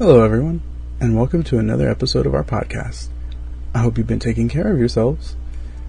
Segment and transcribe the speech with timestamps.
[0.00, 0.62] Hello, everyone,
[0.98, 3.08] and welcome to another episode of our podcast.
[3.74, 5.36] I hope you've been taking care of yourselves.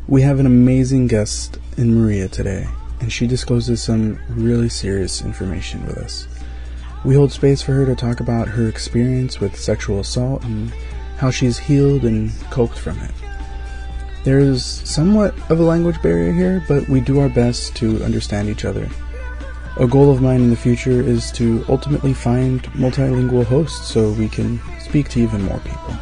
[0.06, 2.67] We have an amazing guest in Maria today,
[3.00, 6.27] and she discloses some really serious information with us.
[7.05, 10.73] We hold space for her to talk about her experience with sexual assault and
[11.16, 13.12] how she's healed and coped from it.
[14.25, 18.50] There is somewhat of a language barrier here, but we do our best to understand
[18.50, 18.89] each other.
[19.82, 24.30] A goal of mine in the future is to ultimately find multilingual hosts so we
[24.30, 25.95] can speak to even more people.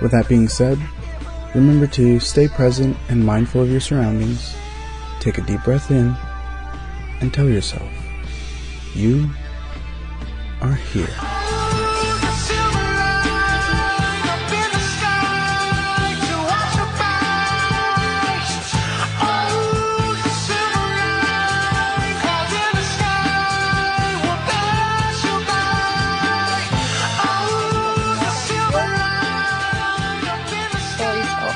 [0.00, 0.78] With that being said,
[1.54, 4.56] remember to stay present and mindful of your surroundings,
[5.20, 6.16] take a deep breath in,
[7.20, 7.92] and tell yourself,
[8.94, 9.28] you
[10.62, 11.43] are here.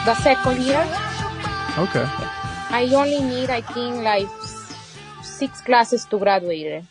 [0.09, 0.81] The second year.
[1.77, 2.06] Okay.
[2.73, 4.27] I only need, I think, like
[5.20, 6.83] six classes to graduate.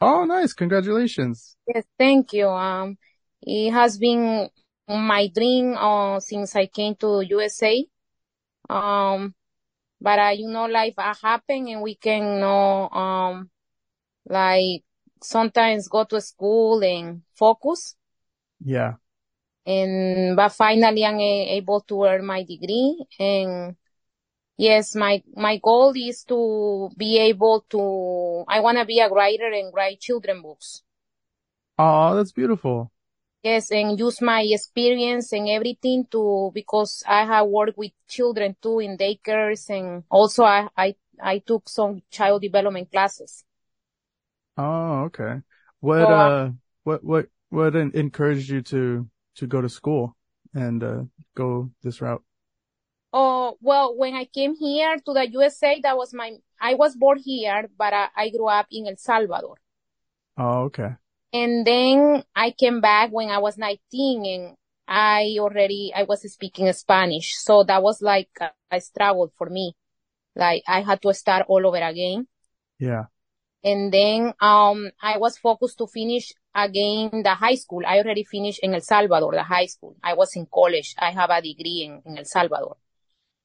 [0.00, 0.54] Oh, nice.
[0.54, 1.54] Congratulations.
[1.72, 2.48] Yes, thank you.
[2.48, 2.98] Um,
[3.42, 4.50] it has been
[4.88, 7.86] my dream uh, since I came to USA.
[8.68, 9.36] Um,
[10.00, 13.50] but uh, you know, life uh, happen and we can know, um,
[14.26, 14.82] like
[15.22, 17.94] sometimes go to school and focus.
[18.64, 18.94] Yeah.
[19.74, 23.76] And but finally I'm a- able to earn my degree and
[24.58, 27.82] yes my my goal is to be able to
[28.48, 30.82] I want to be a writer and write children books
[31.78, 32.92] Oh, that's beautiful.
[33.42, 38.78] yes and use my experience and everything to because I have worked with children too
[38.80, 43.44] in daycares and also I I I took some child development classes
[44.56, 45.42] Oh, okay.
[45.80, 46.50] What, So, uh,
[46.84, 49.08] what, what, what encouraged you to,
[49.38, 50.16] to go to school
[50.54, 51.02] and, uh,
[51.34, 52.22] go this route?
[53.12, 57.18] Oh, well, when I came here to the USA, that was my, I was born
[57.18, 59.56] here, but I, I grew up in El Salvador.
[60.36, 60.96] Oh, okay.
[61.32, 66.72] And then I came back when I was 19 and I already, I was speaking
[66.72, 67.34] Spanish.
[67.36, 69.74] So that was like a, a struggle for me.
[70.34, 72.26] Like I had to start all over again.
[72.78, 73.04] Yeah.
[73.64, 76.32] And then, um, I was focused to finish
[76.64, 77.82] again the high school.
[77.86, 79.96] I already finished in El Salvador, the high school.
[80.02, 80.94] I was in college.
[80.98, 82.76] I have a degree in, in El Salvador.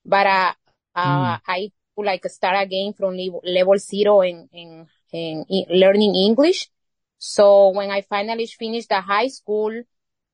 [0.06, 0.54] But, uh,
[0.96, 1.42] uh, Mm.
[1.48, 6.70] I would like start again from level, level zero in, in, in, in learning English.
[7.18, 9.72] So when I finally finished the high school,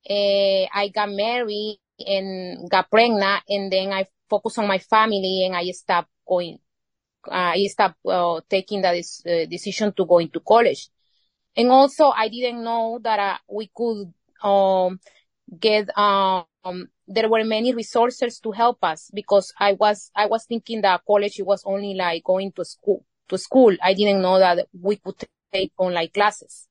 [0.08, 5.56] eh, I got married and got pregnant and then I focused on my family and
[5.56, 6.58] I stopped going,
[7.28, 10.88] uh, I stopped, uh, taking the uh, decision to go into college.
[11.56, 14.12] And also I didn't know that, uh, we could,
[14.42, 15.00] um,
[15.58, 16.46] get, um,
[17.08, 21.38] there were many resources to help us because I was, I was thinking that college
[21.40, 23.76] it was only like going to school, to school.
[23.82, 25.16] I didn't know that we could
[25.52, 26.68] take online classes.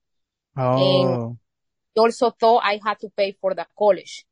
[0.56, 1.38] Oh,
[1.98, 4.26] I also thought I had to pay for the college.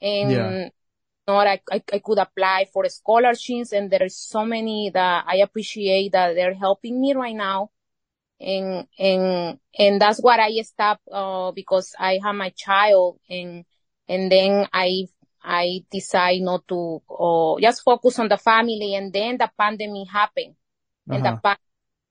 [0.00, 0.54] And Yeah.
[1.26, 5.36] not I, I, I could apply for scholarships and there are so many that I
[5.38, 7.70] appreciate that they're helping me right now.
[8.44, 13.64] And, and, and that's what I stopped, uh, because I have my child and,
[14.06, 15.06] and then I,
[15.42, 20.56] I decide not to, uh, just focus on the family and then the pandemic happened
[21.08, 21.40] and the uh-huh.
[21.42, 21.60] pandemic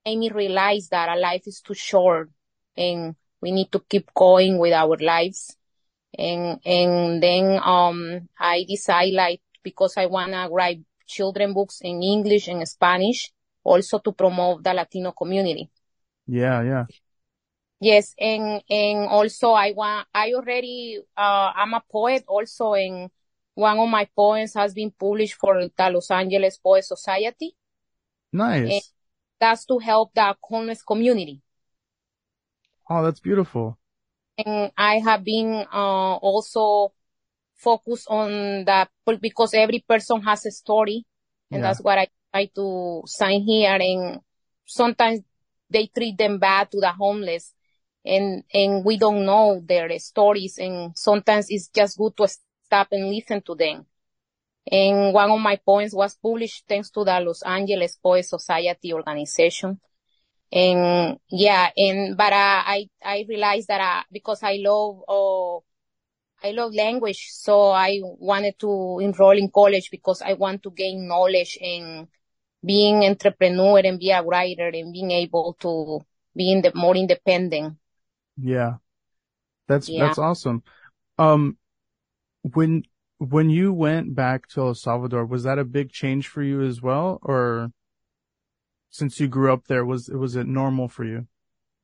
[0.06, 2.32] made me realize that our life is too short
[2.76, 5.56] and we need to keep going with our lives.
[6.18, 12.02] And, and then, um, I decide like, because I want to write children books in
[12.02, 13.32] English and Spanish,
[13.64, 15.70] also to promote the Latino community.
[16.28, 16.86] Yeah, yeah.
[17.80, 23.10] Yes, and, and also I want, I already, uh, I'm a poet also and
[23.56, 27.56] one of my poems has been published for the Los Angeles Poet Society.
[28.32, 28.92] Nice.
[29.40, 31.42] That's to help the homeless community.
[32.90, 33.78] Oh, that's beautiful.
[34.38, 36.94] and I have been uh, also
[37.56, 38.90] focused on that
[39.22, 41.06] because every person has a story,
[41.52, 41.69] and Yeah.
[41.69, 43.78] that's what I try to sign here.
[43.80, 44.22] And
[44.66, 45.22] sometimes
[45.74, 47.54] they treat them bad to the homeless,
[48.06, 53.10] and and we don't know their stories, and sometimes it's just good to stop and
[53.10, 53.86] listen to them.
[54.72, 59.80] And one of my poems was published thanks to the Los Angeles Poet Society organization.
[60.52, 65.58] And yeah, and, but, uh, I, I realized that, uh, because I love, uh,
[66.48, 71.08] I love language, so I wanted to enroll in college because I want to gain
[71.08, 72.08] knowledge and
[72.65, 76.01] being entrepreneur and be a writer and being able to
[76.36, 77.77] be in the more independent.
[78.38, 78.77] Yeah.
[79.68, 80.06] That's Yeah.
[80.06, 80.63] that's awesome.
[81.18, 81.57] Um,
[82.42, 82.83] when
[83.19, 86.81] when you went back to El Salvador, was that a big change for you as
[86.81, 87.71] well, or
[88.89, 91.27] since you grew up there, was was it normal for you?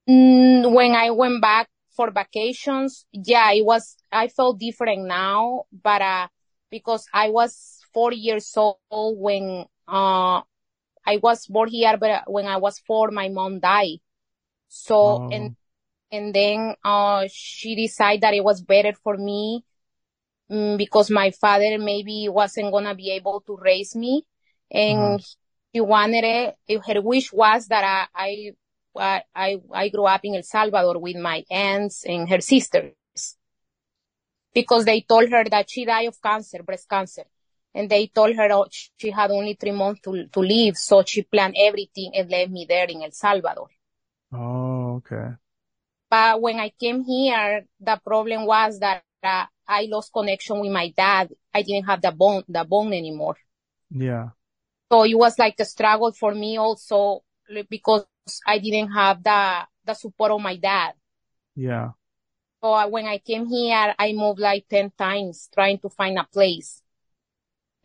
[0.09, 6.01] Mm, when I went back for vacations, yeah, it was, I felt different now, but,
[6.01, 6.27] uh,
[6.71, 8.77] because I was four years old
[9.19, 10.41] when, uh,
[11.05, 13.99] I was born here, but when I was four, my mom died.
[14.67, 15.55] So, Oh, and,
[16.11, 19.63] and then, uh, she decided that it was better for me,
[20.51, 24.25] mm, because my father maybe wasn't gonna be able to raise me.
[24.71, 25.19] And
[25.71, 26.23] he wanted
[26.67, 28.51] it, her wish was that I, I
[28.95, 32.93] I, I, I grew up in El Salvador with my aunts and her sisters
[34.53, 37.23] because they told her that she died of cancer, breast cancer.
[37.73, 38.67] And they told her oh,
[38.97, 40.77] she had only three months to, to live.
[40.77, 43.69] So she planned everything and left me there in El Salvador.
[44.31, 45.35] oh, okay.
[46.09, 50.89] But when I came here, the problem was that uh, I lost connection with my
[50.89, 51.31] dad.
[51.53, 53.37] I didn't have the bone, the bone anymore.
[53.91, 54.29] Yeah,
[54.91, 57.23] So it was like a struggle for me also
[57.69, 58.05] because
[58.45, 60.93] I didn't have the, the support of my dad.
[61.55, 61.91] yeah,
[62.63, 66.23] So uh, when I came here, I moved like 10 times trying to find a
[66.25, 66.81] place.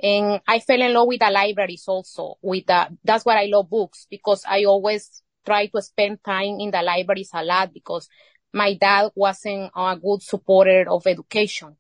[0.00, 3.70] And I fell in love with the libraries also with the, that's why I love
[3.70, 8.08] books because I always try to spend time in the libraries a lot because
[8.52, 11.76] my dad wasn't a good supporter of education.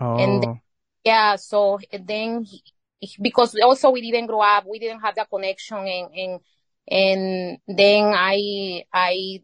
[0.00, 0.58] And- oh,
[1.04, 1.36] Yeah.
[1.36, 2.62] So then he,
[3.20, 6.40] because also we didn't grow up, we didn't have the connection and, and,
[6.88, 9.42] and then I, I,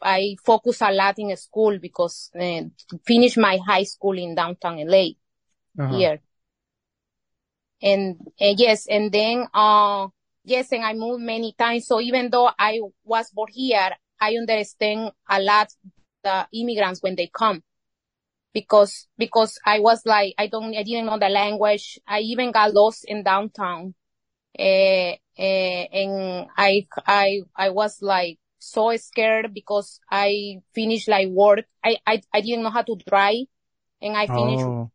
[0.00, 2.62] I focus a lot in school because, uh,
[3.04, 5.10] finish my high school in downtown LA
[5.78, 5.96] uh-huh.
[5.96, 6.20] here.
[7.82, 10.08] And, uh, yes, and then, uh,
[10.44, 11.86] yes, and I moved many times.
[11.86, 13.90] So even though I was born here,
[14.20, 15.68] I understand a lot
[16.22, 17.62] the immigrants when they come
[18.52, 21.98] because, because I was like, I don't, I didn't know the language.
[22.06, 23.94] I even got lost in downtown.
[24.58, 31.64] Uh, uh, and I, I, I was like so scared because I finished like work.
[31.82, 33.46] I, I, I didn't know how to drive
[34.00, 34.90] and I finished Oh,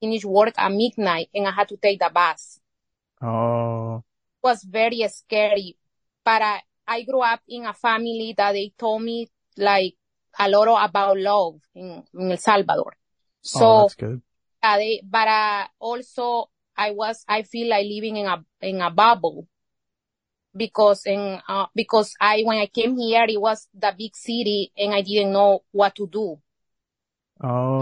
[0.00, 2.60] finish work at midnight and I had to take the bus.
[3.22, 4.02] oh,
[4.42, 5.76] It was very scary,
[6.24, 9.94] but I, I grew up in a family that they told me like
[10.38, 12.92] a lot about love in, in El Salvador.
[12.96, 14.22] oh, So, that's good.
[14.62, 18.90] uh, they, but uh, also I was, I feel like living in a, in a
[18.90, 19.46] bubble
[20.56, 24.94] because in, uh, because I, when I came here, it was the big city and
[24.94, 26.38] I didn't know what to do.
[27.42, 27.80] Oh,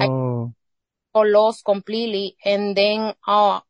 [1.15, 2.37] or lost completely.
[2.45, 3.61] And then, uh,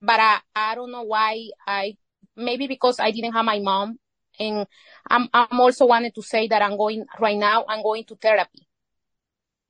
[0.00, 1.96] but I, I don't know why I,
[2.36, 3.98] maybe because I didn't have my mom.
[4.38, 4.66] And
[5.08, 8.66] I'm, I'm also wanted to say that I'm going right now, I'm going to therapy.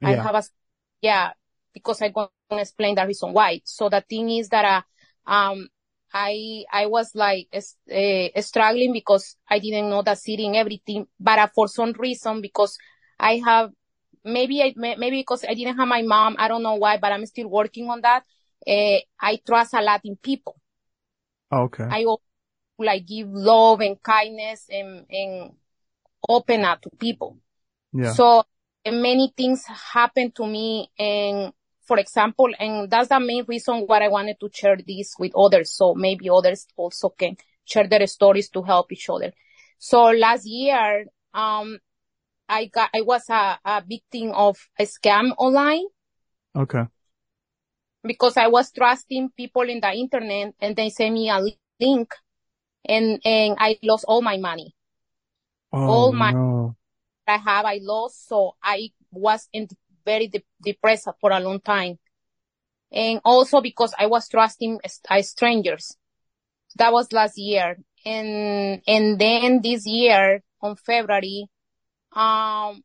[0.02, 0.42] I have a,
[1.02, 1.32] yeah,
[1.74, 3.60] because I'm going to explain the reason why.
[3.64, 5.68] So the thing is that, uh, um,
[6.12, 11.38] I, I was like, uh, struggling because I didn't know the city and everything, but
[11.38, 12.78] uh, for some reason, because
[13.18, 13.70] I have,
[14.24, 17.26] maybe I, maybe because I didn't have my mom, I don't know why, but I'm
[17.26, 18.24] still working on that.
[18.66, 20.56] Uh, I trust a lot in people.
[21.52, 21.90] okay.
[21.90, 22.04] I
[22.78, 25.52] like give love and kindness and, and
[26.28, 27.38] open up to people.
[27.92, 28.44] Yeah, So
[28.84, 31.52] and many things happen to me and
[31.84, 35.72] for example, and that's the main reason why I wanted to share this with others.
[35.72, 39.32] So maybe others also can share their stories to help each other.
[39.78, 41.78] So last year, um,
[42.50, 45.86] I got, I was a, a victim of a scam online
[46.56, 46.84] okay.
[48.02, 51.38] because I was trusting people in the internet and they sent me a
[51.78, 52.12] link
[52.84, 54.74] and, and I lost all my money.
[55.72, 56.76] Oh, all my- no.
[57.28, 58.26] I have, I lost.
[58.26, 59.68] So I was in
[60.04, 62.00] very de- depressed for a long time.
[62.90, 65.96] And also because I was trusting s- uh, strangers.
[66.76, 67.78] That was last year.
[68.04, 71.46] And, and then this year on February,
[72.12, 72.82] um,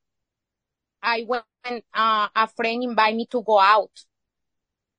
[1.02, 1.46] I went,
[1.94, 3.92] uh, a friend invited me to go out.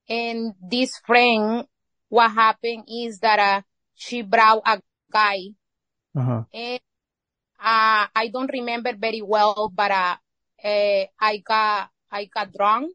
[0.09, 1.65] And this friend,
[2.09, 3.61] what happened is that, uh,
[3.95, 4.81] she brought a
[5.11, 5.39] guy
[6.15, 6.43] Uh-huh.
[6.53, 6.79] and
[7.59, 10.17] uh, I don't remember very well, but uh,
[10.63, 12.93] uh, I got I got drunk,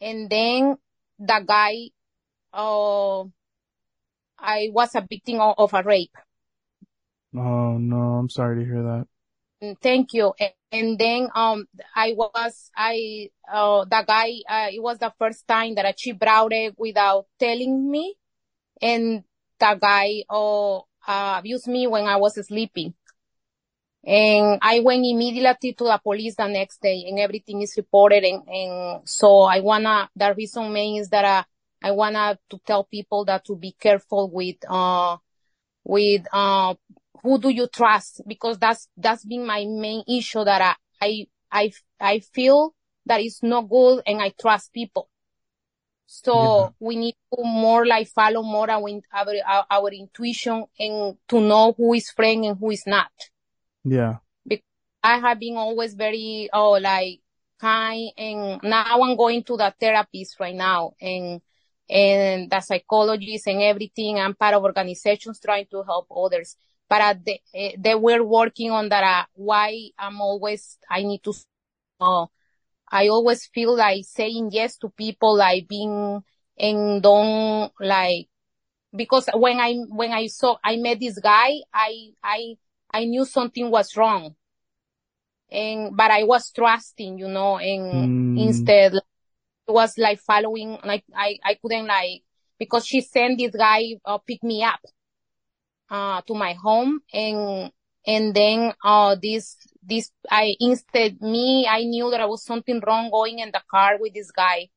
[0.00, 0.76] and then
[1.18, 1.90] the guy,
[2.52, 3.24] uh,
[4.38, 6.16] I was a victim of, of a rape.
[7.34, 7.96] Oh, no.
[8.18, 9.06] I'm sorry to hear that.
[9.82, 10.34] Thank you.
[10.72, 15.74] And, then um I was I uh the guy uh, it was the first time
[15.76, 18.14] that she brought it without telling me,
[18.82, 19.24] and
[19.58, 22.94] the guy uh, uh abused me when I was sleeping.
[24.04, 28.22] And I went immediately to the police the next day and everything is reported.
[28.22, 31.42] And, and so I wanna, the reason main is that uh,
[31.82, 35.16] I wanna to tell people that to be careful with, uh,
[35.82, 36.74] with, uh,
[37.22, 38.22] who do you trust?
[38.26, 42.74] Because that's, that's been my main issue that I, I, I feel
[43.06, 45.08] that it's not good and I trust people.
[46.06, 46.68] So yeah.
[46.78, 51.94] we need to more like follow more our, our, our intuition and to know who
[51.94, 53.10] is friend and who is not.
[53.84, 54.16] Yeah.
[54.46, 54.64] Because
[55.02, 57.20] I have been always very, oh, like
[57.60, 61.40] kind and now I'm going to the therapist right now and,
[61.88, 64.18] and the psychologist and everything.
[64.18, 66.56] I'm part of organizations trying to help others,
[66.88, 69.04] but uh, they, they were working on that.
[69.04, 71.34] Uh, why I'm always, I need to,
[72.00, 72.26] uh,
[72.88, 76.22] I always feel like saying yes to people, like being
[76.58, 78.28] and don't like,
[78.94, 82.54] because when I, when I saw, I met this guy, I, I,
[82.92, 84.36] I knew something was wrong.
[85.50, 88.46] And, but I was trusting, you know, and mm.
[88.46, 89.02] instead it
[89.68, 92.22] was like following, like I, I couldn't like,
[92.58, 94.80] because she sent this guy, uh, pick me up,
[95.90, 97.70] uh, to my home and,
[98.06, 103.10] and then, uh, this, this, I, instead me, I knew that I was something wrong
[103.10, 104.68] going in the car with this guy.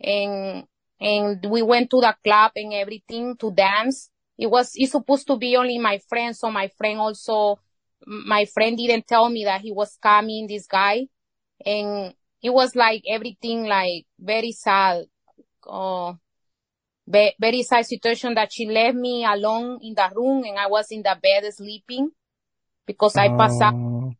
[0.00, 0.66] And,
[1.00, 4.10] and we went to the club and everything to dance.
[4.38, 7.58] It was it's supposed to be only my friend so my friend also
[8.06, 11.06] my friend didn't tell me that he was coming this guy.
[11.64, 15.06] And it was like everything like very sad.
[15.68, 16.14] Uh,
[17.06, 21.02] very sad situation that she left me alone in the room and I was in
[21.02, 22.10] the bed sleeping
[22.86, 24.12] because I passed out Oh,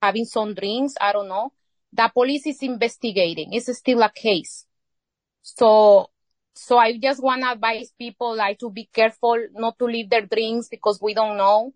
[0.00, 0.94] having some drinks.
[1.00, 1.52] I don't know.
[1.92, 3.52] The police is investigating.
[3.52, 4.66] It's still a case.
[5.42, 6.10] So,
[6.54, 10.26] so I just want to advise people like to be careful not to leave their
[10.26, 11.72] drinks because we don't know.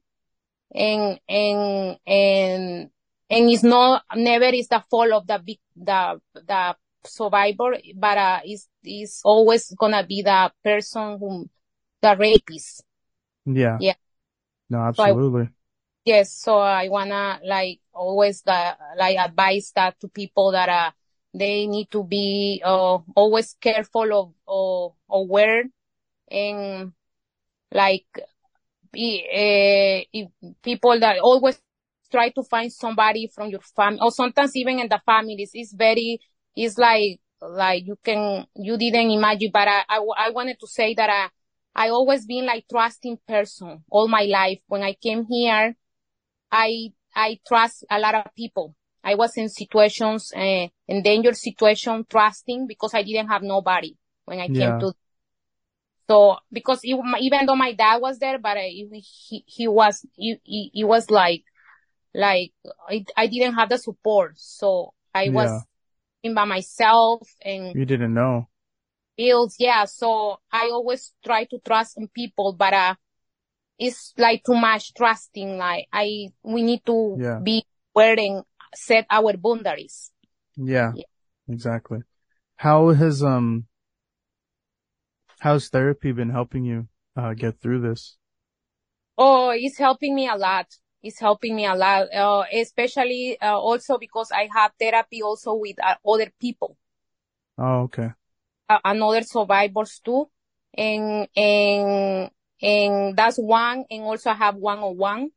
[0.74, 2.90] And, and, and,
[3.28, 8.40] and it's not, never is the fault of the big, the, the survivor, but, uh,
[8.44, 11.48] it's, it's always gonna be the person who,
[12.02, 12.84] the rapist.
[13.46, 13.78] yeah.
[13.80, 13.94] Yeah.
[14.70, 15.48] No, So I- absolutely.
[16.04, 20.90] Yes, so I wanna like always the, like advise that to people that uh
[21.34, 25.64] they need to be uh always careful of of aware
[26.30, 26.92] and
[27.72, 28.06] like
[28.92, 30.28] be, uh, if
[30.62, 31.60] people that always
[32.10, 36.20] try to find somebody from your family or sometimes even in the families it's very
[36.56, 40.94] it's like like you can you didn't imagine but I I, I wanted to say
[40.94, 41.28] that I
[41.74, 45.74] I always been like trusting person all my life when I came here
[46.50, 48.74] I I trust a lot of people.
[49.04, 54.40] I was in situations, uh, in danger situation, trusting because I didn't have nobody when
[54.40, 54.54] I Yeah.
[54.58, 54.94] came to.
[56.08, 60.36] So because it, even though my dad was there, but uh, he he was he,
[60.44, 61.44] he, he was like
[62.14, 62.52] like
[62.88, 65.62] I, I didn't have the support, so I was Yeah.
[66.30, 68.48] By myself and You didn't know.
[69.16, 69.56] bills.
[69.58, 69.84] Yeah.
[69.86, 72.94] So I always try to trust in people, but, uh,
[73.78, 75.58] it's like too much trusting.
[75.58, 77.40] Like I, we need to Yeah.
[77.42, 77.64] be
[77.94, 80.12] aware and set our boundaries.
[80.56, 81.04] Yeah, Yeah.
[81.48, 82.00] exactly.
[82.56, 83.66] How has, um,
[85.40, 88.16] how's therapy been helping you, uh, get through this?
[89.18, 90.66] Oh, it's helping me a lot.
[91.02, 95.76] It's helping me a lot, uh, especially, uh, also because I have therapy also with
[95.82, 96.76] uh, other people,
[97.58, 98.12] Oh, okay.
[98.68, 100.30] uh, another survivors too.
[100.74, 102.30] And, and,
[102.62, 103.84] and that's one.
[103.90, 105.30] And also I have one on one.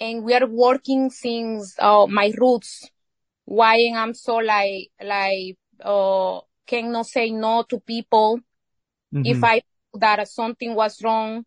[0.00, 2.88] And we are working since, uh, my roots.
[3.44, 8.40] Why I'm so like, like, uh, cannot say no to people.
[9.22, 9.44] If Mhm.
[9.44, 9.62] I
[9.94, 11.44] that something was wrong,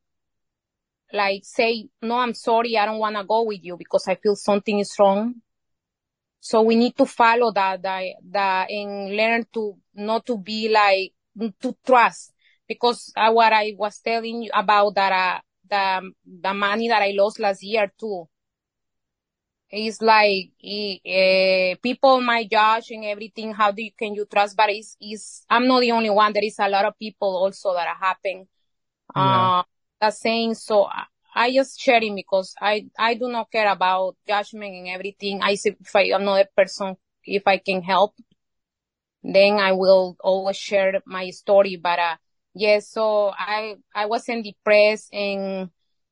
[1.12, 4.36] like say, no, I'm sorry, I don't want to go with you because I feel
[4.36, 5.36] something is wrong.
[6.40, 11.14] So we need to follow that, that, that and learn to not to be like,
[11.62, 12.34] to trust.
[12.68, 16.12] Because uh, what I was telling you about that, uh, the,
[16.42, 18.28] the money that I lost last year too.
[19.70, 23.54] It's like, eh, people might judge and everything.
[23.54, 24.56] How do you, can you trust?
[24.56, 26.32] But it's, it's, I'm not the only one.
[26.32, 28.48] There is a lot of people also that are happen.
[29.16, 29.54] Yeah.
[30.00, 30.54] Uh, saying.
[30.54, 30.88] So
[31.34, 35.42] I, just sharing because I, I do not care about judgment and everything.
[35.42, 38.14] I see if I, another person, if I can help,
[39.24, 41.78] then I will always share my story.
[41.78, 42.16] But, uh,
[42.54, 45.70] yes, so I, I wasn't depressed and,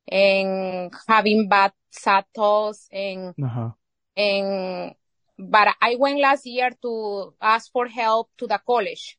[0.08, 3.70] and having bad sad thoughts and, Uh-huh.
[4.16, 4.94] and,
[5.38, 9.16] but I went last year to ask for help to the college.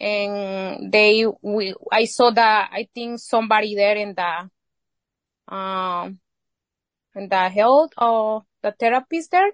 [0.00, 6.20] And they, we, I saw that, I think somebody there in the, um,
[7.14, 9.50] in the health or the therapist there.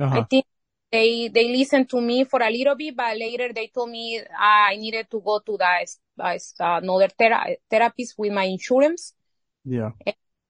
[0.00, 0.20] Uh-huh.
[0.20, 0.44] I think
[0.90, 4.76] they they listened to me for a little bit, but later they told me I
[4.76, 5.86] needed to go to the
[6.18, 6.38] uh,
[6.82, 9.14] another thera- therapist with my insurance.
[9.64, 9.90] Yeah.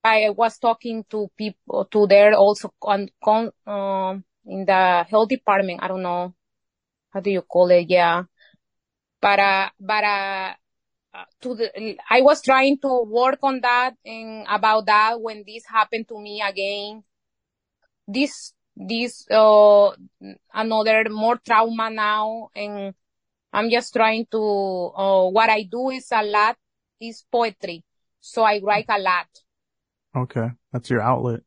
[0.05, 5.81] I was talking to people to there also on, con, um, in the health department.
[5.83, 6.35] I don't know
[7.11, 7.87] how do you call it.
[7.89, 8.23] Yeah,
[9.21, 10.55] but uh, but uh,
[11.41, 16.09] to the I was trying to work on that and about that when this happened
[16.09, 17.03] to me again.
[18.07, 19.91] This this uh
[20.55, 22.95] another more trauma now and
[23.53, 26.57] I'm just trying to uh what I do is a lot
[27.01, 27.85] is poetry.
[28.21, 29.27] So I write a lot.
[30.17, 30.51] Okay.
[30.73, 31.41] That's your outlet.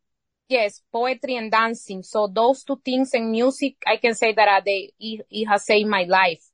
[0.48, 2.04] Yes, poetry and dancing.
[2.04, 5.66] So those two things and music, I can say that uh, they, it, it has
[5.66, 6.51] saved my life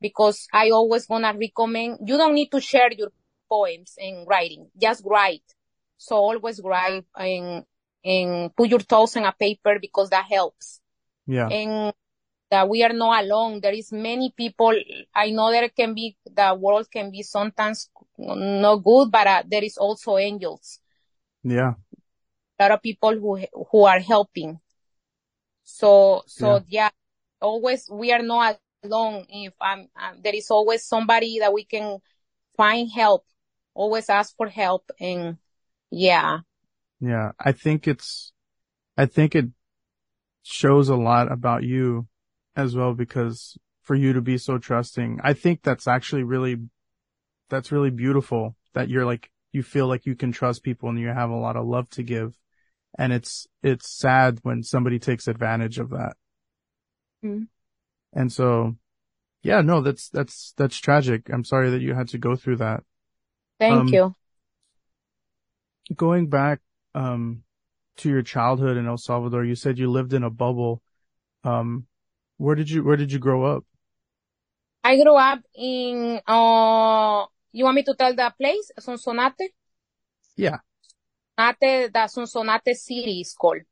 [0.00, 3.10] because I always gonna recommend, you don't need to share your
[3.48, 5.42] poems and writing, just write.
[5.96, 7.64] So always write and,
[8.04, 10.80] and put your thoughts on a paper because that helps.
[11.26, 11.48] Yeah.
[11.48, 11.92] And
[12.50, 13.60] that we are not alone.
[13.60, 14.74] There is many people.
[15.14, 17.88] I know there can be, the world can be sometimes
[18.18, 20.78] not good, but uh, there is also angels.
[21.42, 21.74] Yeah.
[22.58, 24.60] A lot of people who, who are helping.
[25.64, 26.90] So, so yeah, yeah
[27.40, 29.26] always we are not alone.
[29.28, 31.98] If um, um, there is always somebody that we can
[32.56, 33.24] find help,
[33.74, 34.90] always ask for help.
[35.00, 35.36] And
[35.90, 36.40] yeah.
[37.00, 37.32] Yeah.
[37.38, 38.32] I think it's,
[38.96, 39.46] I think it
[40.42, 42.06] shows a lot about you
[42.54, 46.56] as well because for you to be so trusting, I think that's actually really,
[47.50, 51.08] that's really beautiful that you're like, you feel like you can trust people and you
[51.08, 52.36] have a lot of love to give.
[52.98, 56.16] And it's, it's sad when somebody takes advantage of that.
[57.24, 57.44] Mm-hmm.
[58.12, 58.76] And so,
[59.42, 61.28] yeah, no, that's, that's, that's tragic.
[61.32, 62.82] I'm sorry that you had to go through that.
[63.58, 64.14] Thank um, you.
[65.94, 66.60] Going back,
[66.94, 67.42] um,
[67.98, 70.82] to your childhood in El Salvador, you said you lived in a bubble.
[71.44, 71.86] Um,
[72.36, 73.64] where did you, where did you grow up?
[74.84, 78.70] I grew up in, uh, you want me to tell that place?
[78.80, 79.48] Sonsonate?
[80.36, 80.58] Yeah.
[81.38, 83.62] Sonsonate, the Sonsonate city is called.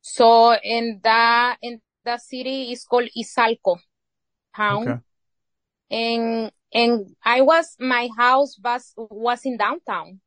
[0.00, 3.76] So in the, in the city is called Izalco
[4.54, 4.88] town.
[4.88, 5.00] Okay.
[5.90, 10.20] And, and I was, my house was, was in downtown.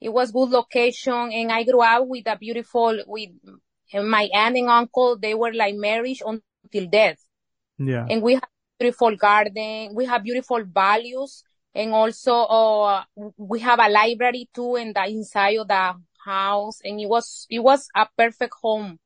[0.00, 3.30] It was good location and I grew up with a beautiful, with
[3.94, 5.16] my aunt and uncle.
[5.16, 7.24] They were like married until death.
[7.78, 8.06] Yeah.
[8.10, 9.94] And we have beautiful garden.
[9.94, 11.44] We have beautiful values.
[11.74, 13.04] And also, uh,
[13.36, 16.80] we have a library too in the inside of the house.
[16.84, 18.98] And it was, it was a perfect home.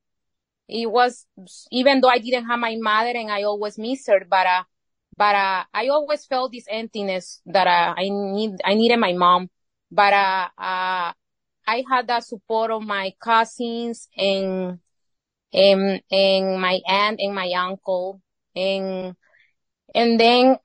[0.68, 1.26] It was,
[1.70, 4.62] even though I didn't have my mother and I always miss her, but, uh,
[5.16, 9.48] but, uh, I always felt this emptiness that, uh, I need, I needed my mom.
[9.90, 11.12] But, uh, uh,
[11.68, 14.80] I had the support of my cousins and,
[15.52, 18.20] and, and my aunt and my uncle.
[18.54, 19.14] And,
[19.94, 20.56] and then,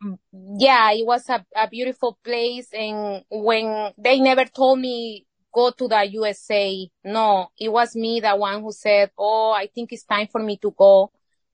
[0.59, 2.69] yeah, it was a, a beautiful place.
[2.73, 8.35] And when they never told me go to the USA, no, it was me, the
[8.35, 11.11] one who said, Oh, I think it's time for me to go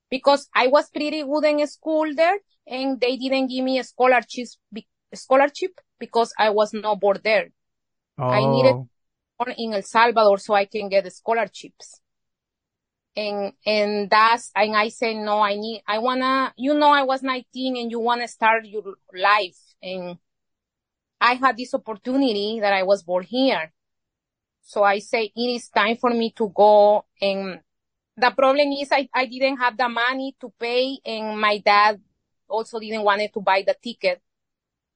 [0.09, 4.47] because I was pretty good in school there and they didn't give me a scholarship,
[5.13, 7.49] scholarship because I was not born there.
[8.17, 8.27] Oh.
[8.27, 8.87] I needed oh.
[9.37, 12.01] born in El Salvador so I can get the scholarships.
[13.15, 17.23] And, and that's, and I said, no, I need, I wanna, you know, I was
[17.23, 18.83] 19 and you wanna start your
[19.13, 19.57] life.
[19.81, 20.17] And
[21.19, 23.73] I had this opportunity that I was born here.
[24.67, 27.05] So I say it is time for me to go.
[27.21, 27.61] And
[28.17, 32.01] the problem is I, I didn't have the money to pay and my dad
[32.49, 34.21] also didn't want to buy the ticket.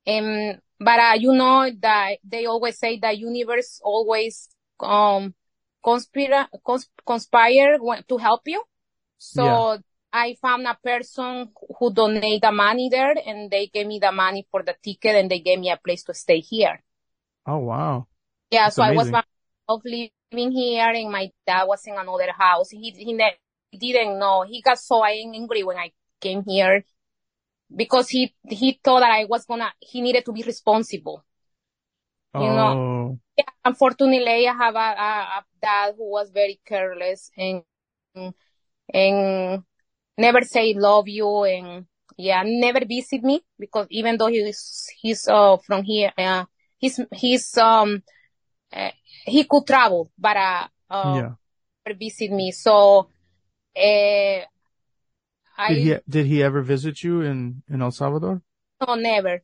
[0.05, 4.49] And, but, uh, you know that they always say the universe always,
[4.81, 5.33] um,
[5.81, 7.77] conspire, cons- conspire
[8.09, 8.61] to help you.
[9.17, 9.77] So yeah.
[10.11, 14.45] I found a person who donated the money there and they gave me the money
[14.51, 16.83] for the ticket and they gave me a place to stay here.
[17.47, 18.07] Oh, wow.
[18.51, 18.65] Yeah.
[18.65, 19.15] That's so amazing.
[19.15, 19.23] I was
[19.67, 22.69] myself living here and my dad was in another house.
[22.69, 23.37] He, he, ne-
[23.77, 24.43] didn't know.
[24.47, 26.85] He got so angry when I came here
[27.73, 31.23] because he, he thought that I was gonna, he needed to be responsible.
[32.33, 32.55] You oh.
[32.55, 34.81] know, yeah, unfortunately, I have a, a,
[35.39, 37.63] a, dad who was very careless and,
[38.93, 39.63] and
[40.17, 41.85] never say love you and
[42.17, 46.45] yeah, never visit me because even though he's, he's, uh, from here, uh,
[46.77, 48.01] he's, he's, um,
[48.73, 48.91] uh,
[49.25, 51.93] he could travel, but, uh, uh, yeah.
[51.97, 52.51] visit me.
[52.51, 53.09] So,
[53.75, 54.39] uh,
[55.57, 58.41] I, did he, did he ever visit you in, in El Salvador?
[58.85, 59.43] No, never,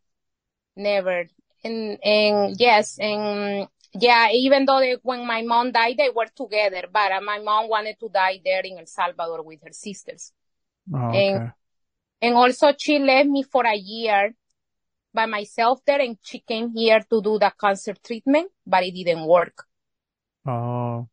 [0.75, 1.27] never
[1.63, 3.67] and and yes and
[3.99, 7.67] yeah, even though they, when my mom died, they were together, but uh, my mom
[7.69, 10.33] wanted to die there in El Salvador with her sisters.
[10.93, 11.29] Oh, okay.
[11.29, 11.51] And,
[12.21, 14.35] and also she left me for a year
[15.17, 19.25] by myself there and she came here to do the cancer treatment, but it didn't
[19.25, 19.65] work.
[20.45, 21.09] oh,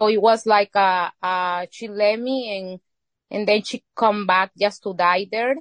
[0.00, 2.80] So it was like, uh, uh, she left me and,
[3.30, 5.56] and then she come back just to die there.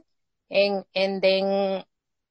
[0.50, 1.84] And, and then,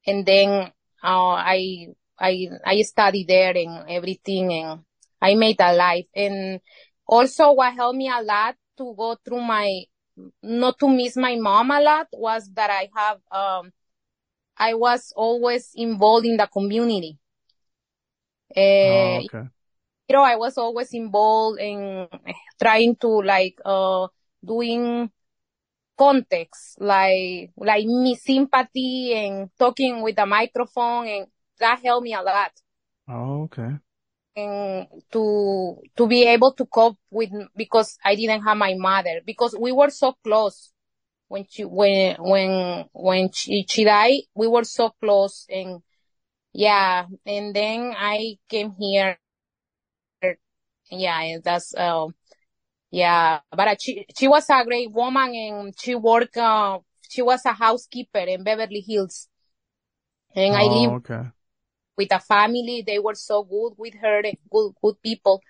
[0.07, 4.81] and then, uh, I, I, I studied there and everything and
[5.21, 6.07] I made a life.
[6.15, 6.61] And
[7.07, 9.85] also what helped me a lot to go through my,
[10.43, 13.73] not to miss my mom a lot was that I have, um,
[14.61, 17.19] I was always involved in the community.
[18.83, 19.49] oh, Uh, okay.
[20.09, 22.09] you know, I was always involved in
[22.61, 24.09] trying to like, uh,
[24.45, 25.11] doing
[25.99, 31.27] context, like, like me sympathy and talking with the microphone and
[31.61, 32.53] that helped me a lot.
[33.09, 33.79] Oh, okay.
[34.37, 39.57] And to, to be able to cope with, because I didn't have my mother, because
[39.59, 40.73] we were so close
[41.31, 45.83] when she, when, when, when she, she died, we were so close and
[46.53, 49.19] yeah, and then I came here
[50.91, 52.07] yeah, that's uh,
[52.91, 53.41] yeah.
[53.51, 56.37] But uh, she she was a great woman, and she worked.
[56.37, 59.29] Uh, she was a housekeeper in Beverly Hills,
[60.35, 61.31] and I Oh, lived okay.
[61.97, 62.85] with a family.
[62.87, 65.41] They were so good with her, good good people,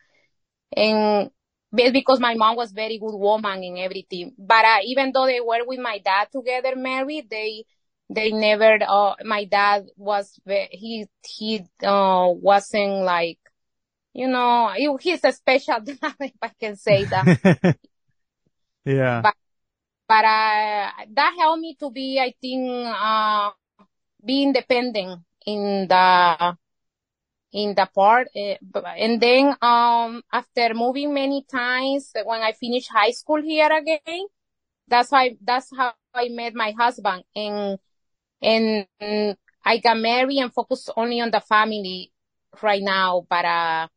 [0.77, 1.31] and
[1.73, 4.33] because my mom was very good woman and everything.
[4.39, 7.65] But uh, even though they were with my dad together, married, they
[8.09, 8.79] they never.
[8.87, 10.39] Uh, my dad was
[10.71, 13.39] he he uh wasn't like
[14.13, 17.77] you know he, he's a special dad if I can say that.
[18.85, 19.21] yeah.
[19.23, 19.35] But-
[20.09, 23.51] but uh, that helped me to be, I think, uh,
[24.27, 26.57] be independent in the
[27.53, 28.29] in the part.
[28.37, 28.55] Uh,
[28.97, 34.27] and then um, after moving many times, when I finished high school here again,
[34.89, 37.79] that's how that's how I met my husband, and
[38.43, 42.13] and I got married and focused only on the family
[42.63, 43.27] right now.
[43.29, 43.89] But uh,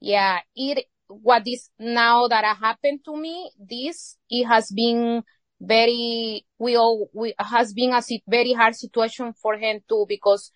[0.00, 5.22] yeah, it what is now that happened to me, this it has been
[5.60, 10.52] very we all we has been a very hard situation for him too because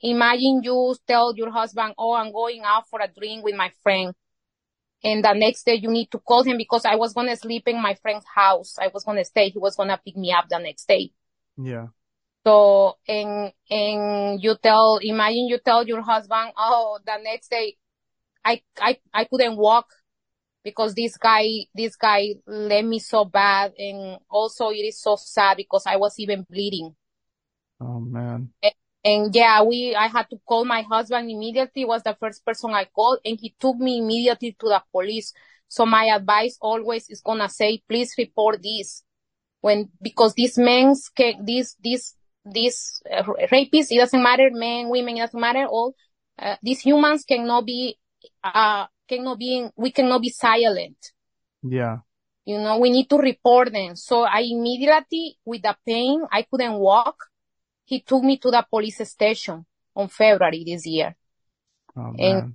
[0.00, 4.14] imagine you tell your husband, "Oh, I'm going out for a drink with my friend."
[5.02, 7.68] And the next day you need to call him because I was going to sleep
[7.68, 8.76] in my friend's house.
[8.80, 9.48] I was going to stay.
[9.50, 11.12] He was going to pick me up the next day.
[11.56, 11.86] Yeah.
[12.44, 17.76] So, and, and you tell, imagine you tell your husband, oh, the next day,
[18.44, 19.86] I, I, I couldn't walk
[20.64, 23.74] because this guy, this guy left me so bad.
[23.78, 26.96] And also it is so sad because I was even bleeding.
[27.80, 28.48] Oh man.
[28.62, 28.72] And
[29.32, 33.18] yeah, we, I had to call my husband immediately, was the first person I called,
[33.24, 35.32] and he took me immediately to the police.
[35.68, 39.04] So my advice always is gonna say, please report this.
[39.60, 40.94] When, because these men
[41.42, 45.94] these, these, these uh, rapists, it doesn't matter, men, women, it doesn't matter, all,
[46.38, 47.98] uh, these humans cannot be,
[48.42, 50.96] uh, cannot be, we cannot be silent.
[51.62, 51.98] Yeah.
[52.44, 53.94] You know, we need to report them.
[53.96, 57.16] So I immediately, with the pain, I couldn't walk.
[57.88, 59.64] He took me to the police station
[59.96, 61.16] on February this year.
[61.96, 62.54] Oh And-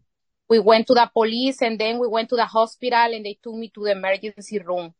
[0.49, 3.55] We went to the police and then we went to the hospital and they took
[3.55, 4.93] me to the emergency room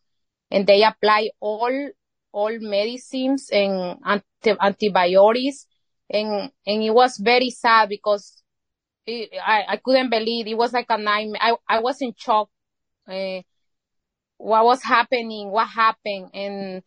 [0.50, 1.90] and they applied all,
[2.32, 5.68] all medicines and anti- antibiotics
[6.10, 8.42] and, and it was very sad because
[9.06, 11.42] it, I, I couldn't believe it was like a nightmare.
[11.42, 12.50] I, I was in shock.
[13.08, 13.42] Uh,
[14.38, 16.32] what was happening, what happened.
[16.34, 16.84] And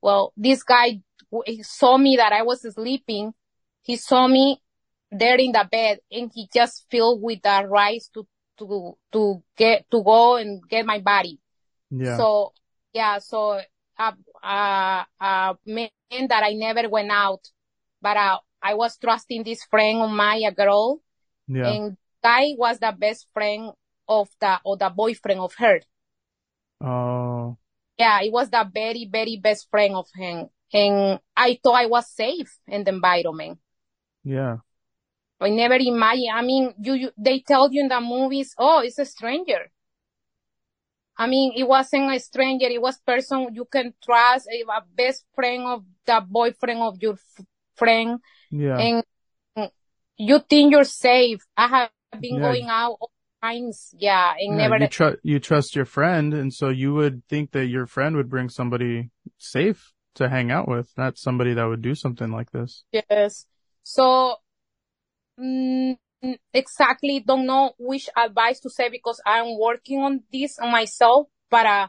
[0.00, 1.02] well, this guy
[1.46, 3.32] he saw me that I was sleeping.
[3.82, 4.60] He saw me
[5.10, 8.26] there in the bed and he just filled with the rice to,
[8.58, 11.38] to, to get, to go and get my body.
[11.90, 12.16] Yeah.
[12.16, 12.52] So,
[12.92, 13.60] yeah, so,
[13.98, 14.12] uh,
[14.42, 17.40] uh, uh, man that I never went out,
[18.00, 21.00] but, uh, I was trusting this friend of mine, a girl,
[21.46, 21.68] yeah.
[21.68, 23.70] and guy was the best friend
[24.08, 25.80] of the, or the boyfriend of her.
[26.82, 27.56] oh.
[27.98, 30.48] Yeah, it was the very, very best friend of him.
[30.72, 33.58] And I thought I was safe in the environment.
[34.24, 34.58] Yeah.
[35.40, 36.30] I never imagine.
[36.32, 39.70] I mean, you, you, they tell you in the movies, oh, it's a stranger.
[41.18, 42.66] I mean, it wasn't a stranger.
[42.66, 47.14] It was person you can trust, a a best friend of the boyfriend of your
[47.14, 48.20] f- friend.
[48.50, 48.78] Yeah.
[48.78, 49.04] And
[49.56, 49.70] mm,
[50.18, 51.40] you think you're safe.
[51.56, 52.42] I have been Yeah.
[52.42, 53.10] going out all
[53.42, 53.94] times.
[53.98, 54.34] Yeah.
[54.38, 57.66] And Yeah, never, you trust you trust your friend, and so you would think that
[57.66, 61.94] your friend would bring somebody safe to hang out with, not somebody that would do
[61.94, 62.84] something like this.
[62.92, 63.46] Yes.
[63.82, 64.36] So,
[65.40, 65.96] mm,
[66.52, 71.88] exactly don't know which advice to say because I'm working on this myself, but uh,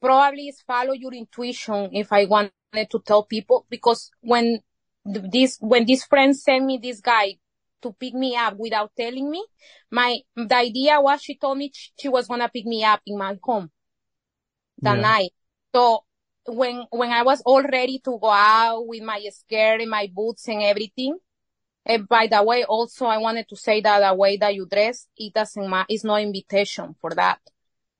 [0.00, 2.52] probably is follow your intuition if I wanted
[2.90, 4.60] to tell people because when
[5.04, 7.36] this when this friend sent me this guy
[7.82, 9.44] to pick me up without telling me,
[9.90, 13.36] my the idea was she told me she was gonna pick me up in my
[13.42, 13.70] home
[14.82, 15.02] that Yeah.
[15.02, 15.30] night.
[15.74, 16.04] So
[16.46, 20.48] when when I was all ready to go out with my skirt and my boots
[20.48, 21.16] and everything,
[21.84, 25.06] and by the way, also I wanted to say that the way that you dress,
[25.16, 27.40] it doesn't ma- it's no invitation for that.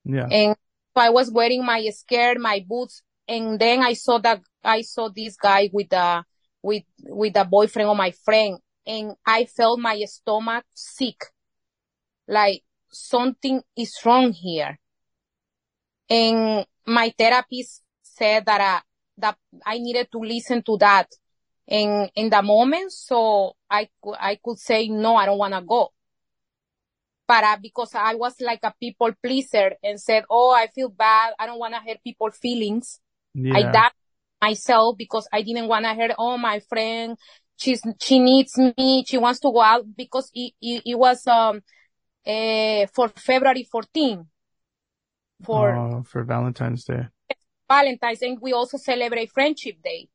[0.04, 0.26] Yeah.
[0.30, 0.56] And
[0.94, 5.08] so I was wearing my skirt, my boots, and then I saw that I saw
[5.08, 6.24] this guy with the
[6.62, 11.24] with with the boyfriend of my friend, and I felt my stomach sick,
[12.28, 14.78] like something is wrong here.
[16.10, 17.81] And my therapist
[18.16, 18.80] said that uh,
[19.18, 21.08] that I needed to listen to that
[21.66, 25.92] in in the moment, so I I could say no, I don't want to go.
[27.26, 31.34] But uh, because I was like a people pleaser and said, oh, I feel bad,
[31.38, 33.00] I don't want to hurt people's feelings.
[33.54, 33.72] I Yeah.
[33.72, 33.92] doubt
[34.42, 37.16] myself because I didn't want to hurt, oh, my friend,
[37.56, 41.62] she's, she needs me, she wants to go out because it, it, it was, um,
[42.26, 44.26] uh, for February 14
[45.44, 47.08] for Oh, for Valentine's Day.
[47.72, 50.08] Valentine's and we also celebrate Friendship Day.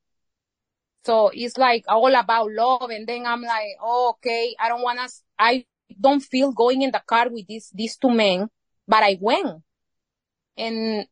[1.06, 2.90] So it's like all about love.
[2.90, 5.66] And then I'm like, oh, okay, I don't want to, I
[6.00, 8.50] don't feel going in the car with these, these two men,
[8.88, 9.64] but I went.
[10.58, 11.08] And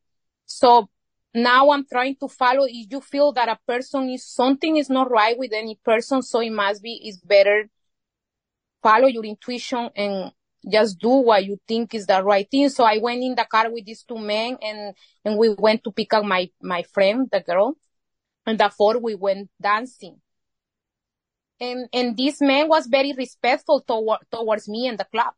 [0.46, 0.90] so
[1.34, 2.66] now I'm trying to follow.
[2.68, 6.42] If you feel that a person is, something is not right with any person, so
[6.42, 7.70] it must be, it's better
[8.86, 10.32] follow your intuition and
[10.70, 12.70] just do what you think is the right thing.
[12.70, 15.92] So I went in the car with these two men and, and we went to
[15.92, 17.76] pick up my, my friend, the girl.
[18.46, 20.22] And therefore we went dancing.
[21.60, 25.34] And, and this man was very respectful toward, towards me and the club.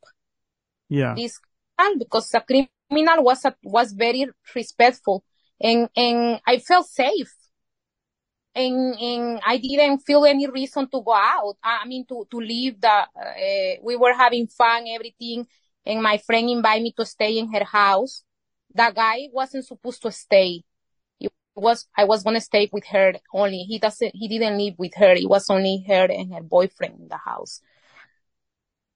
[0.90, 1.14] Yeah.
[1.16, 1.40] This
[1.78, 5.24] criminal, because the criminal was, a, was very respectful
[5.60, 7.34] and, and I felt safe.
[8.58, 11.58] And, and I didn't feel any reason to go out.
[11.64, 15.46] I mean, to, to leave the, uh, we were having fun, everything.
[15.86, 18.24] And my friend invited me to stay in her house.
[18.74, 20.64] That guy wasn't supposed to stay.
[21.20, 23.60] It was, I was gonna stay with her only.
[23.60, 25.14] He doesn't, he didn't live with her.
[25.14, 27.62] It was only her and her boyfriend in the house.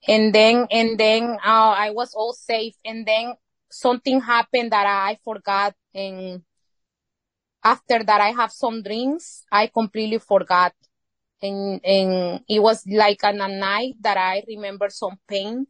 [0.08, 2.74] And then, and then, uh, I was all safe.
[2.84, 3.36] And then
[3.69, 5.76] something happened that I forgot.
[5.93, 6.41] And
[7.63, 9.43] after that, I have some drinks.
[9.52, 10.74] I completely forgot.
[11.41, 15.65] And, and it was like on a night that I remember some pain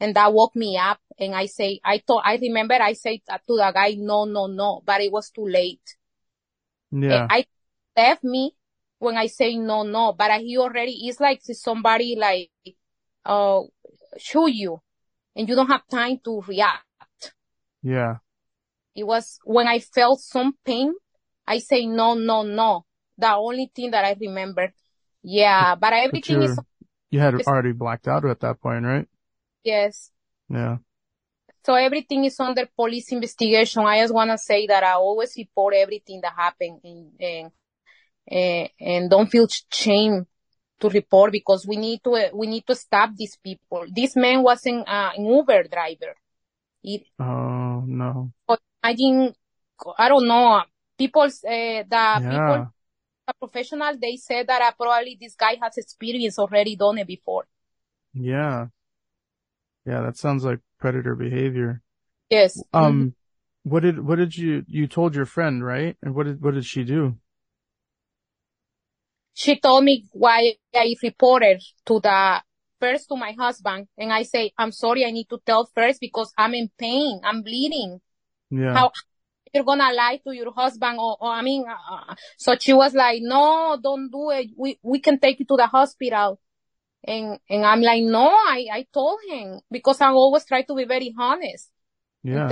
[0.00, 0.98] and that woke me up.
[1.18, 4.82] And I say, I thought, I remember I said to the guy, no, no, no,
[4.84, 5.96] but it was too late.
[6.90, 7.26] Yeah.
[7.30, 7.44] I
[7.96, 8.56] left me
[8.98, 12.50] when I say no, no, but he already is like somebody like,
[13.24, 13.60] uh,
[14.18, 14.80] show you
[15.36, 17.34] and you don't have time to react.
[17.82, 18.16] Yeah.
[18.94, 20.92] It was when I felt some pain,
[21.46, 22.84] I say no, no, no.
[23.18, 24.72] The only thing that I remember.
[25.22, 26.58] Yeah, but But everything is,
[27.10, 29.06] you're, had already blacked out at that point, right?
[29.64, 30.10] yes.
[30.48, 30.78] Yeah.
[31.64, 33.84] So everything is under police investigation.
[33.84, 37.50] I just want to say that I always report everything that happened and, and,
[38.26, 40.26] and, and don't feel shame
[40.80, 43.84] to report because we need to, we need to stop these people.
[43.94, 46.16] This man wasn't uh, an Uber driver.
[46.82, 48.32] It, Oh, no.
[48.82, 49.34] imagine,
[49.98, 50.62] I don't know,
[50.98, 52.30] people, uh, the Yeah.
[52.30, 52.72] people,
[53.26, 57.46] the professional, they said that uh, probably this guy has experience already done it before.
[58.14, 58.68] Yeah.
[59.86, 61.82] Yeah, that sounds like predator behavior.
[62.30, 62.62] Yes.
[62.72, 63.14] Um,
[63.64, 65.96] what did, what did you, you told your friend, right?
[66.02, 67.16] And what did, what did she do?
[69.34, 72.42] she told me why I reported to the
[72.80, 76.32] first to my husband and I say, I'm sorry, I need to tell first because
[76.36, 77.20] I'm in pain.
[77.24, 78.00] I'm bleeding.
[78.50, 78.74] Yeah.
[78.74, 78.90] How
[79.52, 83.20] you're gonna lie to your husband or, or I mean, uh, so she was like,
[83.22, 84.50] no, don't do it.
[84.56, 86.40] We, we can take you to the hospital.
[87.04, 90.84] And, and I'm like, no, I, I told him because I always try to be
[90.84, 91.70] very honest
[92.22, 92.48] Yeah.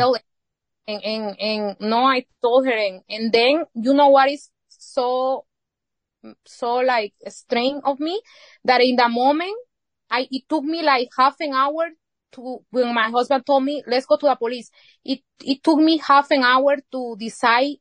[0.87, 5.47] and, and, and no, I told her and, and then you know what is so,
[6.45, 8.21] so like strange of me
[8.65, 9.57] that in the moment
[10.11, 11.91] I, it took me like half an hour
[12.33, 14.71] to, when my husband told me, let's go to the police.
[15.05, 17.77] It, it took me half an hour to decide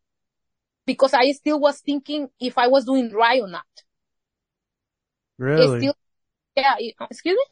[0.85, 3.65] because I still was thinking if I was doing right or not.
[5.37, 5.79] Really?
[5.79, 5.93] still,
[6.55, 7.43] yeah, it- excuse me?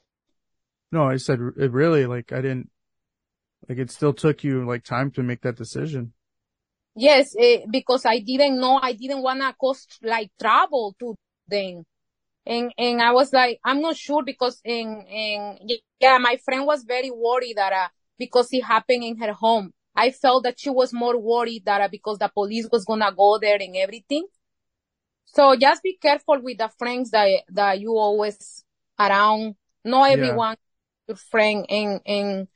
[0.91, 2.69] No, I said it really, like I didn't,
[3.69, 6.13] like it still took you like time to make that decision.
[6.95, 11.15] Yes, eh, because I didn't know, I didn't want to cause like trouble to
[11.47, 11.83] them.
[12.47, 16.83] And and I was like, I'm not sure because and and yeah, my friend was
[16.83, 19.73] very worried that uh, because it happened in her home.
[19.95, 23.37] I felt that she was more worried that uh, because the police was gonna go
[23.39, 24.25] there and everything.
[25.25, 28.63] So just be careful with the friends that that you always
[28.99, 29.55] around.
[29.83, 30.55] Not everyone
[31.07, 31.13] yeah.
[31.13, 32.47] your friend and and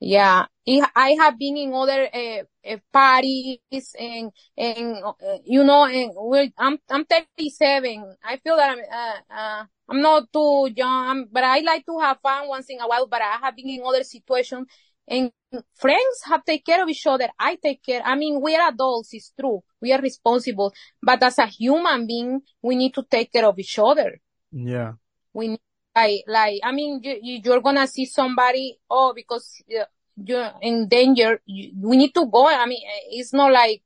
[0.00, 0.46] yeah,
[0.94, 6.48] I have been in other uh, uh, parties and and uh, you know, and we're,
[6.58, 8.16] I'm I'm 37.
[8.22, 12.18] I feel that I'm uh, uh, I'm not too young, but I like to have
[12.20, 13.06] fun once in a while.
[13.06, 14.66] But I have been in other situations,
[15.08, 15.32] and
[15.74, 17.28] friends have take care of each other.
[17.38, 18.02] I take care.
[18.04, 19.14] I mean, we are adults.
[19.14, 19.62] It's true.
[19.80, 23.78] We are responsible, but as a human being, we need to take care of each
[23.78, 24.20] other.
[24.52, 24.92] Yeah.
[25.32, 25.60] We need
[25.96, 29.84] like, like, I mean, you, you're gonna see somebody, oh, because uh,
[30.16, 32.46] you're in danger, you, we need to go.
[32.48, 33.82] I mean, it's not like,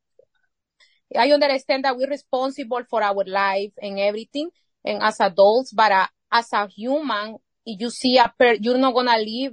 [1.17, 4.51] I understand that we're responsible for our life and everything,
[4.85, 8.95] and as adults, but uh, as a human, if you see a per, you're not
[8.95, 9.53] gonna leave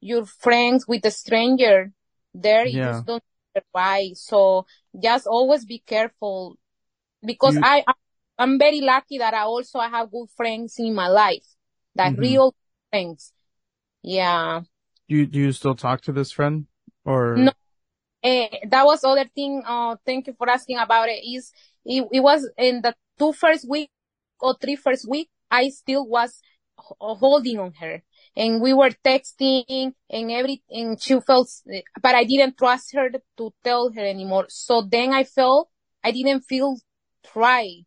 [0.00, 1.90] your friends with a stranger
[2.34, 2.66] there.
[2.66, 3.22] You just don't
[3.56, 4.16] survive.
[4.16, 4.66] So
[5.02, 6.58] just always be careful
[7.24, 7.84] because you, I,
[8.38, 11.53] I'm very lucky that I also I have good friends in my life
[11.94, 12.20] that mm-hmm.
[12.20, 12.54] real
[12.92, 13.32] things.
[14.02, 14.62] Yeah.
[15.08, 16.66] Do you, do you still talk to this friend
[17.04, 17.36] or?
[17.36, 17.52] No.
[18.22, 19.62] Uh, that was other thing.
[19.66, 21.22] Uh, thank you for asking about it.
[21.26, 21.52] Is
[21.84, 23.90] it, it was in the two first week
[24.40, 25.28] or three first week.
[25.50, 26.40] I still was
[26.76, 28.02] holding on her
[28.36, 30.96] and we were texting and everything.
[30.98, 31.48] She felt,
[32.00, 34.46] but I didn't trust her to tell her anymore.
[34.48, 35.70] So then I felt
[36.02, 36.78] I didn't feel
[37.24, 37.84] try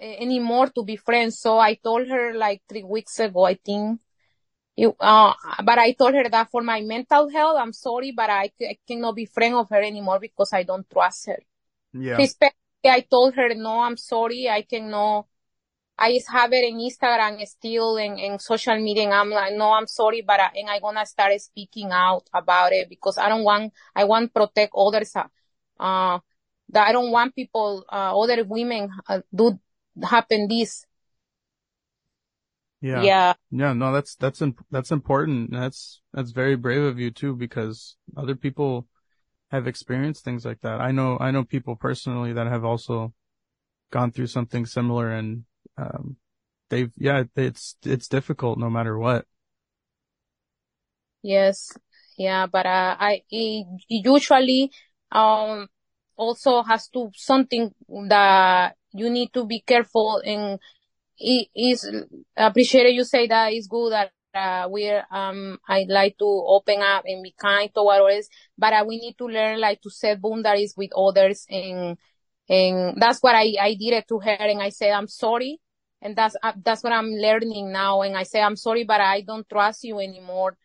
[0.00, 1.38] anymore to be friends.
[1.38, 4.00] So I told her like three weeks ago, I think.
[4.76, 5.32] You, uh,
[5.64, 9.16] but I told her that for my mental health, I'm sorry, but I, I cannot
[9.16, 11.38] be friend of her anymore because I don't trust her.
[11.94, 12.18] Yeah.
[12.84, 15.26] I told her, no, I'm sorry, I cannot,
[15.98, 19.72] I just have it in Instagram still and, and social media and I'm like, no,
[19.72, 23.44] I'm sorry, but I, and I'm gonna start speaking out about it because I don't
[23.44, 25.24] want, I want protect others, uh,
[25.82, 26.18] uh
[26.68, 29.58] that I don't want people, uh, other women uh, do
[30.02, 30.84] happen this.
[32.80, 33.02] Yeah.
[33.02, 33.34] Yeah.
[33.50, 33.72] Yeah.
[33.72, 35.50] No, that's, that's, imp- that's important.
[35.50, 38.86] That's, that's very brave of you too, because other people
[39.50, 40.80] have experienced things like that.
[40.80, 43.14] I know, I know people personally that have also
[43.90, 45.44] gone through something similar and,
[45.78, 46.16] um,
[46.68, 49.24] they've, yeah, it's, it's difficult no matter what.
[51.22, 51.72] Yes.
[52.18, 52.46] Yeah.
[52.46, 54.70] But, uh, I, usually,
[55.12, 55.68] um,
[56.16, 57.74] also has to something
[58.08, 60.58] that you need to be careful and
[61.18, 61.90] it is
[62.36, 67.04] appreciated you say that it's good that uh, we're um I like to open up
[67.06, 70.74] and be kind toward others, but uh, we need to learn like to set boundaries
[70.76, 71.96] with others and
[72.48, 75.58] and that's what I I did it to her and I said I'm sorry
[76.02, 79.22] and that's uh, that's what I'm learning now and I say I'm sorry but I
[79.22, 80.56] don't trust you anymore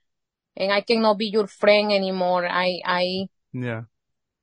[0.57, 2.45] and I cannot be your friend anymore.
[2.45, 3.83] I I yeah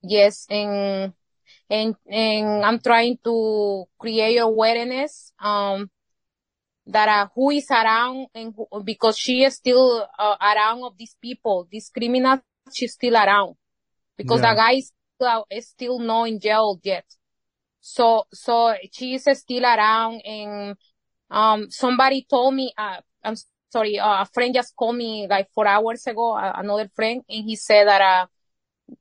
[0.03, 1.13] yes and
[1.71, 5.91] and and I'm trying to create awareness um
[6.89, 11.15] that uh, who is around and who, because she is still uh, around of these
[11.21, 12.41] people, these criminals,
[12.73, 13.57] she's still around
[14.17, 14.55] because yeah.
[14.55, 17.05] the guy is still, is still not in jail yet.
[17.81, 20.77] So so she is still around and
[21.31, 23.37] um somebody told me uh, I'm
[23.71, 27.45] sorry uh, a friend just called me like four hours ago uh, another friend and
[27.45, 28.27] he said that uh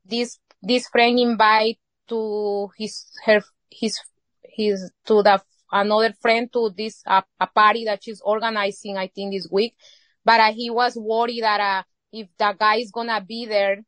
[0.04, 3.98] this this friend invite to his her his
[4.42, 5.40] his to the
[5.70, 9.74] another friend to this uh, a party that she's organizing I think this week,
[10.24, 13.82] but uh, he was worried that uh, if the guy is gonna be there,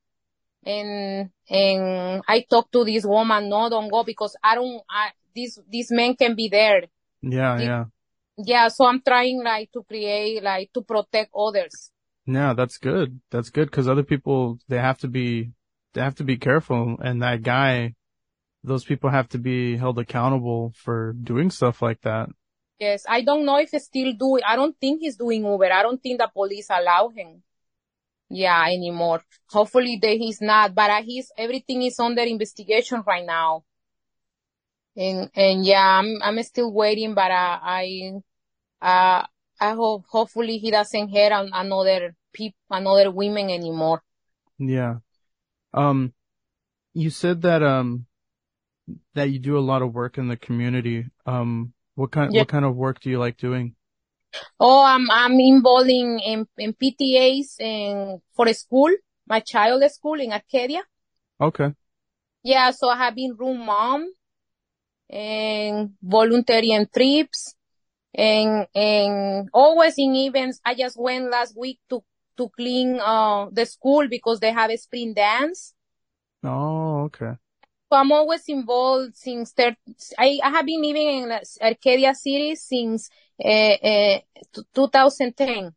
[0.65, 4.83] and and I talked to this woman, no, don't go because I don't.
[4.89, 6.85] I, this this man can be there.
[7.23, 7.85] Yeah, this, yeah.
[8.39, 11.91] Yeah, so I'm trying like to create like to protect others.
[12.27, 13.21] Yeah, that's good.
[13.31, 15.53] That's good because other people they have to be
[15.95, 17.95] they have to be careful, and that guy
[18.63, 22.29] those people have to be held accountable for doing stuff like that.
[22.79, 24.43] Yes, I don't know if he's still doing.
[24.47, 25.71] I don't think he's doing Uber.
[25.73, 27.43] I don't think the police allow him.
[28.31, 29.23] Yeah, anymore.
[29.49, 33.65] Hopefully that he's not, but uh, he's everything is under investigation right now.
[34.97, 38.13] And and yeah, I'm I'm still waiting, but uh, I
[38.81, 39.27] uh
[39.61, 44.03] I hope hopefully he doesn't hurt another people, another women anymore.
[44.59, 44.97] Yeah.
[45.75, 46.13] Um,
[46.95, 48.07] you said that um
[49.15, 51.07] that you do a lot of work in the community.
[51.27, 52.41] Um, what kind, yeah.
[52.41, 53.75] what kind of work do you like doing?
[54.59, 58.91] Oh, I'm, I'm involved in, in, in PTAs and for a school,
[59.27, 60.83] my child school in Arcadia.
[61.41, 61.75] Okay.
[62.43, 64.13] Yeah, so I have been room mom
[65.09, 67.55] and volunteering trips
[68.15, 72.03] And, and always in events, I just went last week to,
[72.39, 75.75] to clean, uh, the school because they have a spring dance.
[76.43, 77.37] Oh, okay.
[77.91, 79.77] So I'm always involved since thir-
[80.17, 83.11] I, I have been living in Arcadia City since
[83.45, 84.19] uh, uh,
[84.73, 85.73] 2010.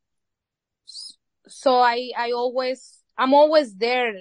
[1.47, 4.13] So I, I always, I'm always there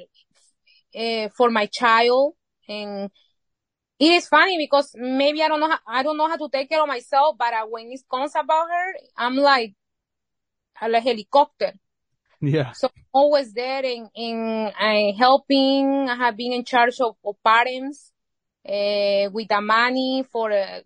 [0.97, 2.35] uh, for my child.
[2.69, 3.11] And
[3.99, 6.71] it is funny because maybe I don't know, how, I don't know how to take
[6.71, 9.75] care of myself, but when it comes about her, I'm like
[10.83, 11.73] a helicopter.
[12.43, 12.73] Yeah.
[12.73, 16.09] So I'm always there in, in uh, helping.
[16.09, 18.11] I have been in charge of, of parents
[18.69, 20.81] uh, with the money for uh,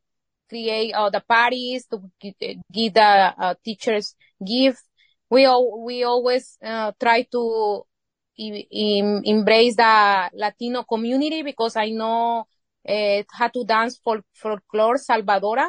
[0.49, 4.15] create uh, the parties to give the uh, teachers
[4.47, 4.83] gift.
[5.31, 7.83] We all, we always uh, try to
[8.37, 12.45] in, embrace the Latino community because I know
[12.87, 15.69] uh, how to dance for folklore Salvadora,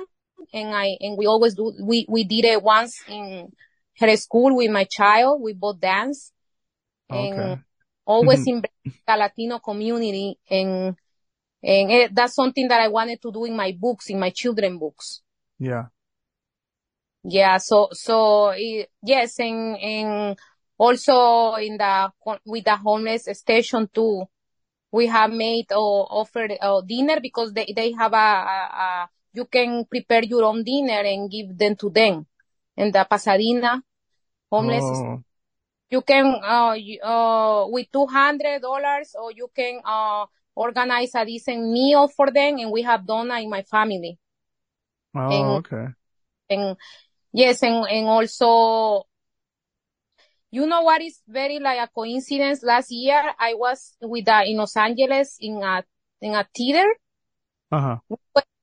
[0.54, 1.74] and I and we always do.
[1.82, 3.50] We we did it once in
[4.00, 5.42] her school with my child.
[5.42, 6.32] We both dance.
[7.10, 7.62] Oh, and Okay.
[8.06, 8.66] always mm-hmm.
[8.86, 10.40] in the Latino community.
[10.50, 10.96] And,
[11.64, 14.78] and it, that's something that I wanted to do in my books, in my children
[14.78, 15.22] books.
[15.60, 15.86] Yeah.
[17.24, 17.58] Yeah.
[17.58, 19.40] So, so it, yes.
[19.40, 20.38] And, and
[20.78, 22.12] also in the,
[22.46, 24.26] with the homeless station too,
[24.92, 29.46] we have made or offered a dinner because they, they have a, a, a, you
[29.46, 32.26] can prepare your own dinner and give them to them.
[32.78, 33.82] In the Pasadena
[34.52, 35.24] homeless, Oh,
[35.90, 40.26] you can, uh, you- uh, with $200 or you can, uh,
[40.56, 44.18] organize a decent meal for them and we have done in my family.
[45.16, 45.88] oh, And- okay.
[46.50, 46.78] And
[47.34, 49.04] yes, and, and also,
[50.50, 52.64] you know what is very like a coincidence?
[52.64, 55.84] Last year I was with, uh, in Los Angeles in a,
[56.22, 56.88] in a theater.
[57.72, 57.98] Uh huh.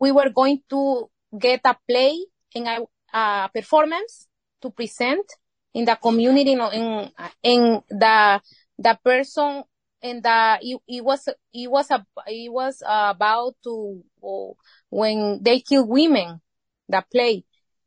[0.01, 2.17] We were going to get a play
[2.55, 4.27] and a, a performance
[4.61, 5.25] to present
[5.73, 7.11] in the community in, in,
[7.43, 8.41] in the,
[8.79, 9.63] the person
[10.03, 14.57] and the, it, it was, it was, a, it was about to, oh,
[14.91, 16.41] when they kill women,
[16.89, 17.45] the play.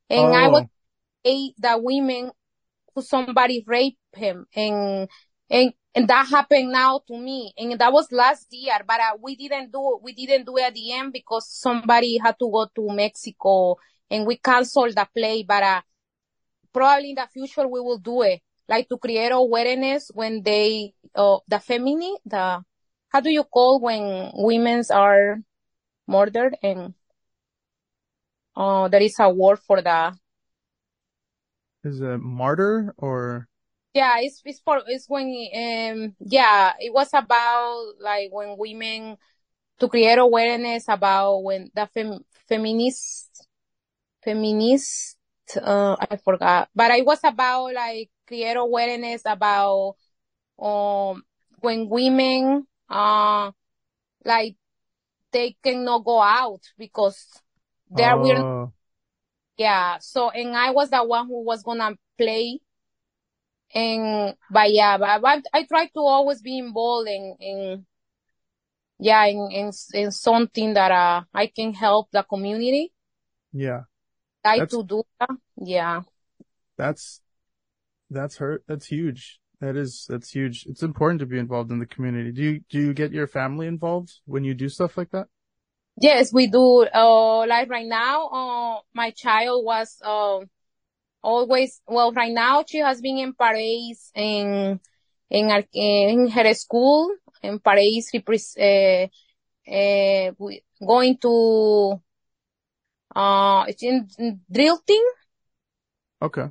[0.10, 0.70] And I was Oh,
[1.26, 2.32] a the women
[2.96, 4.46] who somebody raped him.
[4.56, 5.10] And
[5.50, 7.54] and and that happened now to me.
[7.58, 10.74] And that was last year but uh, we didn't do we didn't do it at
[10.74, 13.78] the end because somebody had to go to Mexico
[14.10, 15.82] and we canceled the play but uh,
[16.74, 21.38] probably in the future we will do it like to create awareness when they uh,
[21.48, 22.64] the feminine the
[23.10, 25.40] how do you call when women's are
[26.08, 26.94] murdered and
[28.56, 30.14] uh, there is a word for the
[31.84, 33.48] is it martyr or?
[33.94, 39.18] Yeah, it's it's for it's when um yeah, it was about like when women
[39.80, 43.27] to create awareness about when the fem, feminist
[44.28, 45.16] feminist
[45.62, 46.68] uh I forgot.
[46.76, 49.96] But it was about like create awareness about
[50.60, 51.24] um
[51.62, 53.52] when women uh
[54.26, 54.58] like
[55.32, 57.42] they cannot go out because
[57.96, 58.74] they are weird Oh,
[59.58, 62.60] yeah, so, and I was the one who was gonna play.
[63.74, 67.86] And, but yeah, but, but I try to always be involved in, in,
[69.00, 72.94] yeah, in, in, in something that, uh, I can help the community.
[73.52, 73.82] yeah.
[74.44, 75.04] That's- to do.
[75.62, 76.02] Yeah.
[76.78, 77.22] That's,
[78.10, 78.64] that's hurt.
[78.68, 79.40] That's huge.
[79.60, 80.66] That is, that's huge.
[80.68, 82.32] It's important to be involved in the community.
[82.32, 85.26] Do you, do you get your family involved when you do stuff like that?
[86.00, 86.86] Yes, we do.
[86.94, 90.42] Uh, like right now, uh, my child was, uh,
[91.24, 94.80] always, well, right now she has been in Paris in,
[95.32, 97.12] in, our- in her school
[97.42, 98.12] in Paris,
[98.60, 99.08] uh,
[99.68, 100.32] uh,
[100.86, 102.00] going to,
[103.68, 105.06] it's in, in Drilting.
[106.22, 106.50] Okay.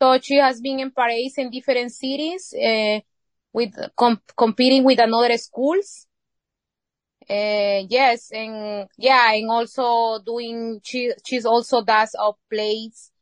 [0.00, 3.00] So she has been in Paris in different cities, uh,
[3.52, 6.06] with, com- competing with another schools.
[7.28, 13.12] Uh, yes, and yeah, and also doing, she, she's also does of plays.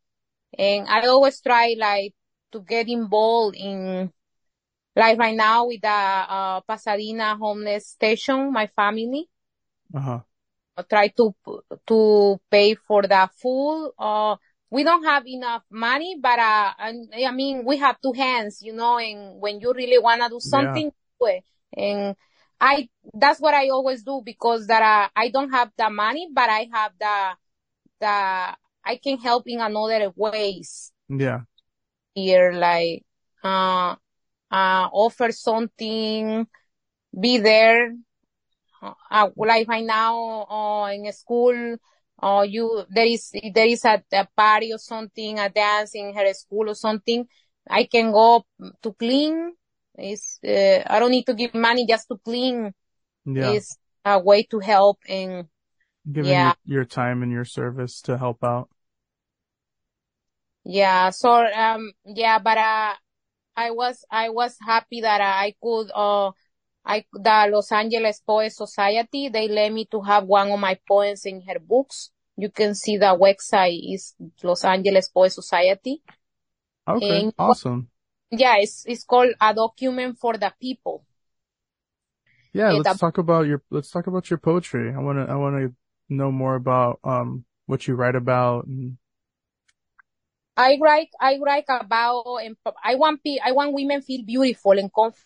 [0.57, 2.15] And I always try like
[2.53, 4.13] to get involved in,
[4.95, 9.29] like right now with the, uh, Pasadena homeless station, my family.
[9.93, 10.21] Uh huh.
[10.21, 10.28] I
[10.89, 11.35] try to,
[11.87, 13.93] to pay for the food.
[13.99, 14.37] Uh,
[14.71, 18.99] we don't have enough money, but, uh, I mean, we have two hands, you know,
[18.99, 21.45] and when you really want to do something, do it.
[21.77, 22.17] And
[22.61, 26.51] I, that's what I always do because that, uh, I don't have the money, but
[26.51, 27.31] I have the,
[28.01, 31.41] the, I can help in another ways Yeah.
[32.15, 33.05] here, like,
[33.43, 33.95] uh,
[34.51, 36.47] uh, offer something,
[37.19, 37.95] be there.
[38.83, 41.77] Uh, like right now, uh, in school,
[42.19, 46.33] or you, there is, there is a, a party or something, a dance in her
[46.35, 47.27] school or something,
[47.69, 48.45] I can go
[48.83, 49.53] to clean.
[49.97, 52.73] It's, uh, I don't need to give money just to clean.
[53.25, 53.53] Yeah.
[53.53, 55.47] It's a way to help and
[56.11, 56.55] Giving yeah.
[56.65, 58.71] your, your time and your service to help out.
[60.65, 62.95] Yeah, so um yeah, but uh
[63.57, 66.33] I was I was happy that I could uh
[66.85, 71.27] I the Los Angeles Poet Society they let me to have one of my poems
[71.27, 72.11] in her books.
[72.37, 76.03] You can see the website is Los Angeles Poet Society.
[76.87, 77.21] Okay.
[77.23, 77.89] And- awesome.
[78.31, 81.05] Yeah, it's it's called a document for the people.
[82.53, 82.71] Yeah.
[82.71, 84.93] Yeah, Let's the- talk about your, let's talk about your poetry.
[84.95, 85.75] I want to, I want to
[86.15, 88.97] know more about, um, what you write about and
[90.57, 95.25] I write I write about and I want I want women feel beautiful and comfortable.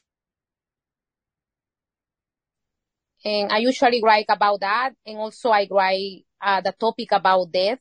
[3.24, 7.78] And I usually write about that, and also I write uh, the topic about death.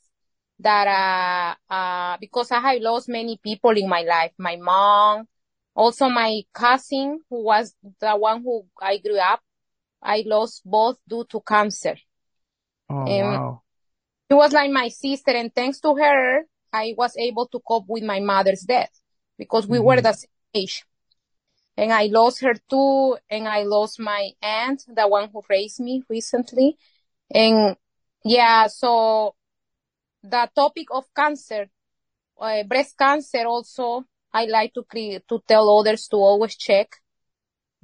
[0.60, 5.28] That uh, uh, because I have lost many people in my life, my mom,
[5.76, 9.42] also my cousin who was the one who I grew up.
[10.04, 11.96] I lost both due to cancer.
[12.90, 13.62] Oh, Um, wow.
[14.30, 18.04] She was like my sister, and thanks to her, I was able to cope with
[18.04, 18.92] my mother's death
[19.38, 20.04] because we were Mhm.
[20.04, 20.86] the same age.
[21.82, 26.04] And I lost her too, and I lost my aunt, the one who raised me
[26.08, 26.78] recently.
[27.34, 27.76] And
[28.24, 29.34] yeah, so
[30.22, 31.66] the topic of cancer,
[32.40, 36.88] uh, breast cancer also, I like to create, to tell others to always check.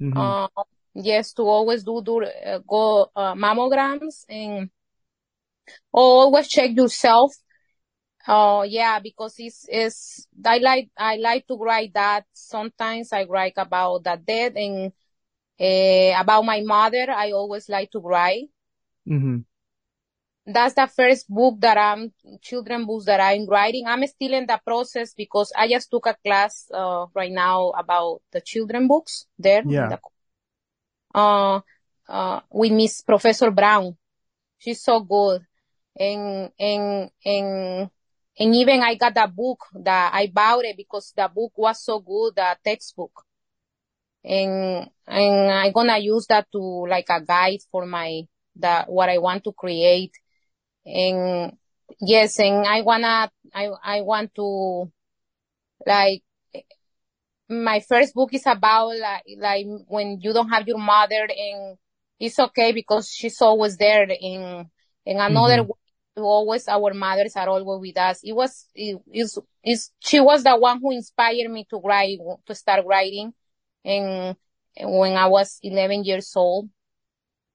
[0.00, 0.16] Mhm.
[0.16, 0.62] Uh,
[0.94, 4.70] yes, to always do, do uh, go uh, mammograms and
[5.92, 7.34] always check yourself.
[8.26, 12.24] Oh yeah, because it's it's I like I like to write that.
[12.32, 14.92] Sometimes I write about the dead and
[15.60, 17.10] uh, about my mother.
[17.10, 18.50] I always like to write.
[19.08, 19.44] Mhm.
[20.46, 23.84] That's the first book that I'm children books that I'm writing.
[23.86, 28.22] I'm still in the process because I just took a class uh, right now about
[28.32, 29.62] the children books there.
[29.66, 29.88] Yeah.
[29.88, 30.00] the-
[31.14, 31.60] uh,
[32.08, 33.96] uh, with Miss Professor Brown.
[34.58, 35.44] She's so good.
[35.98, 37.90] And, and, and,
[38.38, 42.00] and even I got the book that I bought it because the book was so
[42.00, 43.24] good, the textbook.
[44.24, 48.22] And, and I'm gonna use that to like a guide for my,
[48.56, 50.12] the, what I want to create.
[50.86, 51.56] And
[52.00, 54.90] yes, and I wanna, I, I want to
[55.86, 56.22] like,
[57.48, 61.78] my first book is about like, like when you don't have your mother and
[62.20, 64.68] it's okay because she's always there in,
[65.06, 65.66] in another Mhm.
[65.68, 65.74] way.
[66.22, 68.20] Always our mothers are always with us.
[68.22, 72.54] It was, it is, is, she was the one who inspired me to write, to
[72.54, 73.32] start writing.
[73.84, 74.36] And,
[74.80, 76.68] when I was 11 years old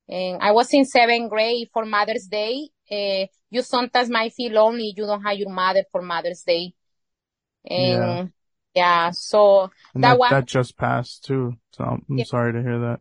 [0.07, 2.69] and I was in seventh grade for Mother's Day.
[2.91, 4.93] Uh, you sometimes might feel lonely.
[4.95, 6.73] You don't have your mother for Mother's Day.
[7.65, 8.31] And
[8.75, 11.55] yeah, so And that that, that just passed too.
[11.71, 12.25] So I'm, I'm Yeah.
[12.25, 12.99] sorry to hear that.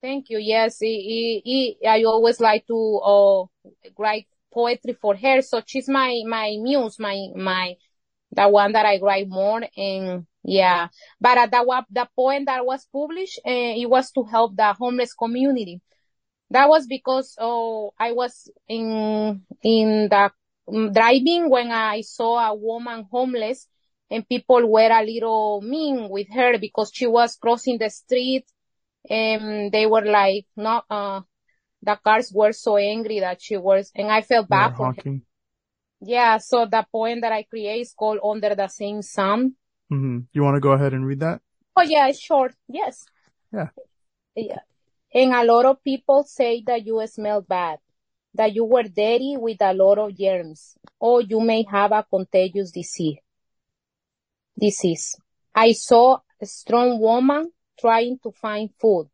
[0.00, 0.38] Thank you.
[0.38, 3.44] Yes, it, it, it, I always like to uh,
[3.96, 5.42] write poetry for her.
[5.42, 7.76] So she's my my muse, my my
[8.32, 9.62] the one that I write more.
[9.76, 10.88] And yeah,
[11.20, 15.14] but uh, the the poem that was published, uh, it was to help the homeless
[15.14, 15.80] community.
[16.50, 20.30] That was because oh I was in in the
[20.68, 23.66] mm, driving when I saw a woman homeless
[24.10, 28.44] and people were a little mean with her because she was crossing the street
[29.08, 31.22] and they were like not uh
[31.82, 34.84] the cars were so angry that she was and I felt were bad for her.
[34.84, 35.22] honking.
[36.00, 39.54] Yeah, so the poem that I create is called Under the Same Sun.
[39.88, 41.40] hmm You want to go ahead and read that?
[41.76, 42.54] Oh yeah, it's short.
[42.68, 43.04] Yes.
[43.52, 43.68] Yeah.
[44.34, 44.60] Yeah.
[45.14, 47.78] And a lot of people say that you smell bad,
[48.34, 52.70] that you were dirty with a lot of germs, or you may have a contagious
[52.70, 53.18] disease.
[54.58, 55.16] Disease.
[55.54, 59.08] I saw a strong woman trying to find food,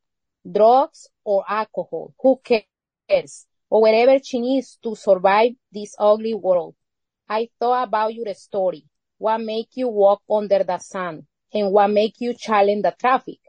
[0.51, 2.15] drugs, or alcohol.
[2.21, 3.47] Who cares?
[3.69, 6.75] Or whatever she needs to survive this ugly world.
[7.29, 8.87] I thought about your story.
[9.19, 11.27] What make you walk under the sun?
[11.53, 13.41] And what make you challenge the traffic?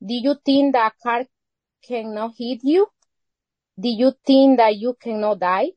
[0.00, 1.26] Do you think that car
[1.86, 2.86] cannot hit you?
[3.78, 5.72] Do you think that you cannot die?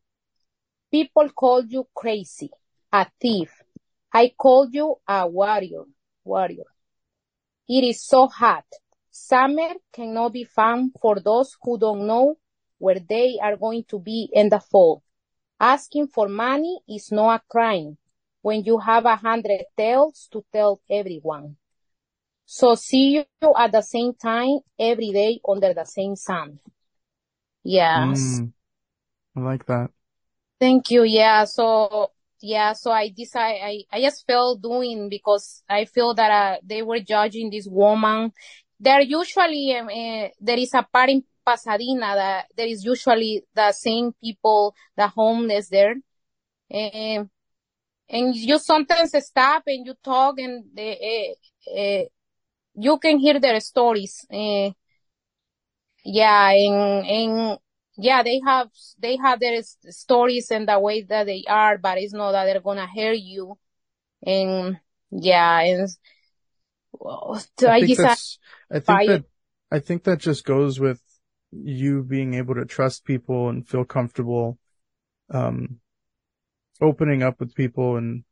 [0.90, 2.52] People call you crazy,
[2.94, 3.52] a thief.
[4.14, 5.84] I call you a warrior,
[6.24, 6.70] warrior.
[7.68, 8.64] It is so hot.
[9.20, 12.38] Summer cannot be found for those who don't know
[12.78, 15.02] where they are going to be in the fall.
[15.60, 17.98] Asking for money is not a crime
[18.42, 21.58] when you have a hundred tales to tell everyone.
[22.46, 26.60] So see you at the same time every day under the same sun.
[27.64, 28.40] Yes.
[28.40, 28.54] Mm,
[29.36, 29.90] I like that.
[30.60, 31.04] Thank you.
[31.04, 31.46] Yeah.
[31.46, 32.74] So yeah.
[32.74, 37.00] So I decide I I just felt doing because I feel that uh, they were
[37.00, 38.32] judging this woman.
[38.80, 44.14] There usually uh, there is a part in Pasadena that there is usually the same
[44.24, 45.96] people, the homeless there.
[46.74, 47.30] Um,
[48.10, 52.04] and you sometimes stop and you talk and uh, uh,
[52.76, 54.26] you can hear their stories.
[56.04, 57.60] Yeah, and, and
[57.98, 58.70] yeah, they have,
[59.00, 62.62] they have their stories and the way that they are, but it's not that they're
[62.62, 63.58] gonna hear you.
[64.26, 64.80] And
[65.12, 65.90] yeah, and
[66.92, 68.40] well, I, I think that's,
[68.72, 69.24] I think that,
[69.72, 71.02] I think that just goes with
[71.52, 74.58] you being able to trust people and feel comfortable,
[75.30, 75.80] um,
[76.82, 78.24] opening up with people and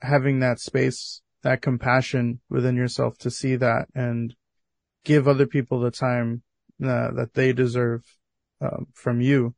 [0.00, 4.34] having that space, that compassion within yourself to see that and
[5.04, 6.42] give other people the time
[6.82, 8.02] uh, that they deserve
[8.60, 9.54] um, from you.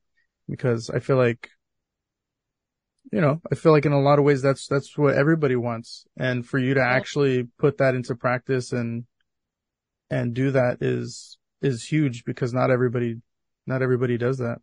[0.48, 1.50] Because I feel like,
[3.12, 6.04] you know, I feel like in a lot of ways that's, that's what everybody wants.
[6.16, 9.04] And for you to actually put that into practice and,
[10.10, 13.16] and do that is, is huge because not everybody,
[13.66, 14.58] not everybody does that.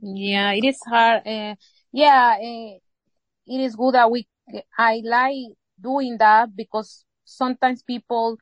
[0.00, 1.26] Yeah, it is hard.
[1.26, 1.54] Uh,
[1.92, 2.78] yeah, uh,
[3.46, 4.26] it is good that we,
[4.78, 8.38] I like doing that because sometimes people,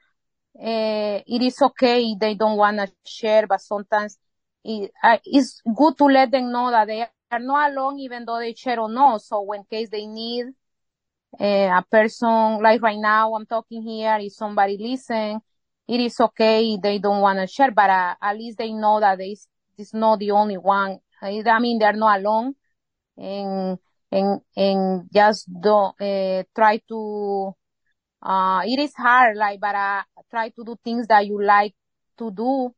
[0.59, 4.19] uh, it is okay they don't want to share, but sometimes
[4.65, 4.91] it,
[5.25, 8.81] it's good to let them know that they are not alone even though they share
[8.81, 9.19] or no.
[9.19, 10.47] So in case they need
[11.39, 11.45] uh,
[11.79, 15.41] a person, like right now I'm talking here, if somebody listen,
[15.89, 19.19] it is okay they don't want to share, but uh, at least they know that
[19.19, 19.37] they,
[19.79, 20.99] it's not the only one.
[21.23, 22.55] I mean, they're not alone.
[23.17, 23.79] And
[24.13, 27.53] and and just don't uh, try to
[28.23, 31.75] uh it is hard like but uh, try to do things that you like
[32.19, 32.75] to do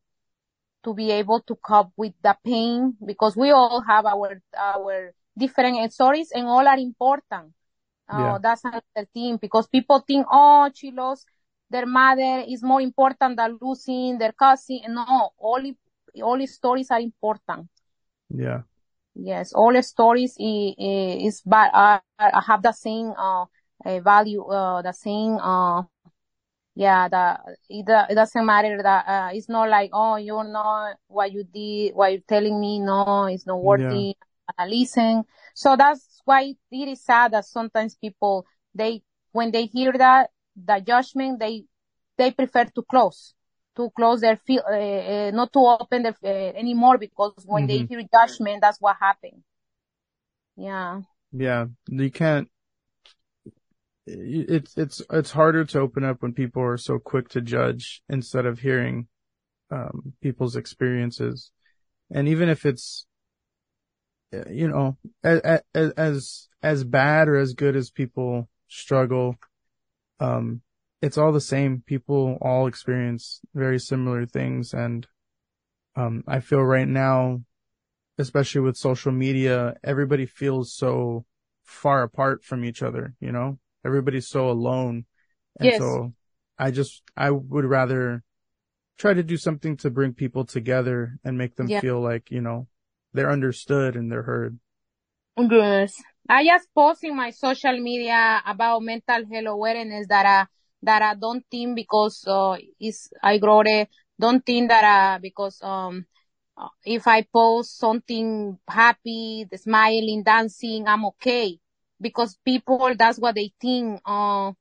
[0.84, 5.92] to be able to cope with the pain because we all have our our different
[5.92, 7.52] stories and all are important.
[8.08, 11.26] Uh, that's another thing because people think oh she lost
[11.70, 14.80] their mother is more important than losing their cousin.
[14.88, 15.60] No all
[16.22, 17.68] all stories are important.
[18.30, 18.62] Yeah.
[19.14, 21.98] Yes, all the stories is, is but uh,
[22.46, 23.46] have the same uh,
[24.00, 25.82] value, uh, the same uh,
[26.78, 31.32] yeah, the it, it doesn't matter that uh, it's not like oh you're not what
[31.32, 32.78] you did, what you're telling me.
[32.78, 34.14] No, it's not worthy.
[34.58, 34.64] Yeah.
[34.64, 35.24] listen.
[35.56, 39.02] So that's why it is sad that sometimes people they
[39.32, 41.64] when they hear that the judgment they
[42.16, 43.34] they prefer to close
[43.74, 47.86] to close their field, uh, uh, not to open their, uh, anymore because when mm-hmm.
[47.86, 49.42] they hear judgment, that's what happened.
[50.56, 51.00] Yeah.
[51.32, 51.66] Yeah.
[51.88, 52.48] You can't,
[54.08, 58.46] it's, it's, it's harder to open up when people are so quick to judge instead
[58.46, 59.08] of hearing,
[59.70, 61.50] um, people's experiences.
[62.10, 63.06] And even if it's,
[64.50, 69.36] you know, as, as, as bad or as good as people struggle,
[70.20, 70.62] um,
[71.00, 71.82] it's all the same.
[71.86, 74.72] People all experience very similar things.
[74.72, 75.06] And,
[75.96, 77.42] um, I feel right now,
[78.18, 81.24] especially with social media, everybody feels so
[81.64, 85.06] far apart from each other, you know, everybody's so alone.
[85.58, 85.78] And yes.
[85.78, 86.12] so
[86.58, 88.22] I just, I would rather
[88.98, 91.80] try to do something to bring people together and make them yeah.
[91.80, 92.68] feel like, you know,
[93.14, 94.58] they're understood and they're heard.
[95.38, 95.96] Yes.
[96.28, 100.44] I just post in my social media about mental health awareness that, uh,
[100.82, 103.88] that I don't think because uh, is I grow it,
[104.20, 106.04] don't think that uh, because um
[106.56, 111.58] uh, if I post something happy, the smiling, dancing, I'm okay
[112.00, 114.00] because people that's what they think.
[114.04, 114.52] Uh,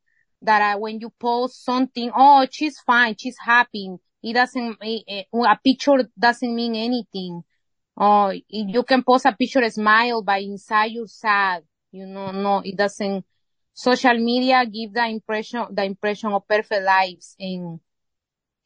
[0.42, 3.96] that uh, when you post something, oh, she's fine, she's happy.
[4.22, 7.44] It doesn't a picture doesn't mean anything.
[8.00, 11.64] Oh, you can post a picture smile, but inside you're sad.
[11.92, 13.26] You know, no, it doesn't
[13.74, 17.80] social media give the impression the impression of perfect lives and,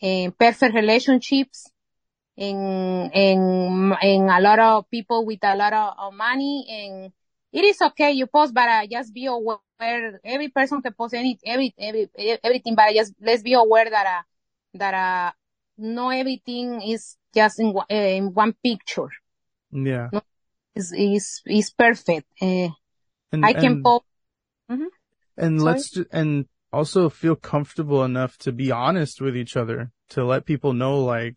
[0.01, 1.69] and perfect relationships
[2.38, 7.11] and, and and a lot of people with a lot of, money and
[7.52, 9.60] it is okay you post but uh, just be aware
[10.24, 12.10] every person can post any every, every
[12.43, 14.22] everything but just let's be aware that uh,
[14.74, 15.32] that uh,
[15.78, 19.10] not everything is just in, uh, in one picture.
[19.72, 20.10] Yeah.
[20.12, 20.22] No,
[20.76, 22.70] is is is perfect uh,
[23.32, 23.84] and, I can and...
[23.84, 24.06] post
[24.70, 24.86] mm-hmm.
[25.38, 25.74] And Sorry?
[25.74, 30.45] let's ju- and also feel comfortable enough to be honest with each other to let
[30.45, 31.36] people know like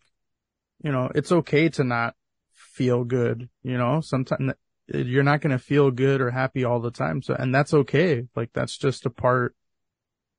[0.83, 2.15] you know it's okay to not
[2.53, 4.53] feel good you know sometimes
[4.87, 7.21] you're not going to feel good or happy all the time.
[7.21, 8.27] So and that's okay.
[8.35, 9.55] Like that's just a part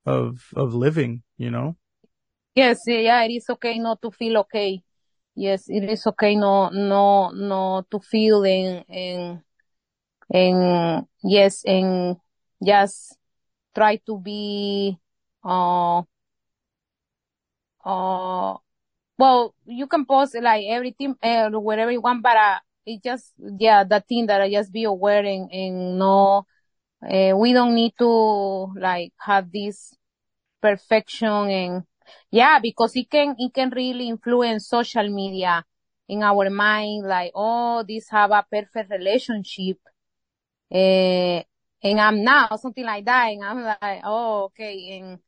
[0.04, 1.76] of of living you know?
[2.54, 4.82] Yes yeah it is okay not to feel okay.
[5.34, 9.42] Yes it is okay no no no to feel and and
[10.32, 12.16] and yes, and
[12.64, 13.16] just
[13.74, 14.98] try to be,
[15.44, 16.02] uh,
[17.84, 18.54] uh,
[19.18, 23.84] well, you can post like everything, uh, whatever you want, but, uh, it just, yeah,
[23.84, 26.46] that thing that I just be aware and, and no,
[27.02, 29.94] uh, we don't need to like have this
[30.62, 31.84] perfection and
[32.30, 35.64] yeah, because it can, it can really influence social media
[36.08, 39.78] in our mind, like, oh, this have a perfect relationship.
[40.72, 41.42] Uh,
[41.82, 43.28] and I'm now something like that.
[43.28, 44.98] And I'm like, oh, okay.
[44.98, 45.18] And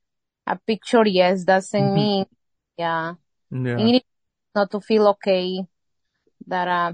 [0.46, 1.94] a picture, yes, doesn't Mhm.
[1.94, 2.26] mean,
[2.76, 3.14] yeah.
[3.50, 3.98] Yeah.
[4.54, 5.60] Not to feel okay
[6.46, 6.92] that, uh,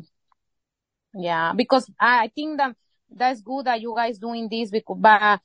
[1.14, 2.76] yeah, because I think that
[3.10, 5.40] that's good that you guys doing this because, but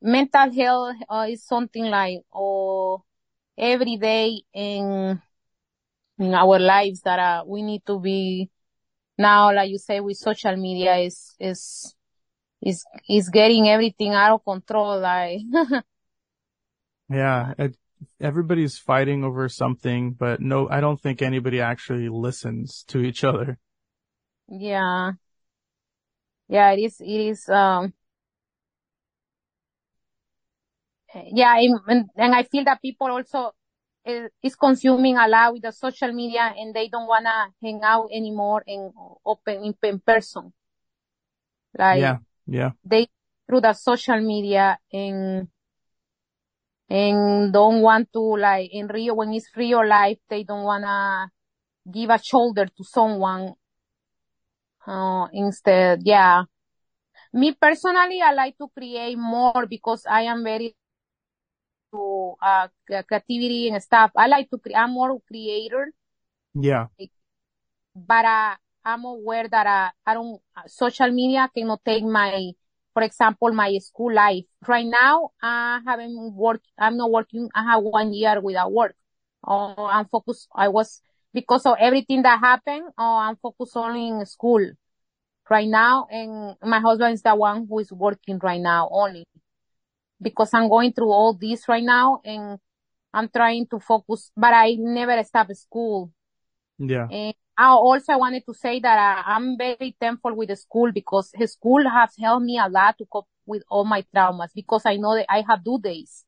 [0.00, 3.02] mental health uh, is something like, oh,
[3.56, 5.20] every day in,
[6.18, 8.50] in our lives that, uh, we need to be
[9.18, 11.94] now, like you say, with social media is, is,
[12.60, 15.00] is, is getting everything out of control.
[15.00, 15.40] Like,
[17.12, 17.52] Yeah.
[17.58, 17.76] It,
[18.20, 23.58] everybody's fighting over something, but no, I don't think anybody actually listens to each other.
[24.48, 25.12] Yeah.
[26.48, 27.94] Yeah, it is, it is, um,
[31.32, 33.52] yeah, and, and- and I feel that people also
[34.06, 38.08] uh, is consuming a lot with the social media and they don't wanna hang out
[38.12, 38.92] anymore in
[39.24, 40.52] open in, in person.
[41.78, 42.18] Like Yeah.
[42.46, 42.70] Yeah.
[42.84, 43.08] they
[43.46, 45.48] through the social media and
[46.88, 51.30] and don't want to like in real when it's real life they don't wanna
[51.90, 53.54] give a shoulder to someone.
[54.86, 56.44] Uh, instead, yeah.
[57.32, 60.74] Me personally, I like to create more because I am very
[61.92, 64.10] to uh creativity and stuff.
[64.16, 65.92] I like to cre- I'm more creator,
[66.54, 66.88] Yeah.
[67.94, 68.54] but uh,
[68.84, 72.50] I'm aware that uh, I don't uh, social media cannot take my,
[72.94, 74.44] for example, my school life.
[74.66, 76.66] Right now, I haven't worked.
[76.78, 77.48] I'm not working.
[77.54, 78.94] I have one year without work.
[79.46, 80.48] Oh, I'm focused.
[80.54, 81.02] I was
[81.32, 82.92] because of everything that happened.
[82.98, 84.70] Oh, I'm focused only in school
[85.50, 89.24] right now, and my husband is the one who is working right now only
[90.22, 92.58] because I'm going through all this right now and
[93.12, 96.12] I'm trying to focus, but I never stop school.
[96.78, 97.08] Yeah.
[97.10, 101.30] And I also wanted to say that uh, I'm very thankful with the school because
[101.34, 104.96] his school has helped me a lot to cope with all my traumas because I
[104.96, 106.24] know that I have due days.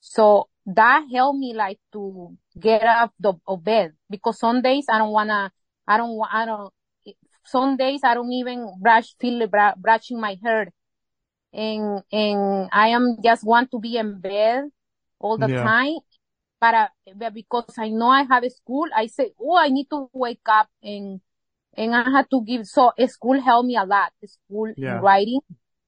[0.00, 4.98] So that helped me like to get up the of bed because some days I
[4.98, 5.52] don't wanna,
[5.86, 6.72] I don't I don't,
[7.44, 10.72] some days I don't even brush, feel br- brushing my hair.
[11.52, 14.64] And, and I am just want to be in bed
[15.20, 15.62] all the Yeah.
[15.62, 15.98] time.
[16.60, 19.88] But, uh, but because I know I have a school, I say, oh, I need
[19.90, 21.20] to wake up and,
[21.76, 24.12] and I had to give, so school helped me a lot.
[24.24, 25.00] School Yeah.
[25.00, 25.40] writing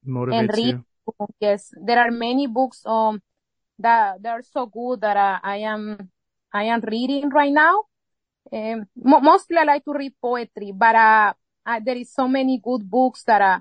[0.05, 0.67] and Motivates read.
[0.67, 0.85] you.
[1.41, 3.23] Yes, there are many books, um,
[3.79, 6.11] that, they're so good that uh, I am,
[6.53, 7.85] I am reading right now.
[8.53, 11.33] Um, mo- mostly I like to read poetry, but, uh,
[11.67, 13.61] uh, there is so many good books that, uh,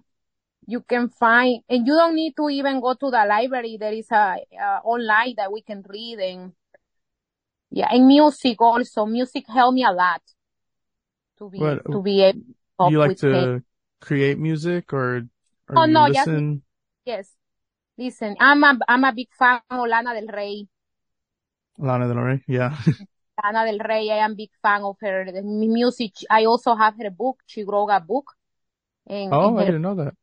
[0.68, 3.78] you can find, and you don't need to even go to the library.
[3.80, 6.54] There is a, uh, online that we can read and,
[7.72, 9.06] yeah, and music also.
[9.06, 10.22] Music helped me a lot
[11.38, 12.40] to be, to be able
[12.80, 13.64] to you like to
[14.02, 15.28] create music or,
[15.70, 16.64] or Oh, no, listen?
[17.06, 17.30] Yes.
[17.98, 20.68] Listen, I'm a, I'm a big fan of Lana Del Rey.
[21.78, 22.44] Lana Del Rey?
[22.48, 22.76] Yeah.
[23.44, 26.14] Lana Del Rey, I am big fan of her the music.
[26.30, 27.42] I also have her book.
[27.46, 28.32] She wrote a book.
[29.30, 30.16] Oh, and I her- didn't know that.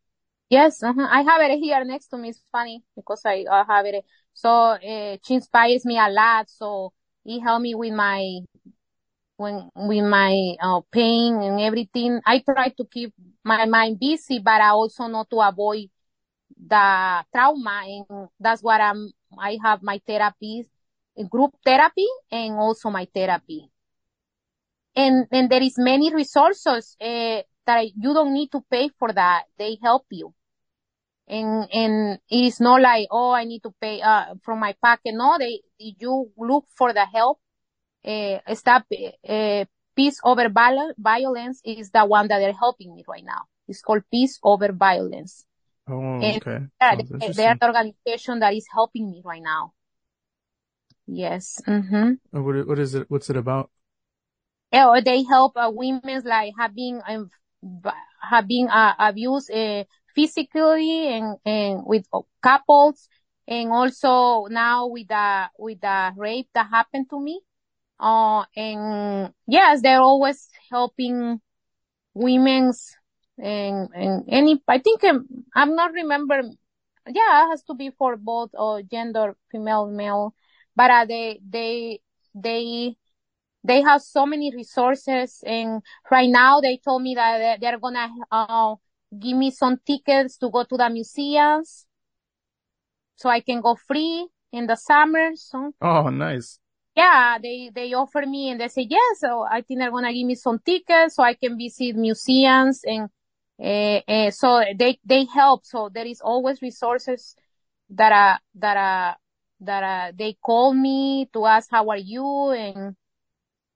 [0.50, 1.08] yes, uh-huh.
[1.10, 2.30] I have it here next to me.
[2.30, 4.04] It's funny because I, I have it.
[4.34, 6.50] So, uh, she inspires me a lot.
[6.50, 6.92] So
[7.24, 8.40] it helped me with my,
[9.36, 12.20] when, with my, uh, pain and everything.
[12.26, 13.12] I try to keep
[13.44, 15.88] my mind busy, but I also know to avoid
[16.66, 20.66] the trauma and that's what I'm, I have my therapy,
[21.28, 23.68] group therapy and also my therapy.
[24.94, 29.44] And, and there is many resources, uh, that you don't need to pay for that.
[29.58, 30.34] They help you.
[31.28, 35.14] And, and it is not like, oh, I need to pay, uh, from my pocket.
[35.14, 37.38] No, they, you look for the help.
[38.04, 38.84] Uh, stop,
[39.28, 43.42] uh, peace over viol- violence is the one that they're helping me right now.
[43.68, 45.46] It's called peace over violence.
[45.92, 46.66] Oh, And- okay.
[46.80, 49.72] Yeah, Sounds they, they are the organization that is helping me right now.
[51.06, 51.60] Yes.
[51.66, 52.42] Mm-hmm.
[52.42, 53.10] What, what is it?
[53.10, 53.70] What's it about?
[54.72, 57.30] Yeah, they help uh, women like having um,
[58.22, 59.84] having uh, abused uh,
[60.14, 62.06] physically and and with
[62.42, 63.08] couples,
[63.46, 67.42] and also now with the with the rape that happened to me.
[68.00, 71.40] Uh, and yes, they're always helping
[72.14, 72.96] women's
[73.38, 76.42] and and any I think um, I'm not remember.
[77.06, 80.34] Yeah, it has to be for both or uh, gender, female, male.
[80.76, 82.00] But uh, they they
[82.34, 82.96] they
[83.64, 88.76] they have so many resources, and right now they told me that they're gonna uh,
[89.18, 91.86] give me some tickets to go to the museums,
[93.16, 95.30] so I can go free in the summer.
[95.34, 95.72] So.
[95.80, 96.58] Oh, nice
[96.94, 100.12] yeah, they, they offer me and they say, yes, so I think they're going to
[100.12, 103.08] give me some tickets so I can visit museums and,
[103.60, 105.64] uh, uh, so they, they help.
[105.64, 107.34] So there is always resources
[107.90, 109.16] that are, that are,
[109.60, 112.50] that are, they call me to ask, how are you?
[112.50, 112.96] And,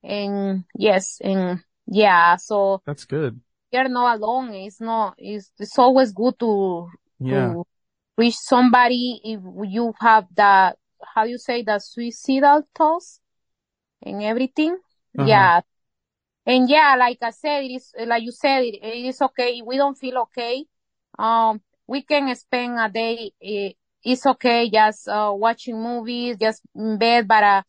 [0.03, 2.83] and yes, and yeah, so.
[2.87, 3.41] That's good.
[3.73, 4.55] You're not alone.
[4.55, 7.53] It's not, it's, it's always good to, yeah.
[7.53, 7.67] to
[8.17, 10.79] reach somebody if you have that
[11.15, 13.21] how you say the suicidal thoughts
[14.03, 14.77] and everything.
[15.19, 15.27] Uh-huh.
[15.27, 15.61] Yeah.
[16.47, 19.59] And yeah, like I said, it is, like you said, it, it is okay.
[19.59, 20.65] If we don't feel okay,
[21.19, 26.99] um, we can spend a day, it, it's okay, just, uh, watching movies, just in
[26.99, 27.63] bed, but, uh,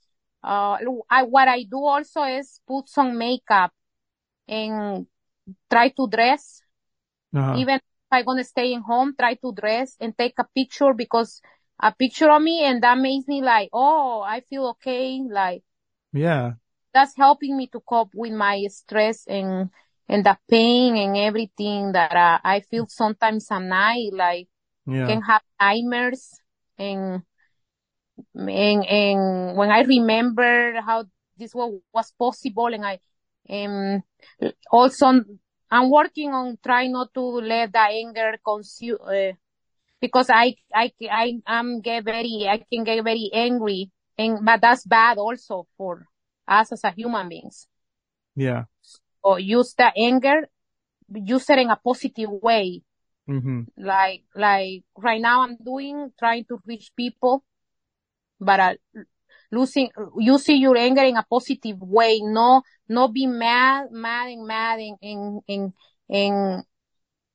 [0.44, 0.78] uh,
[1.10, 3.72] I, what I do also is put some makeup
[4.48, 5.08] and
[5.70, 6.62] try to dress.
[7.36, 7.58] Uh-huh.
[7.58, 11.42] Even if I'm gonna stay in home, try to dress and take a picture because
[11.80, 15.20] a picture of me and that makes me like, oh, I feel okay.
[15.30, 15.64] Like,
[16.14, 16.54] yeah,
[16.98, 19.70] that's helping me to cope with my stress and,
[20.10, 24.48] and the pain and everything that uh, I feel sometimes at night, like,
[24.88, 25.06] yeah.
[25.06, 26.42] can have nightmares
[26.80, 27.22] and,
[28.34, 31.06] and, and when I remember how
[31.38, 33.00] this was, was possible and I,
[33.48, 34.02] um,
[34.72, 35.22] also
[35.70, 39.34] I'm working on trying not to let the anger consume, uh,
[40.02, 44.84] because I, I, I, am get very, I can get very angry and, but that's
[44.88, 46.08] bad also for
[46.48, 47.68] us as a human beings.
[48.36, 48.64] Yeah.
[49.24, 50.48] Or use the anger,
[51.14, 52.84] use it in a positive way.
[53.30, 53.62] Mm-hmm.
[53.78, 57.44] Like, like right now I'm doing, trying to reach people,
[58.40, 58.74] but uh,
[59.52, 62.22] losing, using your anger in a positive way.
[62.22, 65.74] No, not be mad, mad and mad and, and, and,
[66.10, 66.64] and,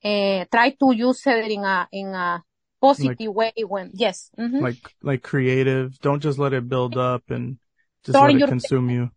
[0.05, 2.43] uh, try to use it in a, in a
[2.81, 4.59] positive like, way when yes mm-hmm.
[4.59, 7.57] like like creative don't just let it build up and
[8.05, 9.11] just let it consume you?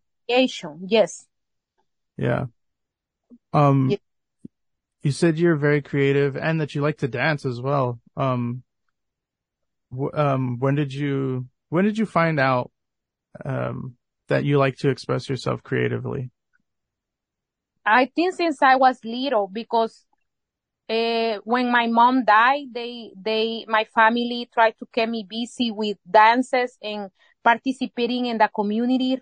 [0.88, 1.26] yes.
[2.18, 2.46] Yeah.
[3.54, 3.98] Um yeah.
[5.04, 8.00] you said you're very creative and that you like to dance as well.
[8.18, 8.64] Um
[9.92, 12.72] w- um when did you when did you find out
[13.44, 13.96] um
[14.28, 16.32] that you like to express yourself creatively?
[17.86, 20.06] I think since I was little because
[20.90, 25.98] uh, when my mom died, they, they, my family tried to keep me busy with
[26.10, 27.12] dances and
[27.46, 29.22] participating in the community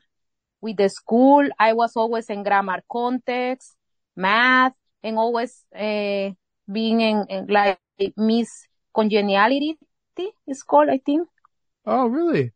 [0.61, 1.45] with the school.
[1.59, 3.75] I was always in grammar context,
[4.15, 6.31] math, and always, uh,
[6.71, 7.77] being in, in like
[8.15, 8.49] Miss
[8.95, 9.77] Congeniality
[10.47, 11.27] is called, I think.
[11.85, 12.53] Oh, really?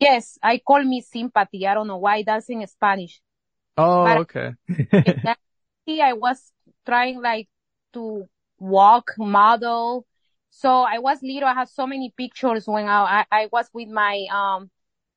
[0.00, 1.66] Yes, I call me sympathy.
[1.66, 3.20] I don't know why that's in Spanish.
[3.76, 4.54] Oh, but okay.
[5.86, 6.52] I was
[6.86, 7.48] trying like
[7.92, 8.24] to
[8.58, 10.06] walk model.
[10.50, 11.48] So I was little.
[11.48, 14.70] I have so many pictures when I, I, I was with my, um,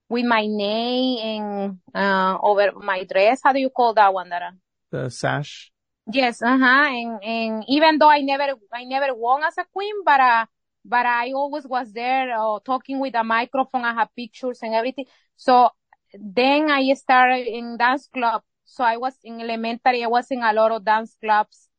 [0.09, 3.41] with my name and, uh, over my dress.
[3.43, 4.53] How do you call that one, Dara?
[4.91, 5.71] The sash.
[6.11, 6.41] Yes.
[6.41, 6.87] Uh huh.
[6.89, 8.43] And, and even though I never,
[8.73, 10.45] I never won as a queen, but, uh,
[10.83, 13.83] but I always was there, uh, talking with a microphone.
[13.83, 15.05] I have pictures and everything.
[15.35, 15.69] So
[16.13, 18.43] then I started in dance club.
[18.65, 20.03] So I was in elementary.
[20.03, 21.69] I was in a lot of dance clubs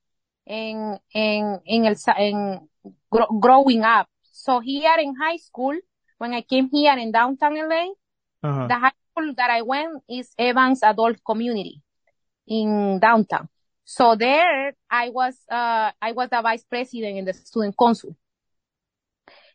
[0.47, 2.69] en, en, en el, en
[3.41, 4.09] growing up.
[4.23, 5.77] So here in high school,
[6.19, 7.89] when I came here in downtown LA,
[8.47, 8.67] uh-huh.
[8.69, 11.83] the high school that I went is Evans Adult Community
[12.47, 13.49] in downtown.
[13.85, 18.17] So there I was, uh, I was the vice president in the student council.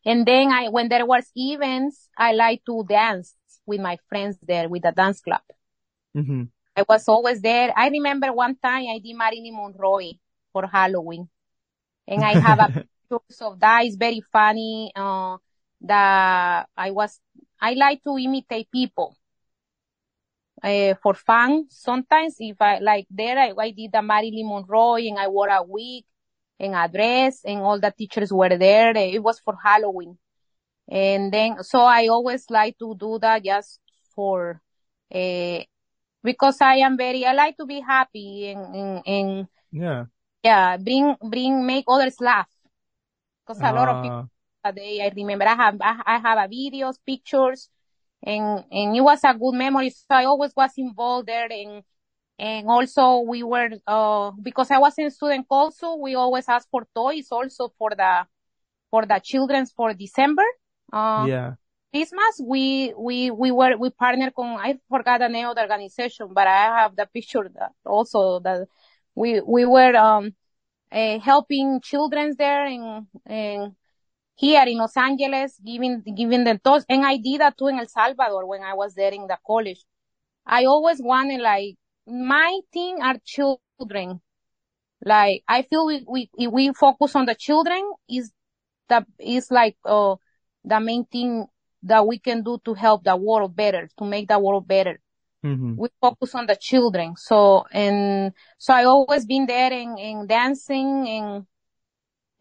[0.05, 3.35] And then I, when there was events, I like to dance
[3.65, 5.41] with my friends there with the dance club.
[6.15, 6.43] Mm-hmm.
[6.75, 7.73] I was always there.
[7.75, 10.13] I remember one time I did Marilyn Monroe
[10.51, 11.29] for Halloween.
[12.07, 12.67] And I have a
[13.09, 13.85] picture of that.
[13.85, 14.91] It's very funny.
[14.95, 15.37] Uh,
[15.81, 17.19] that I was,
[17.61, 19.15] I like to imitate people.
[20.63, 21.65] Uh, for fun.
[21.69, 25.63] Sometimes if I, like there, I, I did the Marilyn Monroe and I wore a
[25.63, 26.03] wig
[26.59, 28.95] and a dress and all the teachers were there.
[28.95, 30.19] It was for Halloween.
[30.87, 33.79] And then, so I always like to do that just
[34.13, 34.61] for,
[35.13, 35.59] uh,
[36.23, 40.05] because I am very, I like to be happy and, and, and yeah
[40.43, 42.49] yeah, bring, bring, make others laugh.
[43.45, 43.73] Cause a uh.
[43.73, 44.29] lot of people
[44.75, 47.69] they, I remember I have, I have a videos, pictures,
[48.23, 49.89] and, and it was a good memory.
[49.89, 51.83] So I always was involved there and,
[52.39, 56.87] And also we were, uh, because I was in student council, we always ask for
[56.95, 58.25] toys also for the,
[58.91, 60.43] for the children's for December.
[60.91, 61.55] Uh, Yeah.
[61.93, 66.29] Christmas, we, we, we were, we partnered con, I forgot the name of the organization,
[66.33, 68.67] but I have the picture that also that
[69.15, 70.35] we, we were, um,
[70.91, 73.75] uh, helping children there in, in,
[74.41, 76.83] here in Los Angeles, giving, giving them toys.
[76.89, 79.81] And I did that too in El Salvador when I was there in the college.
[80.45, 81.75] I always wanted like,
[82.07, 84.19] my thing are children.
[85.03, 88.31] Like, I feel we, we, if we focus on the children is
[88.89, 90.15] the, is like, uh,
[90.63, 91.45] the main thing
[91.83, 94.99] that we can do to help the world better, to make the world better.
[95.43, 97.15] hmm We focus on the children.
[97.15, 101.45] So, and so I always been there in, in dancing and,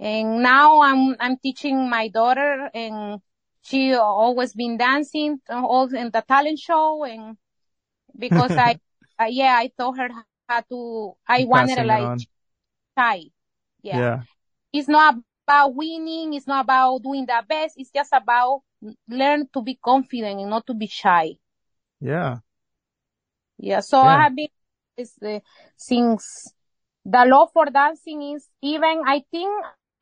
[0.01, 3.20] and now I'm, I'm teaching my daughter and
[3.62, 7.36] she always been dancing all in the talent show and
[8.18, 8.78] because I,
[9.20, 10.09] uh, yeah, I taught her
[10.48, 12.20] how to, I wanted it like
[12.98, 13.24] shy.
[13.82, 13.98] Yeah.
[13.98, 14.22] yeah
[14.72, 16.34] it's not about winning.
[16.34, 17.74] It's not about doing the best.
[17.76, 18.62] It's just about
[19.09, 21.34] learn to be confident and not to be shy.
[22.01, 22.38] Yeah.
[23.59, 23.80] Yeah.
[23.80, 24.09] So Yeah.
[24.09, 24.48] I have been
[24.96, 25.40] is uh,
[25.76, 26.53] since
[27.05, 29.51] the love for dancing is even I think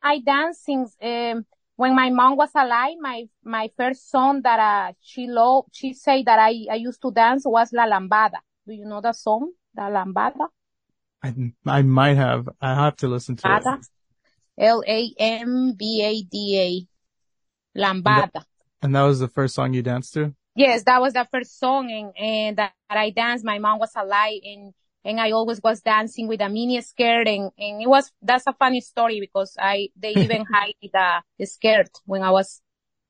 [0.01, 1.45] I dance since um,
[1.75, 2.95] when my mom was alive.
[2.99, 7.11] My my first song that uh, she loved, she said that I I used to
[7.11, 8.39] dance was La Lambada.
[8.67, 10.47] Do you know the song, La Lambada?
[11.21, 11.33] I,
[11.65, 12.47] I might have.
[12.61, 13.51] I have to listen to it.
[13.51, 13.87] Lambada.
[14.57, 16.87] L A M B A D
[17.75, 17.79] A.
[17.79, 18.43] Lambada.
[18.81, 20.33] And that was the first song you danced to?
[20.55, 23.45] Yes, that was the first song and, and that I danced.
[23.45, 24.73] My mom was alive and,
[25.05, 28.53] and I always was dancing with a mini skirt and, and it was, that's a
[28.53, 32.61] funny story because I, they even hide the, skirt when I was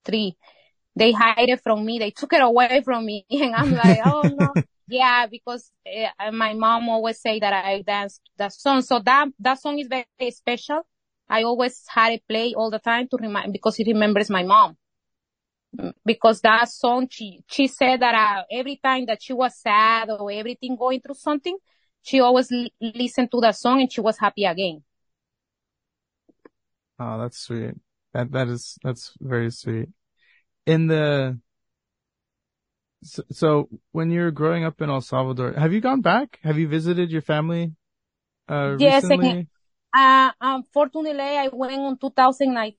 [0.05, 0.37] three.
[0.95, 1.99] They hide it from me.
[1.99, 4.55] They took it away from me and I'm like, oh no.
[4.91, 8.81] Yeah, because uh, my mom always say that I danced that song.
[8.81, 10.81] So that, that song is very special.
[11.29, 14.77] I always had it play all the time to remind, because it remembers my mom
[16.03, 20.31] because that song she she said that uh, every time that she was sad or
[20.31, 21.57] everything going through something
[22.03, 24.83] she always l- listened to that song and she was happy again
[26.99, 27.75] Oh, that's sweet.
[28.13, 29.89] That, that is, that's very sweet.
[30.65, 31.39] In the,
[33.03, 36.39] so, so when you're growing up in El Salvador, have you gone back?
[36.43, 37.73] Have you visited your family,
[38.49, 39.37] uh, Yes, again.
[39.37, 39.47] recently?
[39.93, 42.73] uh unfortunately i went on 2009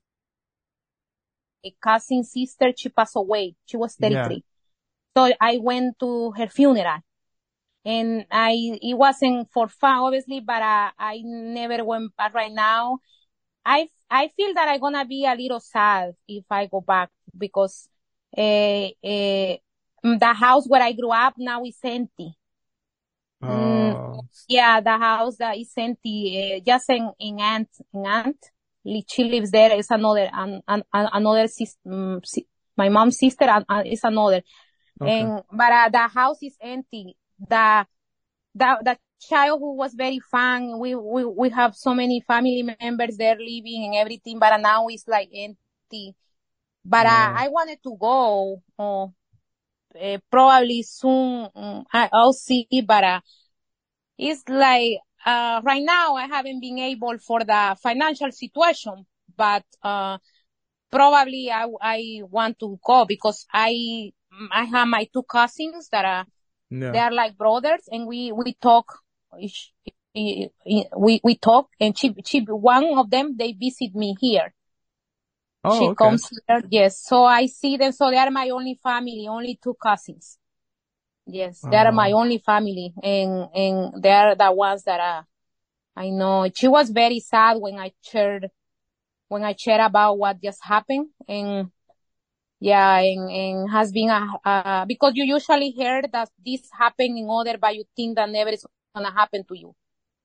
[1.64, 4.44] a cousin sister she passed away she was 33
[5.16, 7.00] so i went to her funeral
[7.84, 8.52] and i
[8.82, 12.98] it wasn't for fun obviously but uh, i never went back right now
[13.64, 17.88] i i feel that i'm gonna be a little sad if i go back because
[18.36, 18.40] uh,
[19.04, 19.56] uh,
[20.02, 22.36] the house where i grew up now is empty
[23.42, 28.36] Oh, yeah, the house that is empty, uh, just in, in Ant, in Ant,
[29.08, 29.76] she lives there.
[29.76, 33.46] Is another, an, an, an- another sister, si- my mom's sister
[33.86, 34.42] is another.
[35.00, 35.12] okay.
[35.12, 37.16] And, but, uh, the house is empty.
[37.48, 37.86] The,
[38.54, 40.78] the, the child who was very fun.
[40.78, 45.06] We, we, we have so many family members there living and everything, but now it's
[45.08, 46.14] like empty.
[46.84, 47.26] But, Yeah.
[47.26, 49.04] uh, I wanted to go, uh,
[49.98, 51.48] uh, probably soon.
[51.54, 53.20] um, I, I'll see, but, uh,
[54.18, 60.18] it's like uh right now I haven't been able for the financial situation, but uh
[60.90, 64.12] probably I I want to go because I
[64.52, 66.26] I have my two cousins that are
[66.70, 68.98] they are like brothers and we we talk
[70.14, 74.52] we we talk and she she one of them they visit me here.
[75.62, 75.96] Oh, she okay.
[75.96, 77.02] comes here, yes.
[77.04, 77.92] So I see them.
[77.92, 80.38] So they are my only family, only two cousins.
[81.26, 82.20] Yes, they are my Oh.
[82.20, 85.22] only family, and and they are the ones that uh,
[85.96, 86.48] I know.
[86.54, 88.48] She was very sad when I shared
[89.28, 91.70] when I shared about what just happened, and
[92.60, 97.28] yeah, and and has been a, a because you usually hear that this happened in
[97.30, 99.74] other, but you think that never is gonna happen to you,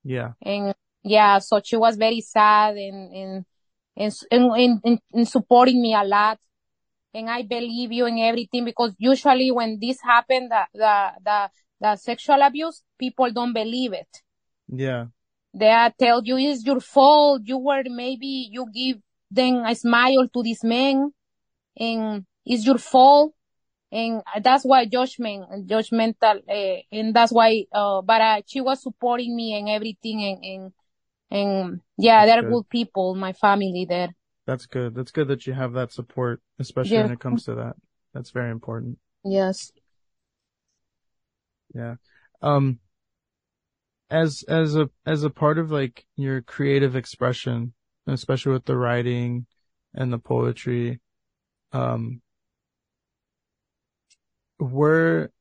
[0.04, 0.34] Yeah.
[0.42, 3.46] and yeah, so she was very sad and and
[3.98, 6.40] and and, and, and supporting me a lot
[7.16, 11.96] and I believe you in everything because usually when this happen, the, the, the, the
[11.96, 14.22] sexual abuse, people don't believe it.
[14.68, 15.06] Yeah.
[15.54, 17.44] They tell you it's your fault.
[17.46, 18.98] You were maybe you give
[19.32, 21.12] them a smile to this man
[21.78, 23.34] and it's your fault.
[23.92, 29.36] And that's why judgment, judgmental, uh, and that's why, uh, but uh, she was supporting
[29.36, 30.74] me and everything and, and,
[31.32, 32.52] and yeah, That's they're good.
[32.52, 34.10] good people, my family there.
[34.48, 34.96] That's good.
[34.96, 37.04] That's good that you have that support, especially Yeah.
[37.04, 37.76] when it comes to that.
[38.14, 38.98] That's very important.
[39.24, 39.72] Yes.
[41.74, 41.96] Yeah.
[42.42, 42.80] Um,
[44.10, 47.74] as as a as a part of like your creative expression,
[48.08, 49.48] especially with the writing
[49.94, 51.00] and the poetry,
[51.72, 52.22] um,
[54.58, 55.32] where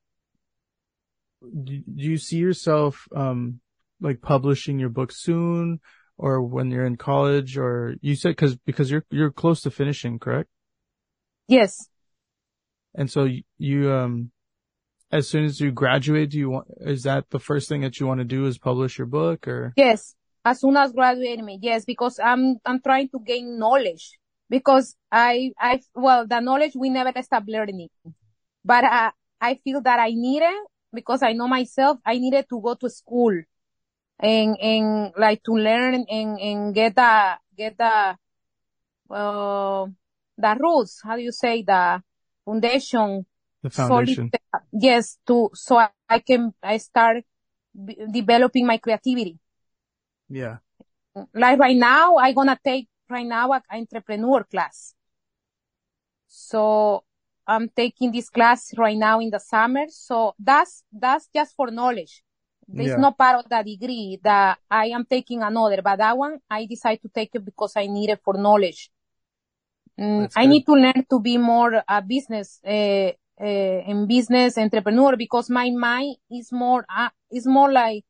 [1.63, 3.61] do you see yourself um
[4.01, 5.79] like publishing your book soon
[6.17, 10.19] or when you're in college or you said cuz because you're you're close to finishing,
[10.19, 10.49] correct?
[11.49, 11.89] Yes.
[12.95, 14.31] And so you, you um
[15.11, 18.07] as soon as you graduate, do you want, is that the first thing that you
[18.07, 19.73] want to do is publish your book or?
[19.77, 20.17] Yes.
[20.45, 24.19] As soon as graduating, me, yes, because I'm, I'm trying to gain knowledge
[24.49, 27.89] because I, I, well, the knowledge we never stop learning,
[28.65, 30.55] but I, I feel that I needed
[30.93, 33.43] because I know myself, I needed to go to school
[34.19, 38.17] and, and like to learn and, and get the, get the,
[39.11, 39.87] uh,
[40.37, 41.01] the rules.
[41.05, 42.03] How do you say the
[42.45, 43.27] foundation
[43.63, 44.31] the foundation.
[44.31, 47.25] Solid, yes, to so I, I can I start
[47.73, 49.39] b- developing my creativity.
[50.29, 50.59] Yeah.
[51.33, 54.95] Like right now, I gonna take right now a entrepreneur class.
[56.29, 57.05] So
[57.47, 59.87] I'm taking this class right now in the summer.
[59.89, 62.23] So that's that's just for knowledge.
[62.67, 62.97] It's yeah.
[62.97, 67.01] not part of the degree that I am taking another, but that one I decide
[67.03, 68.91] to take it because I need it for knowledge.
[70.01, 75.17] Mm, I need to learn to be more a business uh, uh, in business entrepreneur
[75.17, 78.05] because my mind is more uh, is more like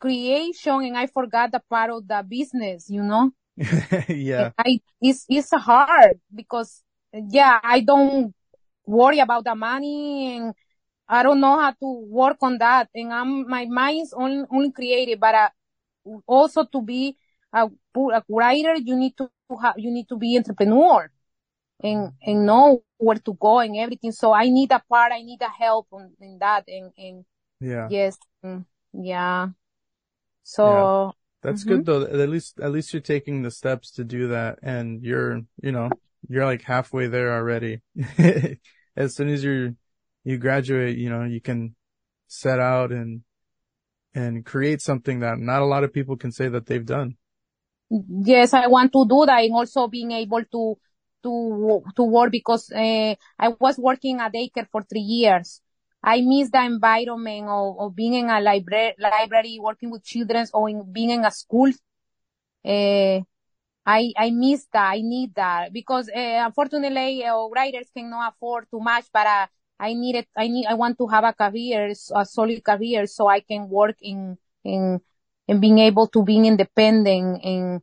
[0.00, 3.30] creation and I forgot the part of the business, you know.
[4.08, 4.50] yeah.
[4.58, 6.82] I it's it's hard because
[7.12, 8.34] yeah, I don't
[8.86, 10.54] worry about the money and
[11.08, 14.72] I don't know how to work on that and I'm my mind is only only
[14.72, 15.50] creative but uh,
[16.26, 17.16] also to be
[17.52, 19.30] a, a writer you need to
[19.62, 21.10] have you need to be entrepreneur
[21.82, 24.12] and and know where to go and everything.
[24.12, 27.24] So I need a part, I need a help on, in that and and
[27.60, 29.48] yeah, yes, mm, yeah.
[30.42, 31.14] So.
[31.44, 31.82] That's mm-hmm.
[31.82, 32.02] good though.
[32.02, 35.90] At least at least you're taking the steps to do that, and you're you know
[36.26, 37.82] you're like halfway there already.
[38.96, 39.76] as soon as you
[40.24, 41.76] you graduate, you know you can
[42.28, 43.20] set out and
[44.14, 47.16] and create something that not a lot of people can say that they've done.
[47.90, 50.78] Yes, I want to do that and also being able to
[51.24, 55.60] to to work because uh, I was working at daycare for three years.
[56.04, 60.68] I miss the environment of, of being in a library, library, working with children, or
[60.68, 61.70] in, being in a school.
[62.64, 63.20] Uh,
[63.86, 64.92] I I miss that.
[64.92, 69.06] I need that because uh, unfortunately, uh, writers cannot afford too much.
[69.12, 69.46] But uh,
[69.78, 70.28] I need it.
[70.36, 70.66] I need.
[70.66, 75.00] I want to have a career, a solid career, so I can work in in
[75.48, 77.82] in being able to being independent and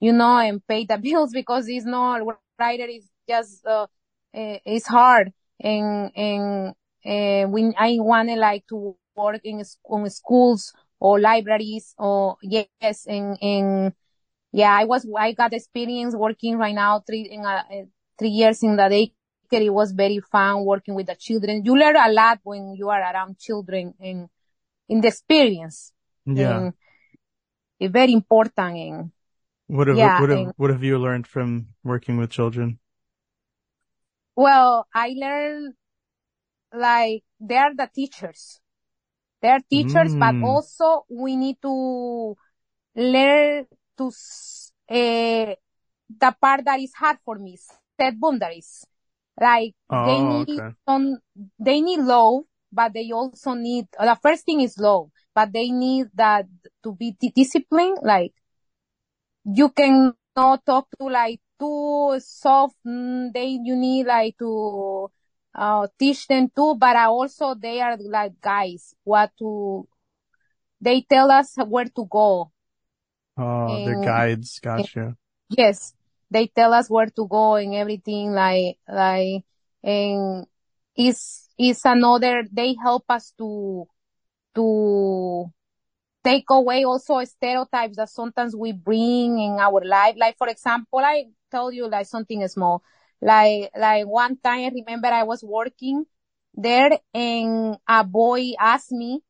[0.00, 2.22] you know and pay the bills because it's not
[2.58, 3.86] writer is just uh,
[4.32, 11.20] it's hard and and uh, when I wanted like to work in on schools or
[11.20, 13.92] libraries or yes and and
[14.52, 17.84] yeah I was I got experience working right now three in a, uh,
[18.18, 19.12] three years in the daycare.
[19.52, 21.64] It was very fun working with the children.
[21.64, 24.28] You learn a lot when you are around children and
[24.88, 25.92] in the experience.
[26.26, 26.70] Yeah.
[27.78, 29.10] It's very important and
[29.66, 32.78] what have, yeah, what, have, what have you learned from working with children?
[34.34, 35.74] Well, I learned
[36.72, 38.60] like they're the teachers.
[39.42, 40.20] They're teachers, mm.
[40.20, 42.36] but also we need to
[42.94, 43.66] learn
[43.96, 45.54] to uh,
[46.18, 47.58] the part that is hard for me,
[47.98, 48.84] set boundaries.
[49.40, 50.76] Like oh, they need okay.
[50.86, 51.18] some,
[51.58, 56.08] they need love, but they also need, the first thing is love, but they need
[56.14, 56.46] that
[56.82, 58.34] to be disciplined, like
[59.44, 62.76] you can not talk to like too soft.
[62.86, 65.10] Mm, they you need like to
[65.54, 69.86] uh, teach them too, but also they are like guys what to.
[70.80, 72.50] They tell us where to go.
[73.36, 74.58] Oh, and, they're guides.
[74.60, 75.00] Gotcha.
[75.00, 75.16] And,
[75.50, 75.94] yes,
[76.30, 78.32] they tell us where to go and everything.
[78.32, 79.44] Like like
[79.82, 80.46] and
[80.96, 82.44] is is another.
[82.50, 83.86] They help us to
[84.54, 85.52] to
[86.24, 90.16] take away also stereotypes that sometimes we bring in our life.
[90.18, 92.82] Like, for example, I told you like something small.
[93.20, 96.04] Like, like one time I remember I was working
[96.54, 99.20] there and a boy asked me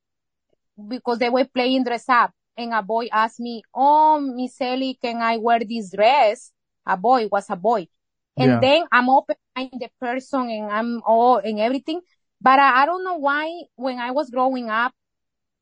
[0.89, 5.17] because they were playing dress up and a boy asked me, Oh, Miss Ellie, can
[5.17, 6.53] I wear this dress?
[6.87, 7.89] A boy was a boy.
[8.37, 8.61] And yeah.
[8.61, 12.01] then I'm open the person and I'm all and everything.
[12.41, 14.95] But I, I don't know why when I was growing up,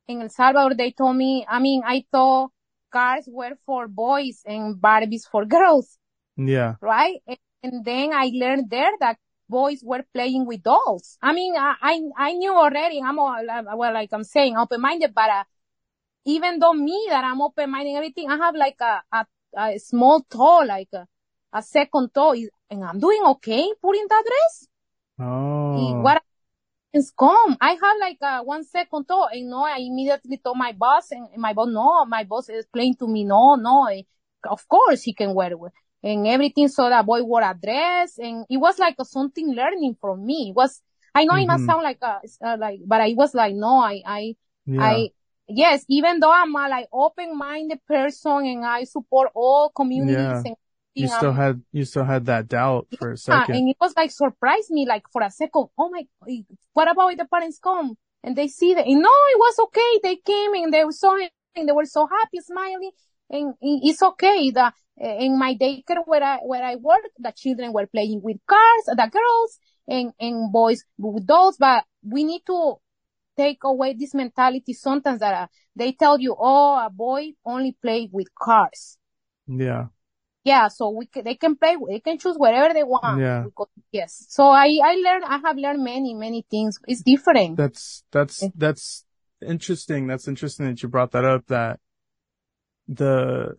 [0.09, 2.51] in El Salvador, they told me, I mean, I thought
[2.91, 5.97] cars were for boys and Barbies for girls.
[6.35, 6.75] Yeah.
[6.81, 7.21] Right?
[7.27, 9.17] And, and then I learned there that
[9.49, 11.17] boys were playing with dolls.
[11.21, 13.43] I mean, I, I, I knew already, I'm, all,
[13.75, 15.43] well, like I'm saying, open-minded, but, uh,
[16.25, 19.25] even though me that I'm open minded everything, I have like a, a,
[19.57, 21.07] a small toe, like a,
[21.53, 22.35] a second toe,
[22.69, 24.67] and I'm doing okay putting that dress.
[25.19, 26.01] Oh.
[26.01, 26.21] What
[26.93, 27.57] is come?
[27.59, 31.27] I have like a one second toe, and no, I immediately told my boss, and
[31.37, 34.03] my boss, no, my boss explained to me, no, no, eh,
[34.47, 35.59] of course he can wear it
[36.03, 36.67] and everything.
[36.67, 40.49] So that boy wore a dress and it was like a, something learning from me.
[40.49, 40.81] It was,
[41.13, 41.43] I know mm-hmm.
[41.43, 44.35] it must sound like a, uh, like, but I was like, no, I, I,
[44.65, 44.83] yeah.
[44.83, 45.09] I,
[45.47, 50.41] yes, even though I'm a like open-minded person and I support all communities yeah.
[50.45, 50.55] and
[50.95, 54.11] you still had you still had that doubt for a second, and it was like
[54.11, 55.67] surprised me like for a second.
[55.77, 56.03] Oh my,
[56.73, 58.85] what about if the parents come and they see that?
[58.85, 59.99] And no, it was okay.
[60.03, 62.91] They came and they saw it and they were so happy, smiling,
[63.29, 64.51] and it's okay.
[64.51, 68.83] The in my daycare where I where I work, the children were playing with cars,
[68.85, 72.75] the girls and and boys with dolls, but we need to
[73.37, 78.09] take away this mentality sometimes that uh, they tell you, oh, a boy only play
[78.11, 78.97] with cars.
[79.47, 79.85] Yeah.
[80.43, 83.21] Yeah, so we can, they can play, they can choose whatever they want.
[83.21, 83.45] Yeah.
[83.91, 84.25] Yes.
[84.29, 86.79] So I, I learned, I have learned many, many things.
[86.87, 87.57] It's different.
[87.57, 89.05] That's, that's, that's
[89.45, 90.07] interesting.
[90.07, 91.79] That's interesting that you brought that up, that
[92.87, 93.57] the,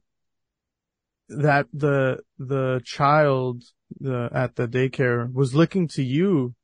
[1.31, 3.63] that the, the child,
[3.99, 6.55] the, at the daycare was looking to you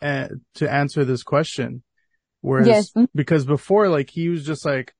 [0.00, 1.82] and, uh, to answer this question.
[2.40, 3.06] Whereas, yes.
[3.14, 4.94] because before, like, he was just like,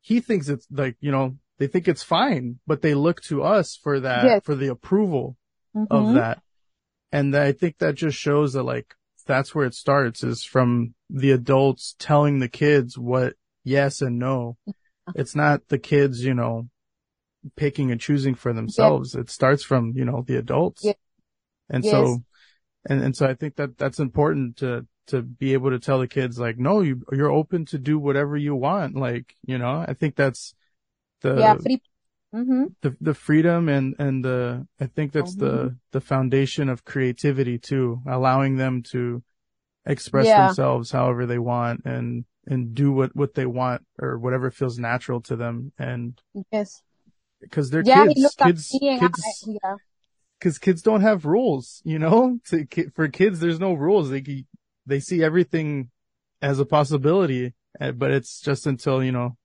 [0.00, 3.78] he thinks it's like, you know, they think it's fine, but they look to us
[3.82, 4.42] for that, yes.
[4.44, 5.36] for the approval
[5.76, 5.92] mm-hmm.
[5.94, 6.40] of that.
[7.12, 8.94] And I think that just shows that like,
[9.26, 14.56] that's where it starts is from the adults telling the kids what yes and no.
[15.14, 16.68] It's not the kids, you know,
[17.56, 19.14] picking and choosing for themselves.
[19.14, 20.84] It starts from, you know, the adults.
[21.70, 22.18] And so,
[22.88, 26.08] and, and so I think that that's important to, to be able to tell the
[26.08, 28.96] kids like, no, you, you're open to do whatever you want.
[28.96, 30.54] Like, you know, I think that's
[31.22, 31.82] the, yeah, free-
[32.34, 32.64] mm-hmm.
[32.82, 35.44] the, the freedom and, and the, I think that's mm-hmm.
[35.46, 39.22] the, the foundation of creativity too, allowing them to
[39.86, 40.46] express yeah.
[40.46, 45.20] themselves however they want and, and do what, what they want or whatever feels natural
[45.22, 45.72] to them.
[45.78, 46.18] And
[46.50, 46.82] yes,
[47.40, 49.76] because they're yeah, kids, kids, kids, I, yeah
[50.38, 54.10] because kids don't have rules, you know, to, for kids, there's no rules.
[54.10, 54.44] They,
[54.86, 55.90] they see everything
[56.40, 59.36] as a possibility, eh, but it's just until, you know,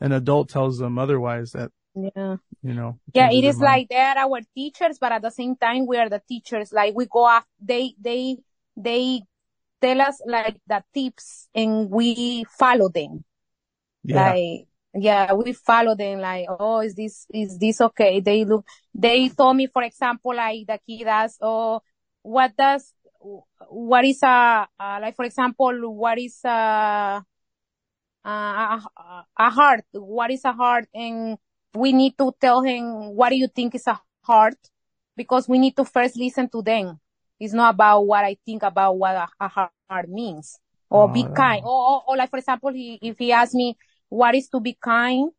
[0.00, 2.98] an adult tells them otherwise that, yeah, you know.
[3.12, 6.22] Yeah, it is like they're our teachers, but at the same time, we are the
[6.26, 6.72] teachers.
[6.72, 8.36] Like we go off, they, they,
[8.76, 9.22] they
[9.80, 13.24] tell us like the tips and we follow them.
[14.04, 14.30] Yeah.
[14.30, 14.66] Like,
[15.02, 18.20] yeah, we follow them like, oh, is this, is this okay?
[18.20, 18.64] They look,
[18.94, 21.80] they told me, for example, like the kid asks, oh,
[22.22, 22.92] what does,
[23.68, 27.22] what is a, uh, like for example, what is a,
[28.24, 28.82] a,
[29.38, 29.84] a heart?
[29.92, 30.86] What is a heart?
[30.94, 31.38] And
[31.74, 34.56] we need to tell him, what do you think is a heart?
[35.16, 37.00] Because we need to first listen to them.
[37.40, 40.58] It's not about what I think about what a, a heart means.
[40.90, 41.62] Or oh, be kind.
[41.64, 43.76] Or, or, or, like, for example, he, if he asks me,
[44.08, 45.30] what is to be kind?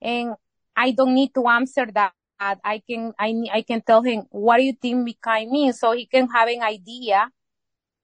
[0.00, 0.34] And
[0.76, 2.12] I don't need to answer that.
[2.38, 5.78] I can, I, I can tell him, what do you think be kind means?
[5.78, 7.30] So he can have an idea,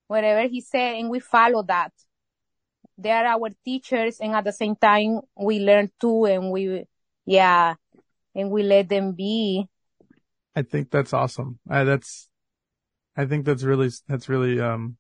[0.07, 1.93] whatever he said, and we follow that.
[2.97, 6.85] They are our teachers, and at the same time, we learn too, and we,
[7.27, 7.75] yeah,
[8.35, 9.67] and we let them be.
[10.55, 11.59] I think that's awesome.
[11.69, 12.29] I, that's,
[13.17, 14.97] I think that's really, that's really, um,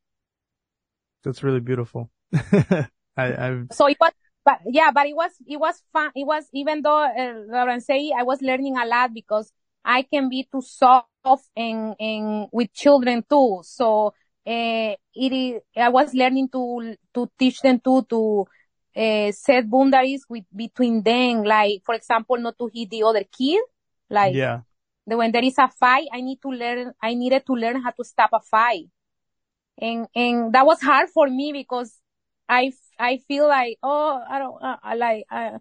[1.22, 2.10] that's really beautiful.
[2.34, 3.66] I, I've.
[3.72, 4.12] So it was
[4.48, 6.10] but yeah, but it was, it was fun.
[6.14, 9.52] It was, even though, uh, say I was learning a lot because
[9.84, 13.60] I can be too soft and, and with children too.
[13.62, 14.14] So,
[14.46, 18.46] uh, it is, I was learning to, to teach them too, to,
[18.96, 21.44] uh, set boundaries with, between them.
[21.44, 23.60] Like, for example, not to hit the other kid.
[24.08, 24.60] Like, yeah.
[25.04, 28.04] when there is a fight, I need to learn, I needed to learn how to
[28.04, 28.86] stop a fight.
[29.76, 31.94] And, and that was hard for me because
[32.48, 35.52] I, I feel like, oh, I don't, uh, I like, I,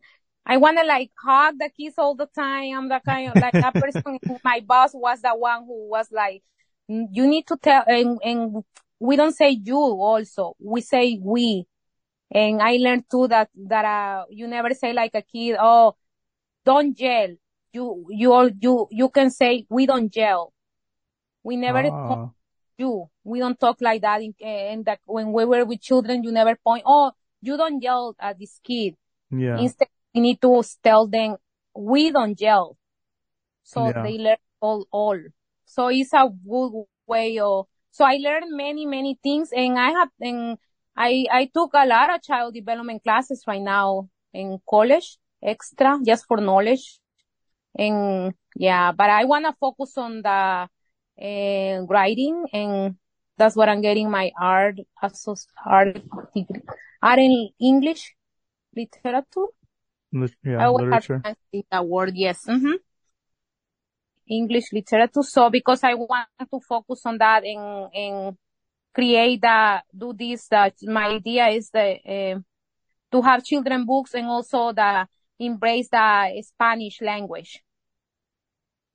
[0.45, 2.75] I want to like hug the kids all the time.
[2.75, 4.19] I'm the kind of like that person.
[4.43, 6.43] my boss was the one who was like,
[6.87, 8.63] you need to tell, and, and
[8.99, 10.55] we don't say you also.
[10.59, 11.65] We say we.
[12.31, 15.95] And I learned too that, that, uh, you never say like a kid, oh,
[16.65, 17.35] don't yell.
[17.73, 20.53] You, you, you, you can say, we don't yell.
[21.43, 22.33] We never, oh
[22.77, 23.09] you.
[23.23, 24.21] We don't talk like that.
[24.21, 27.11] In, and that when we were with children, you never point, oh,
[27.41, 28.95] you don't yell at this kid.
[29.31, 29.57] Yeah.
[29.59, 31.37] Instead, we need to tell them,
[31.75, 32.77] we don't yell.
[33.63, 34.03] So yeah.
[34.03, 35.19] they learn all, all.
[35.65, 40.09] So it's a good way of, so I learned many, many things and I have,
[40.19, 40.57] and
[40.95, 44.09] I, I took a lot of child development classes right now.
[44.33, 46.99] in college, extra, just for knowledge.
[47.77, 50.67] And yeah, but I want to focus on the
[51.19, 52.95] uh, writing and
[53.37, 55.93] that's what I'm getting my art, art,
[56.33, 56.61] degree.
[57.01, 58.15] art in English
[58.75, 59.47] literature.
[60.43, 61.21] Yeah, literature.
[61.71, 62.45] That word, yes.
[62.47, 62.73] Mm-hmm.
[64.29, 65.23] English literature.
[65.23, 68.37] So because I want to focus on that and, and
[68.93, 72.39] create that, do this, that my idea is the, uh,
[73.11, 75.07] to have children books and also the
[75.39, 77.61] embrace the Spanish language.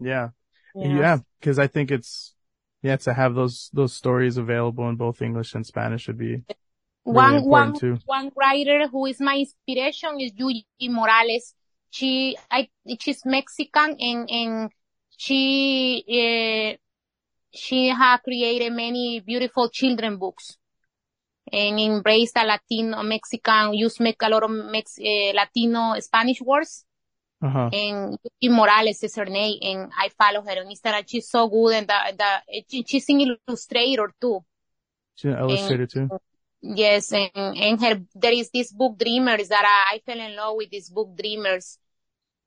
[0.00, 0.30] Yeah.
[0.74, 1.18] Yeah.
[1.40, 2.34] Cause I think it's,
[2.82, 6.42] yeah, to have those, those stories available in both English and Spanish would be
[7.04, 7.98] really one, one, too.
[8.06, 11.54] one writer who is my inspiration is Yuyi Morales.
[11.90, 12.68] She, I,
[12.98, 14.70] she's Mexican and, and
[15.16, 16.76] she, uh,
[17.54, 20.56] she has created many beautiful children books
[21.52, 26.84] and embrace the Latino Mexican, use make a lot of Mex, uh, Latino Spanish words.
[27.42, 27.70] Uh-huh.
[27.72, 31.02] And Yuyi Morales is her name, and I follow her on Instagram.
[31.08, 34.44] She's so good, and the, the she's an illustrator too.
[35.16, 36.18] She's an illustrator and, too.
[36.62, 40.56] Yes, and and her there is this book Dreamers that I, I fell in love
[40.56, 41.78] with this book Dreamers.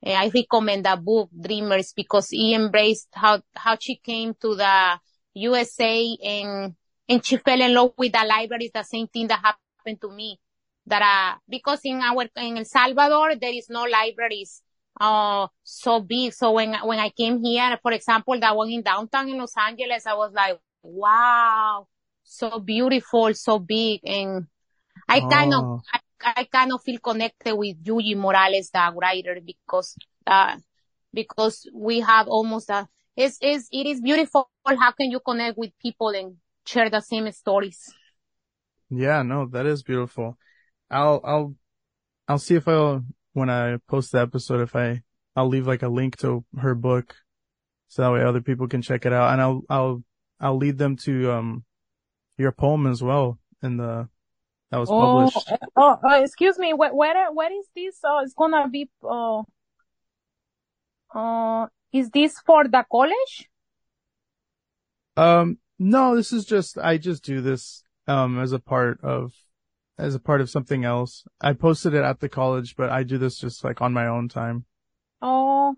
[0.02, 5.00] And I recommend that book Dreamers because he embraced how how she came to the
[5.34, 6.76] USA and
[7.10, 8.72] and she fell in love with the libraries.
[8.74, 10.40] The same thing that happened to me.
[10.86, 14.62] That uh because in our in El Salvador there is no libraries
[15.00, 16.34] uh so big.
[16.34, 20.06] So when when I came here, for example, that one in downtown in Los Angeles,
[20.06, 21.88] I was like, wow
[22.26, 24.48] so beautiful, so big, and
[25.08, 25.30] I oh.
[25.30, 29.96] kind of, I, I, kind of feel connected with Yuyi Morales, the writer, because,
[30.26, 30.58] uh,
[31.14, 34.50] because we have almost a, it's, it's, it is beautiful.
[34.66, 36.36] How can you connect with people and
[36.66, 37.94] share the same stories?
[38.90, 40.38] Yeah, no, that is beautiful.
[40.90, 41.56] I'll, I'll,
[42.28, 43.06] I'll see if I'll,
[43.36, 45.04] when I post the episode, if I,
[45.36, 47.16] I'll leave like a link to her book
[47.88, 50.04] so that way other people can check it out and I'll, I'll,
[50.40, 51.66] I'll lead them to, um,
[52.38, 54.10] your poem as well in the
[54.72, 55.54] that was oh, published.
[55.76, 56.74] Oh, uh, excuse me.
[56.74, 58.00] Where, where, where is this?
[58.04, 58.90] Uh, it's gonna be.
[59.04, 59.44] Uh,
[61.14, 63.50] uh, is this for the college?
[65.16, 66.16] Um, no.
[66.16, 69.34] This is just I just do this um as a part of
[69.98, 71.26] as a part of something else.
[71.42, 74.28] I posted it at the college, but I do this just like on my own
[74.30, 74.66] time.
[75.22, 75.76] Oh,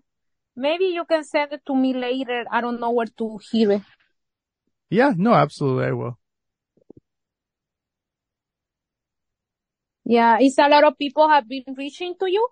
[0.56, 2.44] maybe you can send it to me later.
[2.50, 3.82] I don't know where to hear it.
[4.90, 6.18] Yeah, no, absolutely, I will.
[10.04, 12.48] Yeah, is a lot of people have been reaching to you?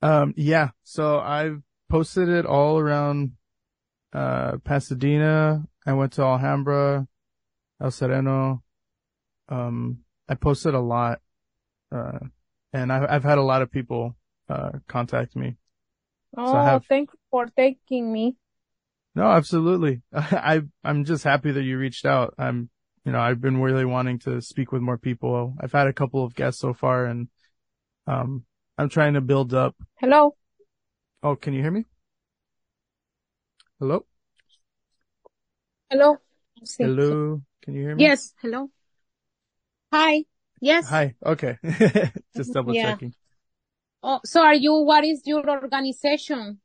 [0.00, 0.70] Um, yeah.
[0.82, 3.32] So I've posted it all around,
[4.14, 5.64] uh, Pasadena.
[5.84, 7.06] I went to Alhambra,
[7.80, 8.62] El Sereno.
[9.50, 11.20] Um, I posted a lot,
[11.92, 12.18] uh,
[12.72, 14.16] and I've, I've had a lot of people,
[14.48, 15.56] uh, contact me.
[16.36, 16.86] Oh, so have...
[16.86, 18.36] thank you for taking me.
[19.14, 20.02] No, absolutely.
[20.12, 22.34] I, I'm just happy that you reached out.
[22.38, 22.68] I'm,
[23.04, 25.54] you know, I've been really wanting to speak with more people.
[25.60, 27.28] I've had a couple of guests so far and,
[28.06, 28.44] um,
[28.76, 29.74] I'm trying to build up.
[30.00, 30.36] Hello.
[31.22, 31.86] Oh, can you hear me?
[33.80, 34.04] Hello?
[35.90, 36.18] Hello.
[36.78, 37.42] Hello.
[37.62, 38.04] Can you hear me?
[38.04, 38.34] Yes.
[38.42, 38.70] Hello.
[39.98, 40.24] Hi.
[40.60, 40.90] Yes.
[40.90, 41.14] Hi.
[41.24, 41.56] Okay.
[42.36, 42.90] Just double yeah.
[42.90, 43.14] checking.
[44.02, 46.60] Oh, so are you, what is your organization?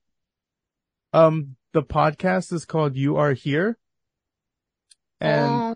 [1.14, 3.78] Um, the podcast is called You Are Here.
[5.22, 5.76] And oh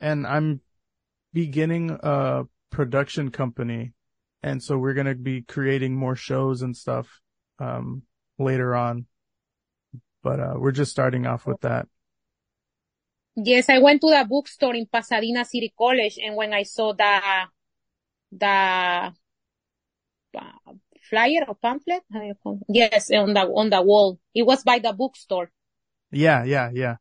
[0.00, 0.62] and I'm
[1.32, 3.92] beginning a production company.
[4.42, 7.20] And so we're going to be creating more shows and stuff,
[7.60, 8.02] um,
[8.36, 9.06] later on.
[10.24, 11.86] But, uh, we're just starting off with that.
[13.36, 17.20] Yes, I went to the bookstore in Pasadena City College and when I saw the,
[18.32, 19.12] the uh,
[21.08, 22.02] flyer or pamphlet,
[22.68, 25.50] yes, on the, on the wall, it was by the bookstore.
[26.10, 26.96] Yeah, yeah, yeah.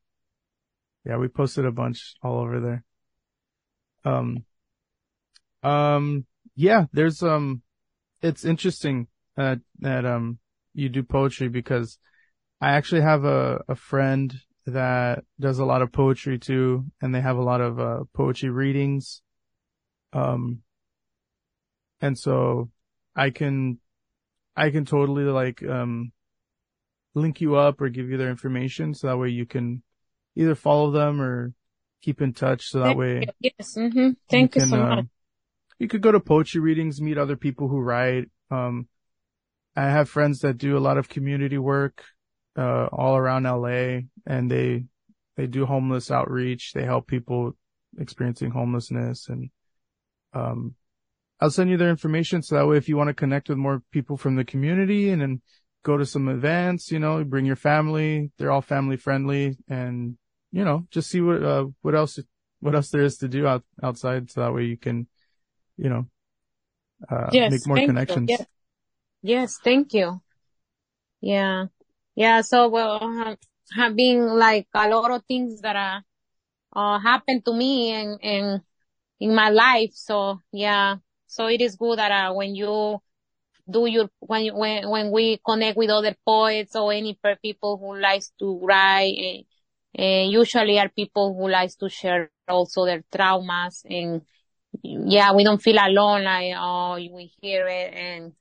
[1.06, 2.84] Yeah, we posted a bunch all over there.
[4.04, 4.44] Um,
[5.64, 6.26] um,
[6.56, 7.62] yeah, there's, um,
[8.22, 9.08] it's interesting,
[9.38, 10.40] uh, that, um,
[10.74, 11.98] you do poetry because
[12.60, 14.36] I actually have a, a friend
[14.66, 18.50] that does a lot of poetry too, and they have a lot of, uh, poetry
[18.50, 19.22] readings.
[20.14, 20.62] Um,
[22.02, 22.72] and so
[23.16, 23.80] I can,
[24.56, 26.12] I can totally like, um,
[27.14, 29.82] link you up or give you their information so that way you can
[30.36, 31.54] either follow them or
[32.02, 33.28] keep in touch so that Thank way.
[33.40, 33.52] You.
[33.58, 33.76] Yes.
[33.78, 34.10] Mm-hmm.
[34.30, 35.00] Thank you, can, you so much.
[35.00, 35.10] Um,
[35.80, 38.30] you could go to poetry readings, meet other people who write.
[38.52, 38.88] Um,
[39.76, 42.04] I have friends that do a lot of community work,
[42.58, 44.86] uh, all around LA and they,
[45.36, 46.72] they do homeless outreach.
[46.74, 47.54] They help people
[48.00, 49.50] experiencing homelessness and,
[50.34, 50.76] um,
[51.40, 53.84] I'll send you their information so that way if you want to connect with more
[53.92, 55.42] people from the community and then
[55.84, 58.32] go to some events, you know, bring your family.
[58.38, 60.18] They're all family friendly and,
[60.52, 62.20] you know, just see what, uh, what else,
[62.62, 64.32] what else there is to do out, outside.
[64.32, 65.08] So that way you can,
[65.78, 66.06] you know,
[67.10, 68.30] uh, yes, make more connections.
[68.30, 68.46] Yes.
[69.22, 69.60] yes.
[69.64, 70.22] Thank you.
[71.22, 71.66] Yeah.
[72.16, 72.42] Yeah.
[72.42, 73.36] So, well, uh,
[73.76, 76.02] have been like a lot of things that, uh,
[76.78, 78.62] uh, happened to me and, and
[79.20, 79.92] in my life.
[79.94, 80.98] So yeah.
[81.28, 83.00] So it is good that, uh, when you,
[83.70, 88.32] do your when when when we connect with other poets or any people who likes
[88.40, 89.46] to write
[89.98, 94.22] uh, usually are people who likes to share also their traumas and
[94.84, 98.34] yeah we don't feel alone like oh we hear it and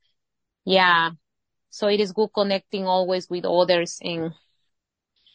[0.65, 1.11] yeah
[1.75, 4.31] so it is good connecting always with others and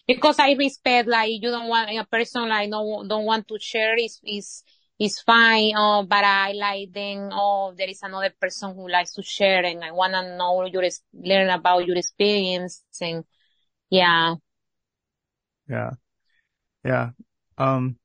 [0.06, 3.96] because I respect like you don't want a person like no don't want to share
[3.96, 4.64] is is
[5.00, 5.72] it's fine.
[5.76, 9.82] Oh, but I like then, oh, there is another person who likes to share and
[9.82, 10.84] I want to know your,
[11.14, 13.24] learn about your experience and
[13.88, 14.34] yeah.
[15.66, 15.92] Yeah.
[16.84, 17.10] Yeah.
[17.56, 17.96] Um,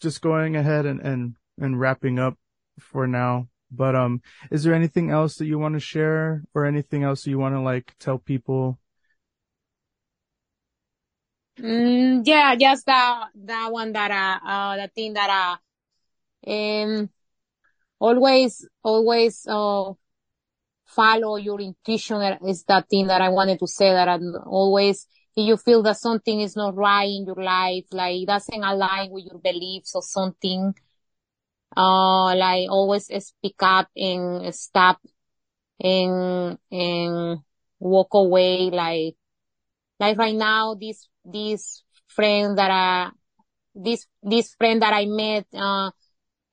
[0.00, 2.38] just going ahead and, and, and wrapping up
[2.80, 3.48] for now.
[3.76, 7.38] But, um, is there anything else that you want to share or anything else you
[7.38, 8.78] want to like tell people?
[11.58, 15.58] Mm, yeah, just that, that one that, uh, uh, the thing that,
[16.46, 17.10] uh, um,
[17.98, 19.92] always, always, uh,
[20.86, 25.06] follow your intuition is that thing that I wanted to say that I'm always,
[25.36, 29.10] if you feel that something is not right in your life, like it doesn't align
[29.10, 30.74] with your beliefs or something,
[31.76, 35.00] uh, like always speak up and stop
[35.80, 37.38] and, and
[37.78, 38.70] walk away.
[38.70, 39.16] Like,
[40.00, 43.10] like right now, this, this friend that I,
[43.74, 45.90] this, this friend that I met, uh,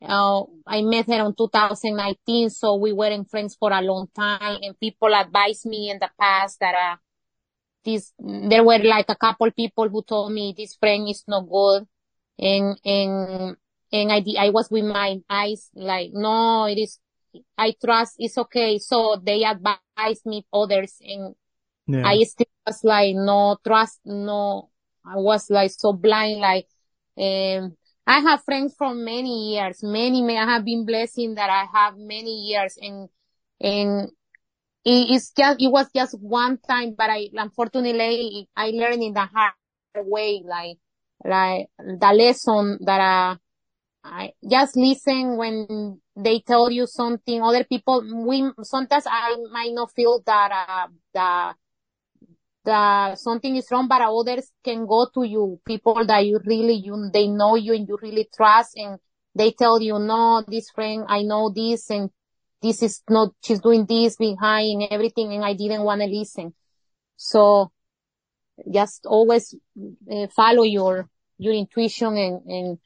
[0.03, 4.57] uh, I met her in 2019, so we weren't friends for a long time.
[4.61, 6.95] And people advised me in the past that uh,
[7.83, 11.87] this there were like a couple people who told me this friend is not good,
[12.39, 13.57] and and
[13.91, 16.99] and I I was with my eyes like no, it is.
[17.57, 18.77] I trust it's okay.
[18.77, 21.35] So they advised me others, and
[21.87, 22.07] yeah.
[22.07, 24.69] I still was like no trust, no.
[25.05, 26.67] I was like so blind, like
[27.17, 27.75] um
[28.07, 31.97] I have friends from many years, many, many, I have been blessing that I have
[31.97, 33.09] many years and,
[33.59, 34.09] and
[34.83, 39.53] it's just, it was just one time, but I, unfortunately, I learned in the hard
[39.95, 40.77] way, like,
[41.23, 43.37] like the lesson that I,
[44.03, 47.41] I just listen when they tell you something.
[47.41, 51.53] Other people, we, sometimes I might not feel that, uh,
[52.63, 57.09] the, something is wrong, but others can go to you, people that you really, you,
[57.13, 58.99] they know you and you really trust and
[59.35, 62.09] they tell you, no, this friend, I know this and
[62.61, 66.53] this is not, she's doing this behind and everything and I didn't want to listen.
[67.17, 67.71] So
[68.71, 69.55] just always
[70.11, 72.77] uh, follow your, your intuition and, and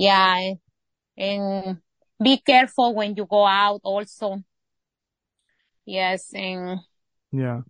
[0.00, 0.54] yeah,
[1.16, 1.78] and
[2.22, 4.42] be careful when you go out also.
[5.84, 6.32] Yes.
[6.34, 6.80] And
[7.32, 7.62] yeah.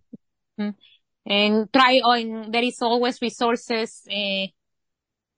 [0.59, 0.77] Mm-hmm
[1.25, 4.47] and try on, there is always resources, uh,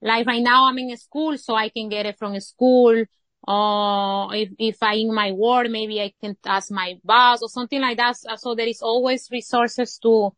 [0.02, 3.04] like right now I'm in school, so I can get it from school.
[3.46, 7.50] Or uh, if, if I in my work, maybe I can ask my boss or
[7.50, 8.16] something like that.
[8.40, 10.34] So there is always resources to,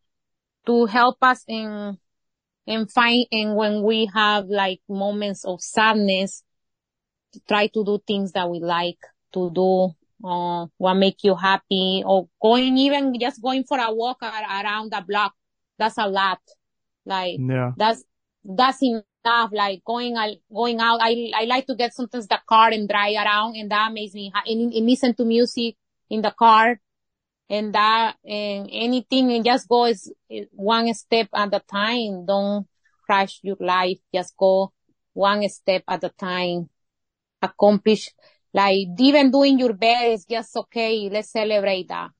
[0.66, 1.96] to help us in,
[2.66, 6.42] in find, and when we have like moments of sadness,
[7.48, 8.98] try to do things that we like
[9.32, 9.94] to do
[10.24, 15.04] uh, what make you happy or going even just going for a walk around the
[15.06, 15.34] block.
[15.78, 16.40] That's a lot.
[17.04, 17.72] Like, yeah.
[17.76, 18.02] that's,
[18.44, 19.50] that's enough.
[19.52, 20.16] Like going,
[20.52, 21.00] going out.
[21.02, 24.32] I, I like to get sometimes the car and drive around and that makes me,
[24.46, 25.76] and, and listen to music
[26.08, 26.80] in the car
[27.48, 30.12] and that, and anything and just go is
[30.52, 32.26] one step at a time.
[32.26, 32.66] Don't
[33.04, 33.98] crash your life.
[34.12, 34.72] Just go
[35.12, 36.68] one step at a time.
[37.46, 38.10] Accomplish
[38.56, 41.10] like even doing your best is just okay.
[41.12, 42.10] Let's celebrate that.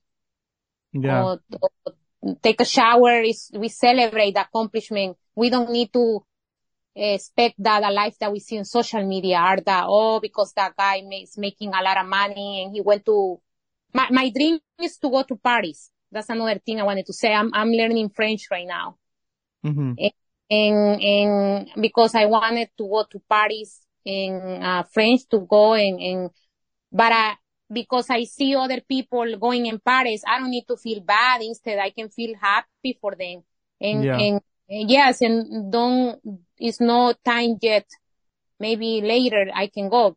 [0.92, 1.22] Yeah.
[1.22, 1.94] Or, or
[2.42, 5.16] take a shower is, we celebrate the accomplishment.
[5.34, 6.24] We don't need to
[6.94, 10.76] expect that the life that we see in social media are that, oh, because that
[10.76, 13.40] guy is making a lot of money and he went to,
[13.94, 15.90] my, my dream is to go to Paris.
[16.12, 17.32] That's another thing I wanted to say.
[17.32, 18.98] I'm, I'm learning French right now.
[19.64, 19.92] Mm-hmm.
[19.98, 20.12] And,
[20.50, 26.00] and, and because I wanted to go to Paris in uh, French to go and,
[26.00, 26.30] and
[26.92, 27.34] but uh,
[27.70, 31.42] because I see other people going in Paris, I don't need to feel bad.
[31.42, 33.42] Instead, I can feel happy for them.
[33.80, 34.16] And, yeah.
[34.16, 36.20] and, and yes, and don't,
[36.56, 37.86] it's no time yet.
[38.60, 40.16] Maybe later I can go.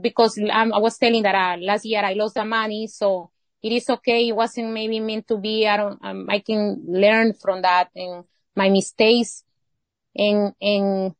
[0.00, 3.30] because um, I was telling that uh, last year I lost the money, so
[3.62, 4.28] it is okay.
[4.28, 5.66] It wasn't maybe meant to be.
[5.66, 8.24] I don't, um, I can learn from that and
[8.54, 9.44] my mistakes
[10.14, 11.14] and, and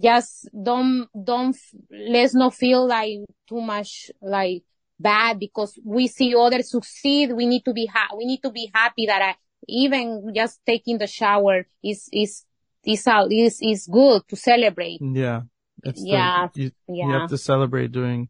[0.00, 1.56] just don't, don't,
[1.90, 3.18] let's not feel like
[3.48, 4.62] too much like
[4.98, 7.32] bad because we see others succeed.
[7.32, 9.34] We need to be, ha- we need to be happy that I,
[9.68, 12.44] even just taking the shower is, is,
[12.84, 15.00] is, out, is, is good to celebrate.
[15.00, 15.42] Yeah.
[15.82, 17.20] It's the- Yeah, you, you yeah.
[17.20, 18.28] have to celebrate doing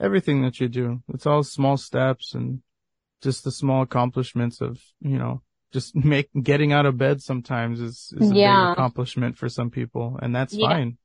[0.00, 1.02] everything that you do.
[1.08, 2.62] It's all small steps and
[3.22, 5.42] just the small accomplishments of, you know,
[5.72, 8.60] just make, getting out of bed sometimes is, is a Yeah.
[8.60, 10.68] big accomplishment for some people and that's Yeah.
[10.68, 10.98] fine.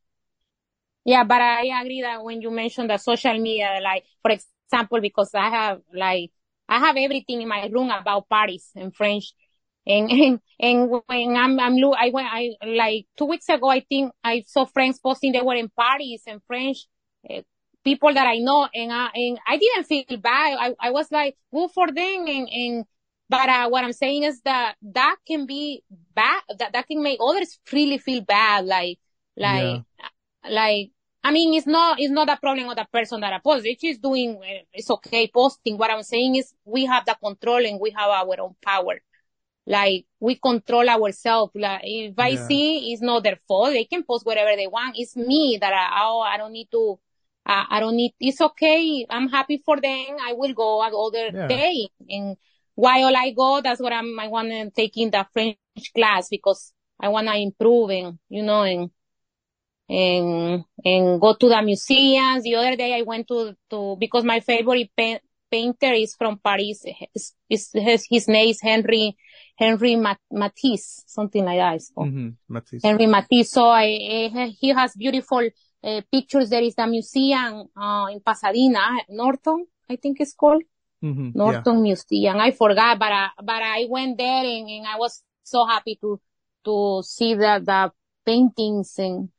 [1.05, 5.31] Yeah, but I agree that when you mentioned the social media, like, for example, because
[5.33, 6.31] I have, like,
[6.69, 9.33] I have everything in my room about Paris and French.
[9.85, 14.13] And, and, and when I'm, I'm, I went, I, like, two weeks ago, I think
[14.23, 16.87] I saw friends posting they were in Paris and French,
[17.29, 17.41] uh,
[17.83, 20.57] people that I know, and I, and I didn't feel bad.
[20.57, 22.85] I, I was like, good for them, and, and,
[23.33, 25.83] but, uh, what I'm saying is that that can be
[26.15, 28.99] bad, that, that can make others really feel bad, like,
[29.37, 29.83] like,
[30.49, 30.91] like
[31.23, 33.65] I mean, it's not it's not a problem of the person that posts.
[33.65, 35.77] If she's doing, uh, it's okay posting.
[35.77, 38.99] What I'm saying is we have the control and we have our own power.
[39.65, 41.53] Like we control ourselves.
[41.55, 42.37] Like if I Yeah.
[42.37, 44.95] see it's not their fault, they can post whatever they want.
[44.97, 46.99] It's me that I, oh, I don't need to.
[47.45, 48.13] Uh, I don't need.
[48.19, 49.05] It's okay.
[49.09, 50.17] I'm happy for them.
[50.21, 51.47] I will go another Yeah.
[51.47, 51.89] day.
[52.09, 52.37] And
[52.75, 54.19] while I go, that's what I'm.
[54.19, 55.57] I want to take in the French
[55.95, 58.89] class because I want to improve and you know and
[59.89, 62.43] and and go to the museums.
[62.43, 65.19] The other day I went to to because my favorite pa-
[65.51, 66.83] painter is from Paris.
[67.13, 69.15] Is is his, his name is Henry
[69.57, 71.75] Henry Mat- Matisse, something like that.
[71.75, 72.09] It's called.
[72.09, 72.83] hmm Matisse.
[72.83, 73.51] Henry Matisse.
[73.51, 75.47] So I, eh, he has beautiful
[75.83, 76.49] uh, pictures.
[76.49, 80.63] There is a museum uh, in Pasadena, Norton, I think it's called.
[81.03, 81.63] Hmm Yeah.
[81.63, 82.37] Norton Museum.
[82.37, 86.19] I forgot, but I, but I went there and, and I was so happy to
[86.65, 87.91] to see the the
[88.25, 89.29] paintings and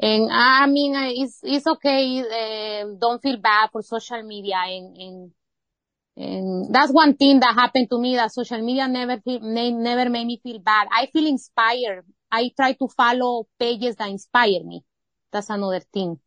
[0.00, 2.20] and I mean uh, it's it's okay.
[2.22, 5.32] Uh, don't feel bad for social media and and
[6.16, 10.26] and that's one thing that happened to me that social media never feel, never made
[10.26, 10.88] me feel bad.
[10.92, 12.04] I feel inspired.
[12.30, 14.82] I try to follow pages that inspire me.
[15.32, 16.18] That's another thing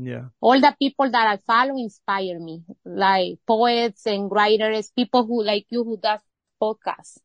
[0.00, 0.26] Yeah.
[0.40, 5.66] all the people that I follow inspire me, like poets and writers, people who like
[5.70, 6.20] you who does
[6.62, 7.18] podcasts.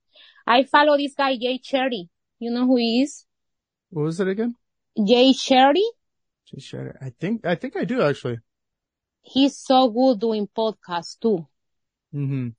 [0.48, 2.10] I follow this guy, Jay Shetty.
[2.40, 3.26] You know who he is?
[3.92, 4.56] What was it again?
[4.98, 5.86] Jay Shetty.
[6.48, 6.98] Just share it.
[7.00, 8.40] I think, I think I do actually.
[9.22, 11.48] He's so good doing podcasts too.
[12.14, 12.50] Mm-hmm.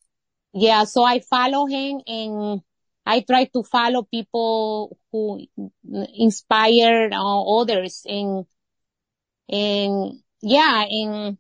[0.55, 2.61] Yeah, so I follow him and
[3.05, 5.45] I try to follow people who
[6.15, 8.47] inspire uh, others and,
[9.49, 11.39] and yeah, and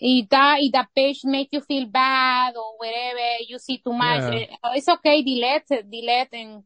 [0.00, 4.22] if that, if the page make you feel bad or whatever, you see too much,
[4.22, 4.40] Yeah.
[4.40, 6.64] eh, it's okay, delete it, delete and,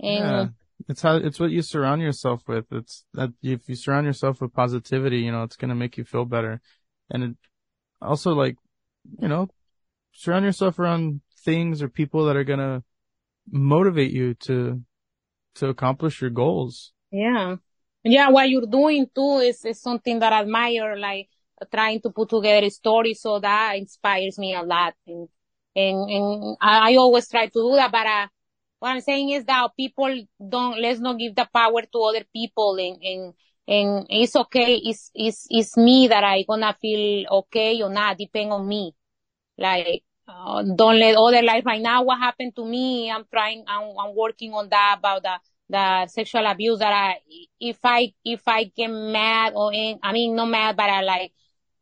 [0.00, 0.46] and Yeah.
[0.88, 2.64] It's how, it's what you surround yourself with.
[2.72, 6.04] It's that if you surround yourself with positivity, you know, it's going to make you
[6.04, 6.60] feel better.
[7.08, 7.36] And it
[8.00, 8.56] also like,
[9.20, 9.48] you know,
[10.12, 12.82] surround yourself around things or people that are going to
[13.50, 14.82] motivate you to,
[15.56, 16.92] to accomplish your goals.
[17.12, 17.56] Yeah.
[18.04, 21.28] Yeah, what you're doing too is, is something that I admire, like
[21.72, 23.14] trying to put together story.
[23.14, 24.94] So that inspires me a lot.
[25.06, 25.28] And,
[25.76, 28.26] and, and I, I always try to do that, but, uh,
[28.80, 30.12] what I'm saying is that people
[30.48, 33.34] don't, let's not give the power to other people and, and,
[33.68, 34.74] and it's okay.
[34.74, 38.92] It's, it's, it's me that I gonna feel okay or not, depend on me.
[39.56, 43.08] Like, uh, don't let other like right now what happened to me.
[43.08, 45.38] I'm trying, I'm, I'm working on that about the,
[45.72, 47.16] the sexual abuse that I,
[47.58, 51.32] if I, if I get mad or, in, I mean, not mad, but I like,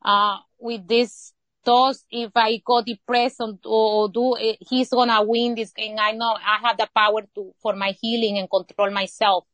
[0.02, 1.34] uh, with this
[1.64, 6.12] thoughts, if I go depressed or, or do, it, he's gonna win this and I
[6.12, 9.44] know I have the power to, for my healing and control myself.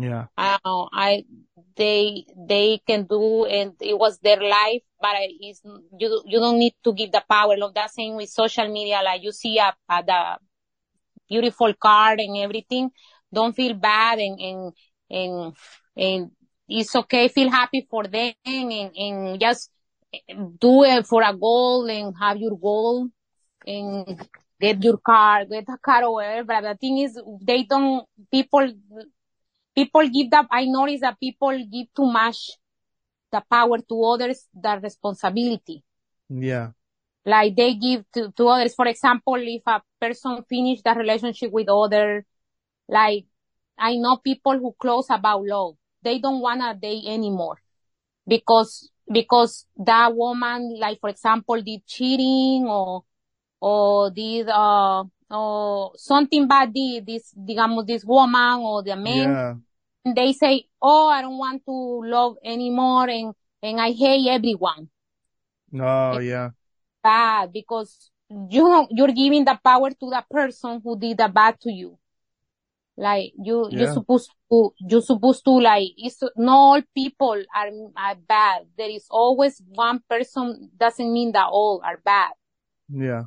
[0.00, 0.26] Yeah.
[0.64, 1.24] Know, I,
[1.74, 5.60] they, they can do and it was their life, but it's,
[5.98, 7.56] you, you don't need to give the power.
[7.56, 10.38] Like that same with social media, like you see a, a the
[11.28, 12.90] beautiful card and everything.
[13.32, 14.72] Don't feel bad and, and,
[15.10, 15.56] and,
[15.96, 16.30] and
[16.68, 17.28] it's okay.
[17.28, 19.70] Feel happy for them and, and just
[20.58, 23.08] do it for a goal and have your goal
[23.66, 24.26] and
[24.60, 26.44] get your car, get a car or whatever.
[26.44, 28.72] But the thing is, they don't, people,
[29.74, 32.50] people give that, I notice that people give too much
[33.30, 35.84] the power to others, the responsibility.
[36.30, 36.70] Yeah.
[37.24, 38.74] Like they give to, to others.
[38.74, 42.24] For example, if a person finish the relationship with other,
[42.88, 43.26] like
[43.78, 45.74] I know people who close about love.
[46.02, 47.58] They don't wanna date anymore.
[48.26, 53.04] because because that woman, like for example, did cheating or
[53.60, 59.40] or did uh or something bad did this digamos this woman or the man.
[60.04, 60.14] Yeah.
[60.14, 61.72] They say, "Oh, I don't want to
[62.04, 64.88] love anymore," and and I hate everyone.
[65.74, 66.50] Oh, yeah.
[67.02, 71.70] Bad because you you're giving the power to the person who did the bad to
[71.72, 71.98] you.
[72.98, 73.78] Like you, Yeah.
[73.78, 78.66] you're supposed to, you're supposed to like, it's not all people are, are bad.
[78.76, 82.32] There is always one person doesn't mean that all are bad.
[82.88, 83.24] Yeah.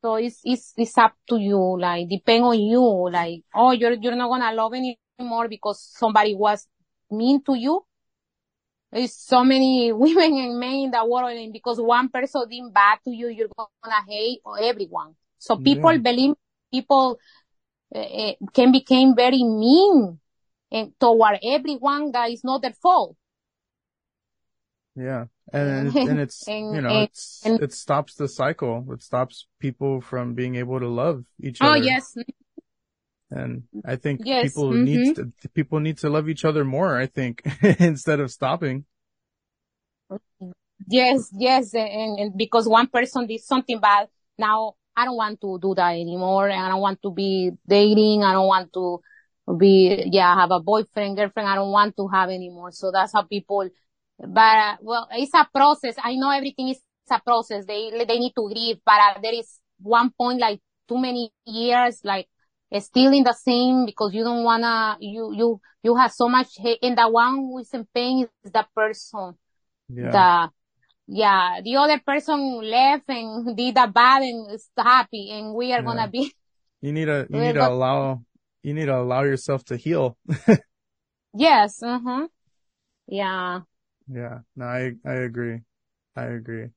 [0.00, 4.16] So it's, it's, it's up to you, like, depend on you, like, oh, you're, you're
[4.16, 6.66] not gonna love anymore because somebody was
[7.10, 7.84] mean to you.
[8.90, 13.00] There's so many women and men in the world and because one person did bad
[13.04, 15.14] to you, you're gonna hate everyone.
[15.38, 15.98] So people Yeah.
[15.98, 16.34] believe
[16.72, 17.18] people
[17.94, 20.18] uh, uh, can become very mean
[20.70, 23.16] and toward everyone that is not their fault.
[24.96, 25.26] Yeah.
[25.52, 28.86] And, and it's, And- you know, and- it's, it stops the cycle.
[28.92, 31.78] It stops people from being able to love each Oh, other.
[31.78, 32.16] Oh, yes.
[33.30, 34.84] And I think Yes, people mhm.
[34.84, 37.42] need to, people need to love each other more, I think,
[37.78, 38.84] instead of stopping.
[40.88, 44.08] Yes, yes, and, and because one person did something bad,
[44.38, 48.22] now I don't want to do that anymore, and I don't want to be dating.
[48.24, 49.00] I don't want to
[49.58, 51.48] be, yeah, have a boyfriend, girlfriend.
[51.48, 52.72] I don't want to have anymore.
[52.72, 53.68] So that's how people.
[54.18, 55.96] But uh, well, it's a process.
[56.02, 57.64] I know everything is a process.
[57.66, 62.00] They they need to grieve, but uh, there is one point like too many years,
[62.04, 62.28] like
[62.80, 66.78] still in the same because you don't wanna you you you have so much hate,
[66.82, 69.34] and the one who is in pain is the person
[69.88, 70.10] Yeah.
[70.12, 70.50] the
[71.10, 75.82] yeah the other person left and did a bad and is happy and we are
[75.82, 75.86] Yeah.
[75.86, 76.32] gonna be
[76.82, 78.22] You need to, you need to allow,
[78.62, 80.16] you need to allow yourself to heal.
[81.34, 82.26] yes uh-huh
[83.06, 83.60] yeah
[84.08, 85.60] Yeah, no, I, I agree.
[86.16, 86.68] I agree.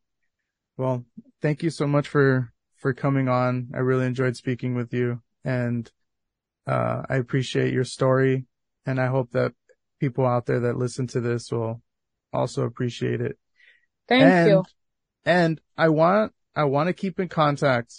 [0.78, 1.06] Well,
[1.42, 3.70] thank you so much for, for coming on.
[3.74, 5.90] I really enjoyed speaking with you and,
[6.68, 8.46] uh, I appreciate your story
[8.86, 9.54] and I hope that
[10.00, 11.82] people out there that listen to this will
[12.32, 13.38] also appreciate it.
[14.08, 14.64] Thank and, you
[15.26, 17.94] And I want, I want to keep in contact.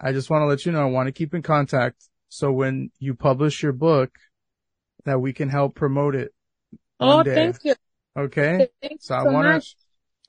[0.00, 1.96] I just want to let you know, I want to keep in contact.
[2.28, 4.10] So when you publish your book,
[5.04, 6.32] that we can help promote it.
[7.00, 7.34] oh day.
[7.34, 7.74] thank you
[8.16, 8.68] Okay.
[8.80, 9.60] thank you So I so wanna-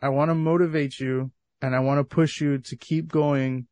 [0.01, 1.31] I want to motivate you
[1.61, 3.67] and I want to push you to keep going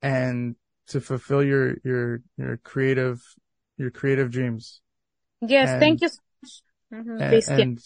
[0.00, 0.56] and
[0.88, 3.20] to fulfill your, your, your creative,
[3.76, 4.80] your creative dreams
[5.42, 6.62] yes and- thank you so much
[6.92, 7.60] Mhm, and, Christian.
[7.60, 7.78] and,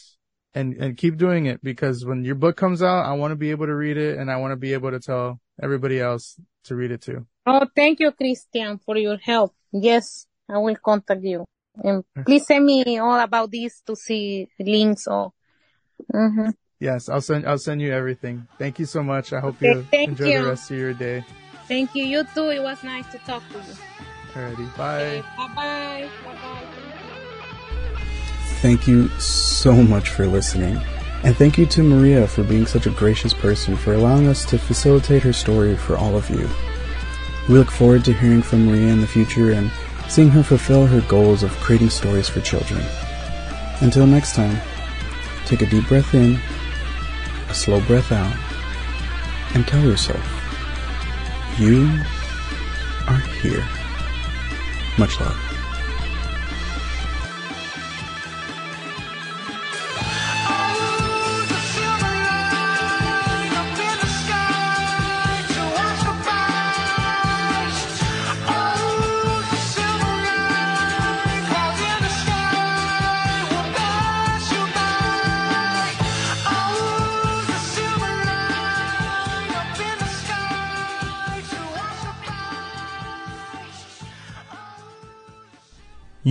[0.55, 3.51] and, and keep doing it because when your book comes out, I want to be
[3.51, 6.75] able to read it and I want to be able to tell everybody else to
[6.75, 7.27] read it too.
[7.47, 11.45] oh thank you christian for your help yes i will contact you
[11.83, 15.33] and please send me all about this to see links or
[16.13, 16.53] Mhm.
[16.81, 18.47] Yes, I'll send, I'll send you everything.
[18.59, 19.35] Thank you so much.
[19.35, 19.69] I hope Okay,
[20.03, 20.41] you enjoy you.
[20.41, 21.23] the rest of your day.
[21.69, 23.75] thank you you too it was nice to talk to you
[24.35, 24.67] Alrighty.
[24.77, 25.23] Bye.
[25.37, 26.80] bye bye bye bye
[28.61, 30.79] Thank you so much for listening.
[31.23, 34.59] And thank you to Maria for being such a gracious person for allowing us to
[34.59, 36.49] facilitate her story for all of you.
[37.49, 39.71] We look forward to hearing from Maria in the future and
[40.09, 42.83] seeing her fulfill her goals of creating stories for children.
[43.81, 44.61] Until next time,
[45.47, 46.39] take a deep breath in,
[47.49, 48.37] a slow breath out,
[49.55, 50.23] and tell yourself,
[51.59, 51.87] you
[53.09, 53.67] are here.
[54.99, 55.50] Much love.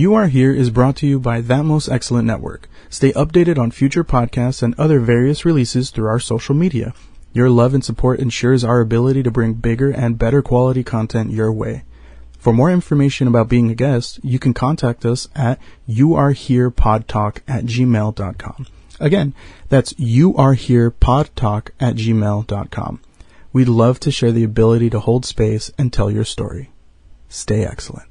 [0.00, 2.70] You Are Here is brought to you by That Most Excellent Network.
[2.88, 6.94] Stay updated on future podcasts and other various releases through our social media.
[7.34, 11.52] Your love and support ensures our ability to bring bigger and better quality content your
[11.52, 11.84] way.
[12.38, 18.66] For more information about being a guest, you can contact us at youareherepodtalk at gmail.com.
[19.00, 19.34] Again,
[19.68, 23.00] that's youareherepodtalk at gmail.com.
[23.52, 26.70] We'd love to share the ability to hold space and tell your story.
[27.28, 28.09] Stay excellent.